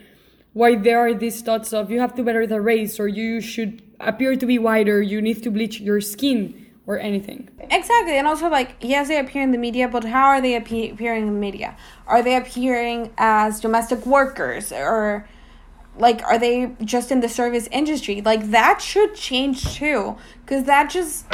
why 0.55 0.75
there 0.75 0.99
are 0.99 1.13
these 1.13 1.43
thoughts 1.43 1.75
of 1.75 1.91
you 1.91 2.01
have 2.01 2.15
to 2.15 2.23
better 2.23 2.47
the 2.47 2.63
race, 2.63 2.99
or 2.99 3.07
you 3.07 3.43
should 3.43 3.83
appear 4.01 4.35
to 4.35 4.47
be 4.47 4.59
whiter, 4.59 5.03
you 5.03 5.21
need 5.21 5.43
to 5.43 5.51
bleach 5.51 5.79
your 5.79 6.01
skin 6.01 6.64
or 6.87 6.99
anything. 6.99 7.49
Exactly, 7.71 8.19
and 8.19 8.27
also 8.27 8.49
like 8.49 8.77
yes, 8.81 9.09
they 9.09 9.19
appear 9.19 9.43
in 9.43 9.53
the 9.53 9.59
media, 9.59 9.89
but 9.89 10.05
how 10.05 10.27
are 10.27 10.41
they 10.41 10.55
appearing 10.55 11.23
in 11.23 11.35
the 11.35 11.41
media? 11.41 11.77
Are 12.07 12.23
they 12.23 12.37
appearing 12.37 13.13
as 13.19 13.61
domestic 13.61 14.05
workers 14.05 14.73
or 14.73 15.29
like 15.97 16.23
are 16.25 16.39
they 16.39 16.75
just 16.85 17.13
in 17.13 17.21
the 17.21 17.29
service 17.29 17.69
industry? 17.71 18.21
Like 18.21 18.51
that 18.51 18.81
should 18.83 19.15
change 19.15 19.77
too, 19.77 20.17
because 20.45 20.65
that 20.65 20.91
just 20.91 21.27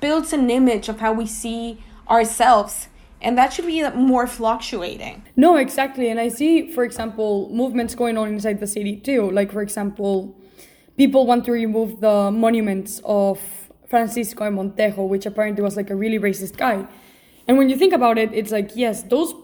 builds 0.00 0.32
an 0.32 0.50
image 0.50 0.88
of 0.88 1.00
how 1.00 1.12
we 1.12 1.26
see 1.26 1.82
ourselves. 2.08 2.88
And 3.24 3.38
that 3.38 3.52
should 3.52 3.66
be 3.66 3.88
more 3.90 4.26
fluctuating. 4.26 5.22
No, 5.36 5.54
exactly. 5.54 6.08
And 6.08 6.18
I 6.18 6.26
see, 6.26 6.72
for 6.72 6.82
example, 6.82 7.48
movements 7.52 7.94
going 7.94 8.18
on 8.18 8.28
inside 8.28 8.58
the 8.58 8.66
city 8.66 8.96
too. 8.96 9.30
Like, 9.30 9.52
for 9.52 9.62
example, 9.62 10.36
people 10.96 11.24
want 11.24 11.44
to 11.44 11.52
remove 11.52 12.00
the 12.00 12.32
monuments 12.32 13.00
of 13.04 13.40
Francisco 13.92 14.50
Montejo, 14.50 15.06
which 15.06 15.26
apparently 15.26 15.62
was 15.62 15.76
like 15.76 15.90
a 15.90 15.94
really 15.94 16.18
racist 16.18 16.56
guy. 16.56 16.86
And 17.46 17.58
when 17.58 17.68
you 17.68 17.76
think 17.76 17.92
about 17.92 18.16
it, 18.16 18.32
it's 18.32 18.50
like, 18.50 18.70
yes, 18.74 19.02
those 19.02 19.34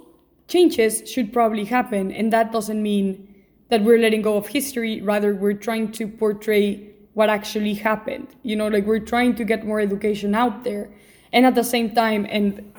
changes 0.47 1.03
should 1.07 1.35
probably 1.35 1.67
happen. 1.67 2.11
And 2.11 2.33
that 2.33 2.51
doesn't 2.51 2.83
mean 2.83 3.35
that 3.69 3.83
we're 3.83 3.99
letting 3.99 4.23
go 4.23 4.39
of 4.39 4.47
history. 4.47 5.03
Rather, 5.03 5.35
we're 5.35 5.53
trying 5.53 5.93
to 5.93 6.09
portray 6.09 6.81
what 7.13 7.29
actually 7.29 7.75
happened. 7.75 8.29
You 8.43 8.57
know, 8.57 8.69
like 8.69 8.87
we're 8.87 9.07
trying 9.15 9.35
to 9.35 9.45
get 9.45 9.67
more 9.67 9.81
education 9.81 10.35
out 10.35 10.65
there. 10.65 10.89
And 11.31 11.45
at 11.45 11.55
the 11.55 11.63
same 11.63 11.95
time, 11.95 12.27
and 12.31 12.73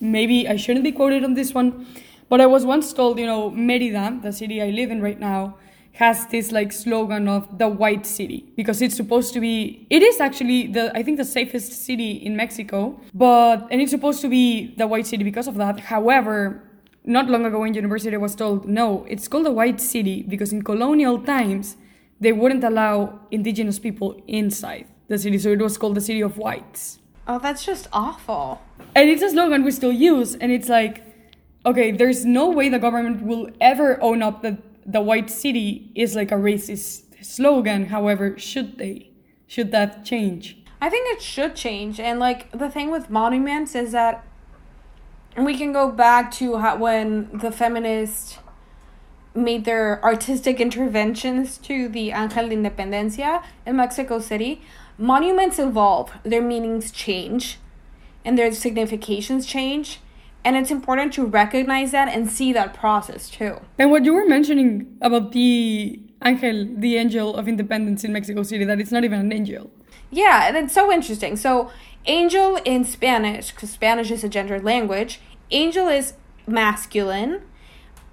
maybe 0.00 0.48
I 0.48 0.56
shouldn't 0.56 0.82
be 0.82 0.92
quoted 0.92 1.24
on 1.24 1.34
this 1.34 1.52
one, 1.52 1.86
but 2.30 2.40
I 2.40 2.46
was 2.46 2.64
once 2.64 2.90
told, 2.94 3.18
you 3.18 3.26
know, 3.26 3.50
Merida, 3.50 4.18
the 4.22 4.32
city 4.32 4.62
I 4.62 4.70
live 4.70 4.90
in 4.90 5.02
right 5.02 5.20
now, 5.20 5.58
has 5.92 6.26
this 6.28 6.50
like 6.52 6.72
slogan 6.72 7.28
of 7.28 7.58
the 7.58 7.68
white 7.68 8.06
city. 8.06 8.44
Because 8.56 8.80
it's 8.80 8.96
supposed 8.96 9.32
to 9.34 9.40
be 9.40 9.86
it 9.90 10.02
is 10.02 10.20
actually 10.20 10.66
the 10.66 10.96
i 10.96 11.02
think 11.02 11.18
the 11.18 11.24
safest 11.24 11.72
city 11.84 12.12
in 12.12 12.36
mexico 12.36 12.98
but 13.14 13.66
and 13.70 13.80
it's 13.80 13.90
supposed 13.90 14.20
to 14.22 14.28
be 14.28 14.74
the 14.76 14.86
white 14.86 15.06
city 15.06 15.24
because 15.24 15.46
of 15.46 15.56
that. 15.56 15.80
However 15.80 16.62
not 17.04 17.28
long 17.28 17.44
ago 17.44 17.64
in 17.64 17.74
university 17.74 18.14
I 18.14 18.18
was 18.18 18.34
told 18.34 18.66
no 18.66 19.04
it's 19.08 19.28
called 19.28 19.46
the 19.46 19.52
white 19.52 19.80
city 19.80 20.22
because 20.22 20.52
in 20.52 20.62
colonial 20.62 21.18
times 21.20 21.76
they 22.20 22.32
wouldn't 22.32 22.64
allow 22.64 23.20
indigenous 23.30 23.78
people 23.78 24.22
inside 24.28 24.86
the 25.08 25.18
city. 25.18 25.38
So 25.38 25.50
it 25.50 25.60
was 25.60 25.76
called 25.76 25.96
the 25.96 26.00
city 26.00 26.20
of 26.20 26.38
whites. 26.38 27.00
Oh 27.26 27.38
that's 27.38 27.64
just 27.64 27.88
awful. 27.92 28.62
And 28.94 29.10
it's 29.10 29.22
a 29.22 29.30
slogan 29.30 29.62
we 29.62 29.72
still 29.72 29.92
use 29.92 30.36
and 30.36 30.50
it's 30.50 30.70
like 30.70 31.02
okay 31.66 31.90
there's 31.90 32.24
no 32.24 32.48
way 32.48 32.70
the 32.70 32.78
government 32.78 33.22
will 33.22 33.50
ever 33.60 34.00
own 34.02 34.22
up 34.22 34.42
that 34.42 34.56
the 34.84 35.00
white 35.00 35.30
city 35.30 35.90
is 35.94 36.14
like 36.14 36.30
a 36.32 36.36
racist 36.36 37.02
slogan. 37.24 37.86
However, 37.86 38.38
should 38.38 38.78
they? 38.78 39.10
Should 39.46 39.70
that 39.72 40.04
change? 40.04 40.58
I 40.80 40.90
think 40.90 41.14
it 41.14 41.22
should 41.22 41.54
change. 41.54 42.00
And 42.00 42.18
like 42.18 42.50
the 42.50 42.70
thing 42.70 42.90
with 42.90 43.10
monuments 43.10 43.74
is 43.74 43.92
that 43.92 44.24
we 45.36 45.56
can 45.56 45.72
go 45.72 45.90
back 45.90 46.30
to 46.32 46.58
how, 46.58 46.76
when 46.76 47.38
the 47.38 47.52
feminists 47.52 48.38
made 49.34 49.64
their 49.64 50.02
artistic 50.04 50.60
interventions 50.60 51.56
to 51.58 51.88
the 51.88 52.10
Angel 52.10 52.48
de 52.48 52.56
Independencia 52.56 53.42
in 53.64 53.76
Mexico 53.76 54.18
City. 54.18 54.60
monuments 54.98 55.58
evolve, 55.58 56.12
their 56.22 56.42
meanings 56.42 56.92
change, 56.92 57.58
and 58.24 58.38
their 58.38 58.52
significations 58.52 59.46
change. 59.46 60.00
And 60.44 60.56
it's 60.56 60.70
important 60.70 61.12
to 61.14 61.24
recognize 61.24 61.92
that 61.92 62.08
and 62.08 62.30
see 62.30 62.52
that 62.52 62.74
process 62.74 63.30
too. 63.30 63.60
And 63.78 63.90
what 63.90 64.04
you 64.04 64.12
were 64.12 64.26
mentioning 64.26 64.98
about 65.00 65.32
the 65.32 66.00
angel, 66.24 66.68
the 66.76 66.96
angel 66.96 67.36
of 67.36 67.46
independence 67.46 68.02
in 68.04 68.12
Mexico 68.12 68.42
City, 68.42 68.64
that 68.64 68.80
it's 68.80 68.90
not 68.90 69.04
even 69.04 69.20
an 69.20 69.32
angel. 69.32 69.70
Yeah, 70.10 70.48
and 70.48 70.56
it's 70.56 70.74
so 70.74 70.92
interesting. 70.92 71.36
So, 71.36 71.70
angel 72.06 72.56
in 72.64 72.84
Spanish, 72.84 73.52
because 73.52 73.70
Spanish 73.70 74.10
is 74.10 74.24
a 74.24 74.28
gendered 74.28 74.64
language, 74.64 75.20
angel 75.50 75.88
is 75.88 76.14
masculine, 76.46 77.42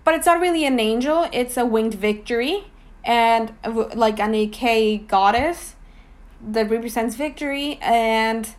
but 0.03 0.13
it's 0.13 0.25
not 0.25 0.39
really 0.39 0.65
an 0.65 0.79
angel, 0.79 1.27
it's 1.33 1.57
a 1.57 1.65
winged 1.65 1.95
victory 1.95 2.65
and 3.03 3.53
like 3.65 4.19
a 4.19 4.27
Nike 4.27 4.99
goddess 5.07 5.75
that 6.41 6.69
represents 6.69 7.15
victory 7.15 7.77
and 7.81 8.55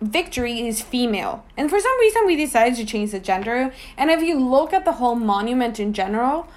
victory 0.00 0.66
is 0.66 0.82
female. 0.82 1.44
And 1.56 1.70
for 1.70 1.80
some 1.80 1.98
reason 1.98 2.26
we 2.26 2.36
decided 2.36 2.76
to 2.76 2.84
change 2.84 3.12
the 3.12 3.20
gender. 3.20 3.72
And 3.96 4.10
if 4.10 4.22
you 4.22 4.38
look 4.38 4.72
at 4.72 4.84
the 4.84 4.92
whole 4.92 5.16
monument 5.16 5.80
in 5.80 5.92
general 5.92 6.48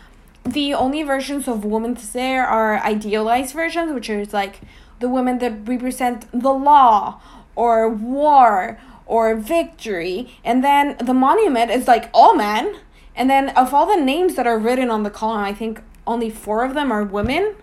the 0.46 0.74
only 0.74 1.04
versions 1.04 1.48
of 1.48 1.66
women 1.66 1.98
there 2.14 2.46
are 2.46 2.80
idealized 2.80 3.54
versions 3.54 3.94
which 3.94 4.10
is 4.10 4.34
like 4.34 4.62
the 5.00 5.10
women 5.10 5.38
that 5.40 5.68
represent 5.68 6.26
the 6.32 6.54
law 6.54 7.22
or 7.56 7.90
war 7.90 8.80
or 9.06 9.36
victory. 9.36 10.34
And 10.44 10.64
then 10.64 10.96
the 10.98 11.14
monument 11.14 11.72
is 11.72 11.88
like 11.88 12.10
all 12.14 12.36
men. 12.36 12.76
And 13.16 13.30
then 13.30 13.50
of 13.50 13.74
all 13.74 13.86
the 13.86 14.02
names 14.02 14.36
that 14.36 14.48
are 14.48 14.58
written 14.58 14.90
on 14.90 15.04
the 15.04 15.10
column 15.10 15.44
i 15.44 15.54
think 15.54 15.82
only 16.08 16.30
four 16.30 16.64
of 16.64 16.74
them 16.74 16.92
are 16.92 17.04
women 17.04 17.56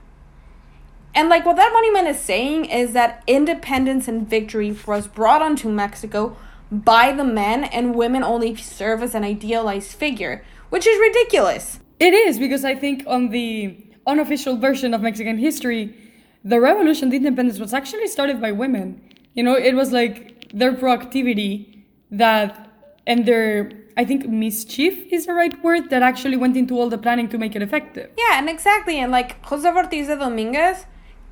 and 1.17 1.31
like 1.31 1.47
what 1.47 1.57
that 1.57 1.73
monument 1.73 2.09
is 2.09 2.21
saying 2.21 2.67
is 2.67 2.93
that 2.93 3.25
independence 3.27 4.07
and 4.07 4.29
victory 4.29 4.77
was 4.87 5.09
brought 5.09 5.41
onto 5.41 5.71
Mexico 5.71 6.37
by 6.71 7.11
the 7.11 7.25
men 7.25 7.64
and 7.64 7.95
women 7.95 8.23
only 8.23 8.55
serve 8.55 9.03
as 9.03 9.14
an 9.14 9.25
idealized 9.25 9.93
figure, 9.93 10.45
which 10.69 10.87
is 10.87 11.01
ridiculous. 11.01 11.81
It 11.99 12.12
is 12.12 12.39
because 12.39 12.67
I 12.67 12.75
think 12.75 13.03
on 13.07 13.31
the 13.31 13.83
unofficial 14.07 14.59
version 14.59 14.93
of 14.93 15.01
Mexican 15.01 15.39
history, 15.39 15.97
the 16.45 16.61
revolution, 16.61 17.09
the 17.09 17.17
independence 17.17 17.59
was 17.59 17.73
actually 17.73 18.09
started 18.09 18.41
by 18.41 18.53
women. 18.53 19.01
You 19.33 19.43
know, 19.43 19.55
it 19.55 19.75
was 19.75 19.93
like 19.93 20.53
their 20.53 20.75
proactivity 20.75 21.85
that 22.11 22.71
and 23.07 23.25
their 23.25 23.71
I 23.97 24.05
think 24.05 24.29
mischief 24.29 25.07
is 25.11 25.25
the 25.25 25.33
right 25.33 25.64
word 25.64 25.89
that 25.89 26.03
actually 26.03 26.37
went 26.37 26.59
into 26.59 26.79
all 26.79 26.91
the 26.91 26.99
planning 26.99 27.31
to 27.31 27.39
make 27.39 27.57
it 27.57 27.62
effective. 27.62 28.11
Yeah, 28.19 28.39
and 28.39 28.51
exactly. 28.51 28.99
And 28.99 29.11
like 29.11 29.43
Josefa 29.43 29.77
Ortiz 29.77 30.09
de 30.09 30.17
Dominguez, 30.17 30.85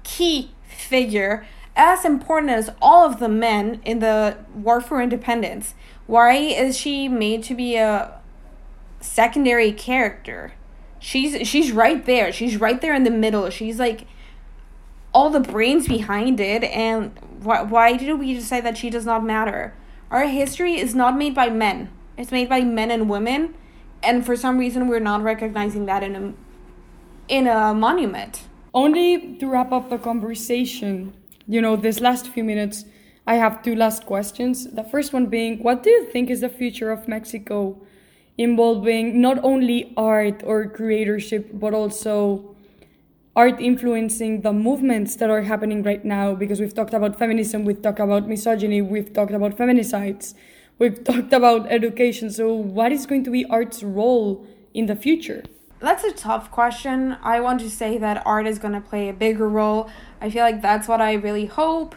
key 0.05 0.53
figure, 0.69 1.47
as 1.77 2.05
important 2.05 2.53
as 2.53 2.71
all 2.81 3.05
of 3.05 3.19
the 3.19 3.29
men 3.29 3.81
in 3.85 3.99
the 3.99 4.39
War 4.55 4.81
for 4.81 5.03
Independence. 5.03 5.75
Why 6.07 6.35
is 6.35 6.77
she 6.79 7.09
made 7.09 7.43
to 7.45 7.55
be 7.55 7.77
a 7.77 8.21
secondary 9.01 9.73
character? 9.73 10.53
She's 11.01 11.47
she's 11.47 11.73
right 11.73 12.05
there. 12.05 12.33
She's 12.33 12.57
right 12.59 12.81
there 12.81 12.95
in 12.95 13.05
the 13.05 13.11
middle. 13.11 13.51
She's 13.51 13.79
like 13.79 14.07
all 15.13 15.31
the 15.31 15.41
brains 15.41 15.87
behind 15.87 16.41
it 16.41 16.65
and 16.65 17.19
why 17.41 17.63
why 17.63 17.97
did 17.97 18.19
we 18.19 18.35
decide 18.35 18.65
that 18.65 18.77
she 18.77 18.91
does 18.91 19.05
not 19.05 19.25
matter? 19.25 19.75
Our 20.11 20.27
history 20.27 20.79
is 20.79 20.95
not 20.95 21.17
made 21.17 21.35
by 21.35 21.51
men. 21.51 21.91
It's 22.17 22.33
made 22.33 22.49
by 22.49 22.63
men 22.63 22.91
and 22.91 23.09
women 23.09 23.55
and 24.03 24.25
for 24.25 24.37
some 24.37 24.59
reason 24.59 24.89
we're 24.89 25.01
not 25.01 25.23
recognizing 25.23 25.87
that 25.87 26.03
in 26.03 26.17
a 26.17 26.35
in 27.29 27.47
a 27.47 27.75
monument. 27.75 28.45
Only 28.75 29.37
to 29.37 29.47
wrap 29.47 29.71
up 29.71 29.89
the 29.89 29.99
conversation, 29.99 31.15
you 31.47 31.63
know, 31.63 31.77
this 31.77 32.01
last 32.01 32.27
few 32.27 32.43
minutes, 32.43 32.85
I 33.25 33.37
have 33.37 33.63
two 33.63 33.77
last 33.77 34.05
questions. 34.05 34.69
The 34.69 34.83
first 34.83 35.13
one 35.13 35.27
being, 35.27 35.63
what 35.63 35.85
do 35.85 35.91
you 35.91 36.07
think 36.11 36.29
is 36.29 36.41
the 36.41 36.49
future 36.49 36.91
of 36.91 37.07
Mexico 37.07 37.81
involving 38.37 39.21
not 39.21 39.39
only 39.45 39.95
art 39.97 40.43
or 40.45 40.67
creatorship, 40.67 41.61
but 41.61 41.73
also 41.73 42.57
art 43.37 43.61
influencing 43.61 44.41
the 44.41 44.53
movements 44.53 45.15
that 45.17 45.31
are 45.31 45.43
happening 45.43 45.85
right 45.85 46.05
now? 46.05 46.35
Because 46.35 46.59
we've 46.59 46.75
talked 46.75 46.95
about 46.95 47.17
feminism, 47.17 47.65
we've 47.65 47.81
talked 47.81 48.01
about 48.01 48.29
misogyny, 48.29 48.83
we've 48.83 49.13
talked 49.13 49.31
about 49.31 49.57
feminicides, 49.57 50.35
we've 50.81 51.05
talked 51.11 51.33
about 51.33 51.71
education. 51.71 52.29
So, 52.29 52.53
what 52.53 52.91
is 52.91 53.07
going 53.07 53.23
to 53.23 53.31
be 53.31 53.45
art's 53.47 53.85
role 53.85 54.45
in 54.75 54.87
the 54.87 54.97
future? 54.97 55.45
That's 55.85 56.03
a 56.03 56.13
tough 56.13 56.51
question. 56.51 57.19
I 57.23 57.41
want 57.41 57.61
to 57.61 57.71
say 57.71 57.99
that 57.99 58.23
art 58.27 58.47
is 58.47 58.59
going 58.59 58.73
to 58.73 58.81
play 58.81 59.11
a 59.11 59.13
bigger 59.13 59.47
role. 59.47 59.91
I 60.19 60.31
feel 60.31 60.43
like 60.43 60.63
that's 60.63 60.89
what 60.89 61.03
I 61.03 61.13
really 61.13 61.47
hope. 61.47 61.95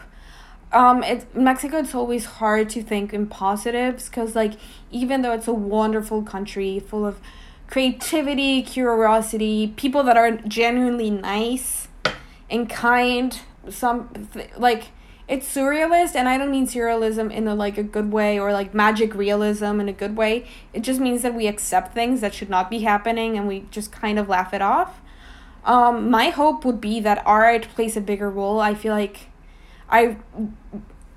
Um, 0.72 1.02
it's 1.02 1.24
Mexico. 1.34 1.78
It's 1.78 1.94
always 1.94 2.26
hard 2.26 2.68
to 2.70 2.82
think 2.82 3.14
in 3.14 3.26
positives 3.28 4.10
because, 4.10 4.36
like, 4.36 4.52
even 4.90 5.22
though 5.22 5.32
it's 5.32 5.48
a 5.48 5.54
wonderful 5.54 6.22
country 6.22 6.78
full 6.78 7.06
of 7.06 7.18
creativity, 7.66 8.62
curiosity, 8.62 9.72
people 9.76 10.02
that 10.02 10.18
are 10.18 10.32
genuinely 10.32 11.10
nice 11.10 11.88
and 12.50 12.68
kind, 12.68 13.40
some 13.70 14.28
like 14.58 14.88
it's 15.28 15.54
surrealist 15.54 16.14
and 16.14 16.28
i 16.28 16.38
don't 16.38 16.50
mean 16.50 16.66
surrealism 16.66 17.30
in 17.30 17.46
a 17.46 17.54
like 17.54 17.76
a 17.76 17.82
good 17.82 18.10
way 18.10 18.38
or 18.38 18.52
like 18.52 18.72
magic 18.72 19.14
realism 19.14 19.80
in 19.80 19.88
a 19.88 19.92
good 19.92 20.16
way. 20.16 20.46
It 20.72 20.80
just 20.80 21.00
means 21.00 21.22
that 21.22 21.34
we 21.34 21.46
accept 21.46 21.94
things 21.94 22.20
that 22.20 22.34
should 22.34 22.48
not 22.48 22.70
be 22.70 22.80
happening 22.80 23.36
and 23.36 23.46
we 23.46 23.66
just 23.70 23.92
kind 23.92 24.18
of 24.18 24.28
laugh 24.28 24.54
it 24.54 24.62
off. 24.62 25.00
Um, 25.64 26.10
my 26.10 26.30
hope 26.30 26.64
would 26.64 26.80
be 26.80 27.00
that 27.00 27.22
art 27.26 27.68
plays 27.74 27.96
a 27.96 28.00
bigger 28.00 28.30
role. 28.30 28.60
I 28.60 28.74
feel 28.74 28.94
like 28.94 29.26
i 29.90 30.16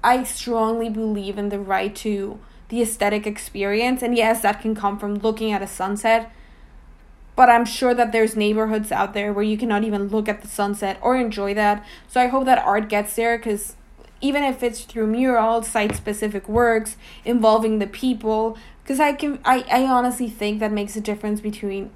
i 0.04 0.24
strongly 0.24 0.90
believe 0.90 1.38
in 1.38 1.50
the 1.50 1.60
right 1.60 1.96
to 1.96 2.40
the 2.70 2.82
aesthetic 2.82 3.28
experience 3.28 4.02
and 4.02 4.16
yes 4.16 4.42
that 4.42 4.62
can 4.62 4.74
come 4.74 4.98
from 4.98 5.16
looking 5.16 5.52
at 5.52 5.62
a 5.62 5.68
sunset 5.68 6.32
but 7.36 7.50
I'm 7.50 7.66
sure 7.66 7.94
that 7.94 8.12
there's 8.12 8.36
neighborhoods 8.36 8.92
out 8.92 9.14
there 9.14 9.34
where 9.34 9.44
you 9.44 9.58
cannot 9.58 9.84
even 9.84 10.10
look 10.10 10.30
at 10.30 10.42
the 10.42 10.48
sunset 10.48 11.00
or 11.02 11.16
enjoy 11.16 11.54
that. 11.54 11.84
So 12.08 12.22
I 12.22 12.28
hope 12.28 12.46
that 12.46 12.60
art 12.60 12.90
gets 12.90 13.16
there 13.16 13.38
because 13.38 13.76
even 14.22 14.44
if 14.44 14.62
it's 14.64 14.82
through 14.82 15.08
murals, 15.08 15.68
site 15.68 15.96
specific 15.96 16.48
works 16.48 16.96
involving 17.26 17.80
the 17.80 17.88
people, 17.88 18.58
because 18.84 19.00
I 19.00 19.14
can 19.14 19.40
I, 19.44 19.66
I 19.72 19.84
honestly 19.86 20.30
think 20.30 20.60
that 20.60 20.72
makes 20.72 20.96
a 20.96 21.02
difference 21.02 21.42
between 21.42 21.92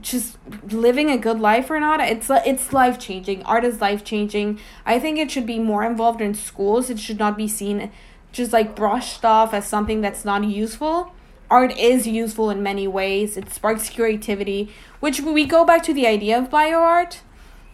just 0.00 0.38
living 0.70 1.10
a 1.10 1.18
good 1.18 1.40
life 1.40 1.70
or 1.70 1.80
not. 1.80 2.00
It's 2.00 2.30
it's 2.30 2.72
life 2.72 2.98
changing 2.98 3.42
art 3.42 3.64
is 3.64 3.80
life 3.80 4.04
changing 4.04 4.60
i 4.86 4.98
think 4.98 5.18
it 5.18 5.30
should 5.30 5.46
be 5.46 5.58
more 5.58 5.84
involved 5.84 6.20
in 6.20 6.34
schools. 6.34 6.90
It 6.90 6.98
should 6.98 7.18
not 7.18 7.36
be 7.36 7.48
seen 7.48 7.90
just 8.32 8.52
like 8.52 8.76
brushed 8.76 9.24
off 9.24 9.52
as 9.52 9.66
something 9.66 10.00
that's 10.00 10.24
not 10.24 10.44
useful. 10.44 11.12
Art 11.50 11.76
is 11.76 12.06
useful 12.06 12.48
in 12.48 12.62
many 12.62 12.86
ways. 12.86 13.36
It 13.36 13.52
sparks 13.52 13.90
creativity 13.90 14.72
which 15.00 15.20
we 15.20 15.44
go 15.46 15.64
back 15.64 15.82
to 15.84 15.94
the 15.94 16.06
idea 16.06 16.38
of 16.38 16.50
bio 16.50 16.78
art 16.78 17.22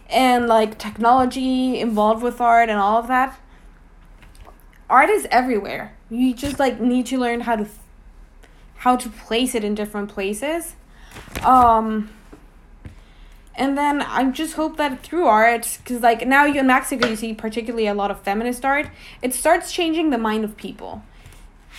and 0.09 0.47
like 0.47 0.77
technology 0.79 1.79
involved 1.79 2.23
with 2.23 2.41
art 2.41 2.69
and 2.69 2.79
all 2.79 2.97
of 2.97 3.07
that 3.07 3.39
art 4.89 5.09
is 5.09 5.27
everywhere. 5.31 5.93
You 6.09 6.33
just 6.33 6.59
like 6.59 6.79
need 6.79 7.05
to 7.07 7.17
learn 7.17 7.41
how 7.41 7.55
to 7.57 7.67
how 8.77 8.95
to 8.95 9.09
place 9.09 9.55
it 9.55 9.63
in 9.63 9.75
different 9.75 10.09
places. 10.09 10.75
Um 11.43 12.09
and 13.55 13.75
then 13.75 14.03
I 14.03 14.29
just 14.29 14.53
hope 14.53 14.77
that 14.77 15.01
through 15.01 15.25
art, 15.25 15.79
because 15.79 16.01
like 16.01 16.27
now 16.27 16.45
you 16.45 16.59
in 16.59 16.67
Mexico, 16.67 17.07
you 17.07 17.15
see 17.15 17.33
particularly 17.33 17.87
a 17.87 17.93
lot 17.93 18.11
of 18.11 18.21
feminist 18.21 18.63
art. 18.63 18.89
It 19.21 19.33
starts 19.33 19.71
changing 19.71 20.11
the 20.11 20.17
mind 20.17 20.43
of 20.43 20.55
people. 20.57 21.01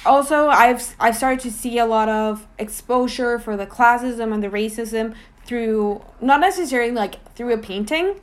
Also, 0.05 0.49
I've 0.49 0.95
I've 1.01 1.17
started 1.17 1.41
to 1.41 1.51
see 1.51 1.79
a 1.79 1.87
lot 1.87 2.09
of 2.09 2.47
exposure 2.59 3.39
for 3.39 3.57
the 3.57 3.67
classism 3.67 4.33
and 4.33 4.43
the 4.43 4.49
racism 4.49 5.15
through 5.45 6.03
not 6.21 6.41
necessarily 6.41 6.93
like 6.93 7.35
through 7.35 7.53
a 7.55 7.59
painting, 7.59 8.21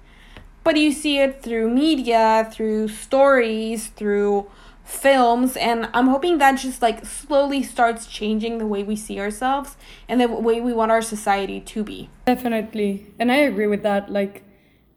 but 0.64 0.78
you 0.78 0.92
see 0.92 1.20
it 1.20 1.42
through 1.42 1.70
media, 1.70 2.50
through 2.52 2.90
stories, 2.90 3.88
through 3.88 4.48
films 4.86 5.58
and 5.58 5.90
i'm 5.96 6.08
hoping 6.08 6.38
that 6.38 6.54
just 6.54 6.80
like 6.80 7.04
slowly 7.04 7.64
starts 7.64 8.06
changing 8.06 8.60
the 8.60 8.68
way 8.68 8.84
we 8.84 8.96
see 8.96 9.20
ourselves 9.20 9.76
and 10.08 10.22
the 10.22 10.28
way 10.28 10.62
we 10.62 10.72
want 10.72 10.92
our 10.92 11.02
society 11.02 11.60
to 11.60 11.84
be. 11.84 12.10
Definitely. 12.28 13.08
And 13.20 13.32
i 13.32 13.38
agree 13.38 13.68
with 13.68 13.82
that. 13.82 14.12
Like 14.12 14.44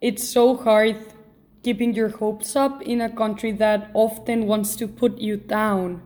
it's 0.00 0.28
so 0.28 0.56
hard 0.56 0.96
keeping 1.62 1.94
your 1.94 2.10
hopes 2.10 2.54
up 2.54 2.82
in 2.82 3.00
a 3.00 3.08
country 3.08 3.50
that 3.52 3.90
often 3.94 4.46
wants 4.46 4.76
to 4.76 4.86
put 4.86 5.18
you 5.18 5.38
down. 5.38 6.02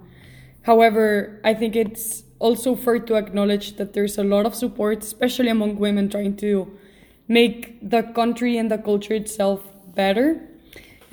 However 0.62 1.40
i 1.44 1.52
think 1.52 1.74
it's 1.74 2.22
also 2.38 2.76
fair 2.76 3.00
to 3.00 3.16
acknowledge 3.16 3.76
that 3.76 3.94
there's 3.94 4.16
a 4.16 4.24
lot 4.24 4.46
of 4.46 4.54
support 4.54 5.02
especially 5.02 5.48
among 5.48 5.76
women 5.76 6.08
trying 6.08 6.36
to 6.36 6.70
make 7.28 7.78
the 7.80 8.02
country 8.02 8.58
and 8.58 8.70
the 8.70 8.78
culture 8.78 9.14
itself 9.14 9.60
better 9.94 10.40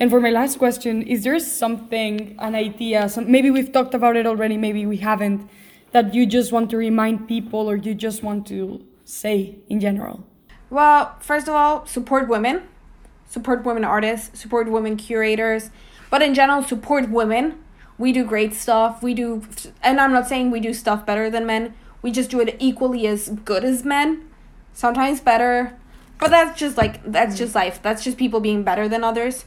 and 0.00 0.10
for 0.10 0.18
my 0.18 0.30
last 0.30 0.58
question, 0.58 1.02
is 1.02 1.24
there 1.24 1.38
something, 1.38 2.34
an 2.38 2.54
idea, 2.54 3.06
some, 3.10 3.30
maybe 3.30 3.50
we've 3.50 3.70
talked 3.70 3.92
about 3.92 4.16
it 4.16 4.26
already, 4.26 4.56
maybe 4.56 4.86
we 4.86 4.96
haven't, 4.96 5.48
that 5.92 6.14
you 6.14 6.24
just 6.24 6.52
want 6.52 6.70
to 6.70 6.78
remind 6.78 7.28
people 7.28 7.70
or 7.70 7.76
you 7.76 7.94
just 7.94 8.22
want 8.22 8.46
to 8.46 8.82
say 9.04 9.56
in 9.68 9.78
general? 9.78 10.26
Well, 10.70 11.16
first 11.20 11.48
of 11.48 11.54
all, 11.54 11.84
support 11.84 12.28
women, 12.28 12.62
support 13.28 13.62
women 13.64 13.84
artists, 13.84 14.40
support 14.40 14.70
women 14.70 14.96
curators. 14.96 15.70
but 16.10 16.22
in 16.22 16.34
general, 16.34 16.62
support 16.62 17.10
women. 17.10 17.62
We 17.98 18.12
do 18.12 18.24
great 18.24 18.54
stuff. 18.54 19.02
We 19.02 19.14
do, 19.14 19.42
and 19.82 20.00
I'm 20.00 20.12
not 20.12 20.26
saying 20.26 20.50
we 20.50 20.60
do 20.60 20.72
stuff 20.72 21.04
better 21.04 21.28
than 21.30 21.44
men. 21.46 21.74
We 22.02 22.10
just 22.10 22.30
do 22.30 22.40
it 22.40 22.56
equally 22.58 23.06
as 23.06 23.28
good 23.28 23.64
as 23.64 23.84
men, 23.84 24.28
sometimes 24.72 25.20
better. 25.20 25.78
But 26.18 26.30
that's 26.30 26.58
just 26.58 26.76
like 26.76 27.04
that's 27.04 27.36
just 27.36 27.54
life. 27.54 27.80
That's 27.82 28.02
just 28.02 28.16
people 28.16 28.40
being 28.40 28.62
better 28.62 28.88
than 28.88 29.04
others. 29.04 29.44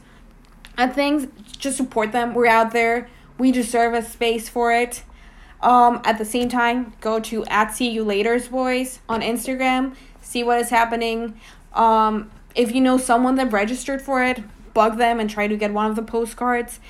And 0.76 0.92
things 0.92 1.28
just 1.58 1.76
support 1.76 2.12
them. 2.12 2.34
We're 2.34 2.46
out 2.46 2.72
there. 2.72 3.08
We 3.38 3.52
deserve 3.52 3.94
a 3.94 4.02
space 4.02 4.48
for 4.48 4.72
it. 4.72 5.02
Um, 5.60 6.02
at 6.04 6.18
the 6.18 6.24
same 6.24 6.48
time, 6.48 6.92
go 7.00 7.20
to 7.20 7.44
at 7.46 7.74
see 7.74 7.90
you 7.90 8.04
later's 8.04 8.48
boys 8.48 9.00
on 9.08 9.22
Instagram. 9.22 9.94
See 10.20 10.44
what 10.44 10.60
is 10.60 10.70
happening. 10.70 11.40
Um, 11.72 12.30
if 12.54 12.72
you 12.72 12.80
know 12.80 12.98
someone 12.98 13.36
that 13.36 13.50
registered 13.50 14.02
for 14.02 14.22
it, 14.22 14.42
bug 14.74 14.98
them 14.98 15.20
and 15.20 15.30
try 15.30 15.46
to 15.46 15.56
get 15.56 15.72
one 15.72 15.88
of 15.88 15.96
the 15.96 16.02
postcards. 16.02 16.80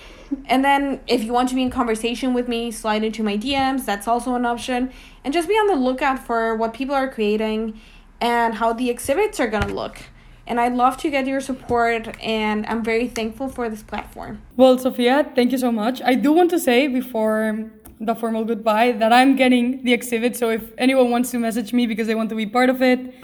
And 0.46 0.64
then 0.64 1.00
if 1.06 1.22
you 1.22 1.32
want 1.32 1.50
to 1.50 1.54
be 1.54 1.62
in 1.62 1.70
conversation 1.70 2.34
with 2.34 2.48
me, 2.48 2.70
slide 2.70 3.04
into 3.04 3.22
my 3.22 3.36
DMs. 3.36 3.84
That's 3.84 4.08
also 4.08 4.34
an 4.34 4.44
option. 4.44 4.90
And 5.22 5.32
just 5.32 5.48
be 5.48 5.54
on 5.54 5.68
the 5.68 5.76
lookout 5.76 6.18
for 6.18 6.56
what 6.56 6.74
people 6.74 6.94
are 6.94 7.08
creating 7.08 7.80
and 8.20 8.54
how 8.54 8.72
the 8.72 8.90
exhibits 8.90 9.38
are 9.38 9.48
going 9.48 9.64
to 9.64 9.74
look. 9.74 10.02
And 10.46 10.60
I'd 10.60 10.74
love 10.74 10.98
to 10.98 11.10
get 11.10 11.26
your 11.26 11.40
support, 11.40 12.16
and 12.22 12.66
I'm 12.66 12.84
very 12.84 13.08
thankful 13.08 13.48
for 13.48 13.70
this 13.70 13.82
platform. 13.82 14.42
Well, 14.56 14.76
Sophia, 14.78 15.30
thank 15.34 15.52
you 15.52 15.58
so 15.58 15.72
much. 15.72 16.02
I 16.02 16.14
do 16.14 16.32
want 16.32 16.50
to 16.50 16.58
say 16.58 16.86
before 16.86 17.70
the 17.98 18.14
formal 18.14 18.44
goodbye 18.44 18.92
that 18.92 19.12
I'm 19.12 19.36
getting 19.36 19.82
the 19.84 19.92
exhibit. 19.92 20.36
So 20.36 20.50
if 20.50 20.72
anyone 20.76 21.10
wants 21.10 21.30
to 21.30 21.38
message 21.38 21.72
me 21.72 21.86
because 21.86 22.06
they 22.06 22.14
want 22.14 22.28
to 22.28 22.34
be 22.34 22.46
part 22.46 22.68
of 22.68 22.82
it, 22.82 23.14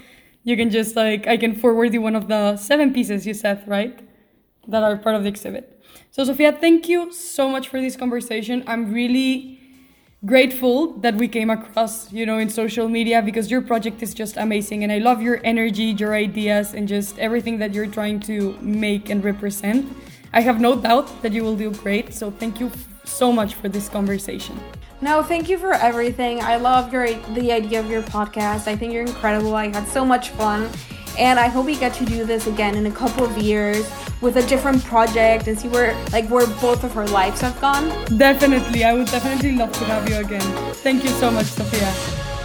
you 0.43 0.57
can 0.57 0.71
just 0.71 0.95
like, 0.95 1.27
I 1.27 1.37
can 1.37 1.55
forward 1.55 1.93
you 1.93 2.01
one 2.01 2.15
of 2.15 2.27
the 2.27 2.57
seven 2.57 2.93
pieces 2.93 3.27
you 3.27 3.35
said, 3.35 3.63
right? 3.67 3.99
That 4.67 4.81
are 4.81 4.97
part 4.97 5.15
of 5.15 5.23
the 5.23 5.29
exhibit. 5.29 5.79
So, 6.09 6.23
Sophia, 6.23 6.51
thank 6.51 6.89
you 6.89 7.11
so 7.11 7.47
much 7.49 7.67
for 7.67 7.79
this 7.79 7.95
conversation. 7.95 8.63
I'm 8.65 8.91
really 8.91 9.60
grateful 10.23 10.93
that 10.99 11.15
we 11.15 11.27
came 11.27 11.49
across, 11.49 12.11
you 12.13 12.25
know, 12.25 12.37
in 12.37 12.49
social 12.49 12.87
media 12.87 13.21
because 13.21 13.49
your 13.49 13.61
project 13.61 14.03
is 14.03 14.13
just 14.13 14.37
amazing 14.37 14.83
and 14.83 14.91
I 14.91 14.99
love 14.99 15.21
your 15.21 15.41
energy, 15.43 15.95
your 15.97 16.13
ideas 16.13 16.73
and 16.73 16.87
just 16.87 17.17
everything 17.17 17.57
that 17.57 17.73
you're 17.73 17.87
trying 17.87 18.19
to 18.21 18.55
make 18.61 19.09
and 19.09 19.23
represent. 19.23 19.91
I 20.33 20.41
have 20.41 20.61
no 20.61 20.79
doubt 20.79 21.23
that 21.23 21.33
you 21.33 21.43
will 21.43 21.55
do 21.55 21.71
great. 21.71 22.13
So 22.13 22.29
thank 22.29 22.59
you 22.59 22.71
so 23.03 23.31
much 23.31 23.55
for 23.55 23.67
this 23.67 23.89
conversation. 23.89 24.59
No, 25.01 25.23
thank 25.23 25.49
you 25.49 25.57
for 25.57 25.73
everything. 25.73 26.41
I 26.41 26.57
love 26.57 26.93
your 26.93 27.11
the 27.33 27.51
idea 27.51 27.79
of 27.79 27.89
your 27.89 28.03
podcast. 28.03 28.67
I 28.67 28.75
think 28.75 28.93
you're 28.93 29.01
incredible. 29.01 29.55
I 29.55 29.69
had 29.69 29.87
so 29.87 30.05
much 30.05 30.29
fun. 30.29 30.69
And 31.17 31.39
I 31.39 31.47
hope 31.47 31.65
we 31.65 31.75
get 31.75 31.93
to 31.95 32.05
do 32.05 32.25
this 32.25 32.47
again 32.47 32.75
in 32.75 32.85
a 32.85 32.91
couple 32.91 33.23
of 33.23 33.37
years 33.37 33.89
with 34.21 34.37
a 34.37 34.45
different 34.47 34.83
project 34.83 35.47
and 35.47 35.59
see 35.59 35.67
where 35.67 35.93
like 36.11 36.27
where 36.29 36.47
both 36.59 36.83
of 36.83 36.97
our 36.97 37.07
lives 37.07 37.41
have 37.41 37.59
gone. 37.59 37.89
Definitely. 38.17 38.83
I 38.83 38.93
would 38.93 39.07
definitely 39.07 39.53
love 39.53 39.71
to 39.73 39.85
have 39.85 40.09
you 40.09 40.17
again. 40.17 40.73
Thank 40.75 41.03
you 41.03 41.09
so 41.09 41.31
much, 41.31 41.47
Sophia. 41.47 42.40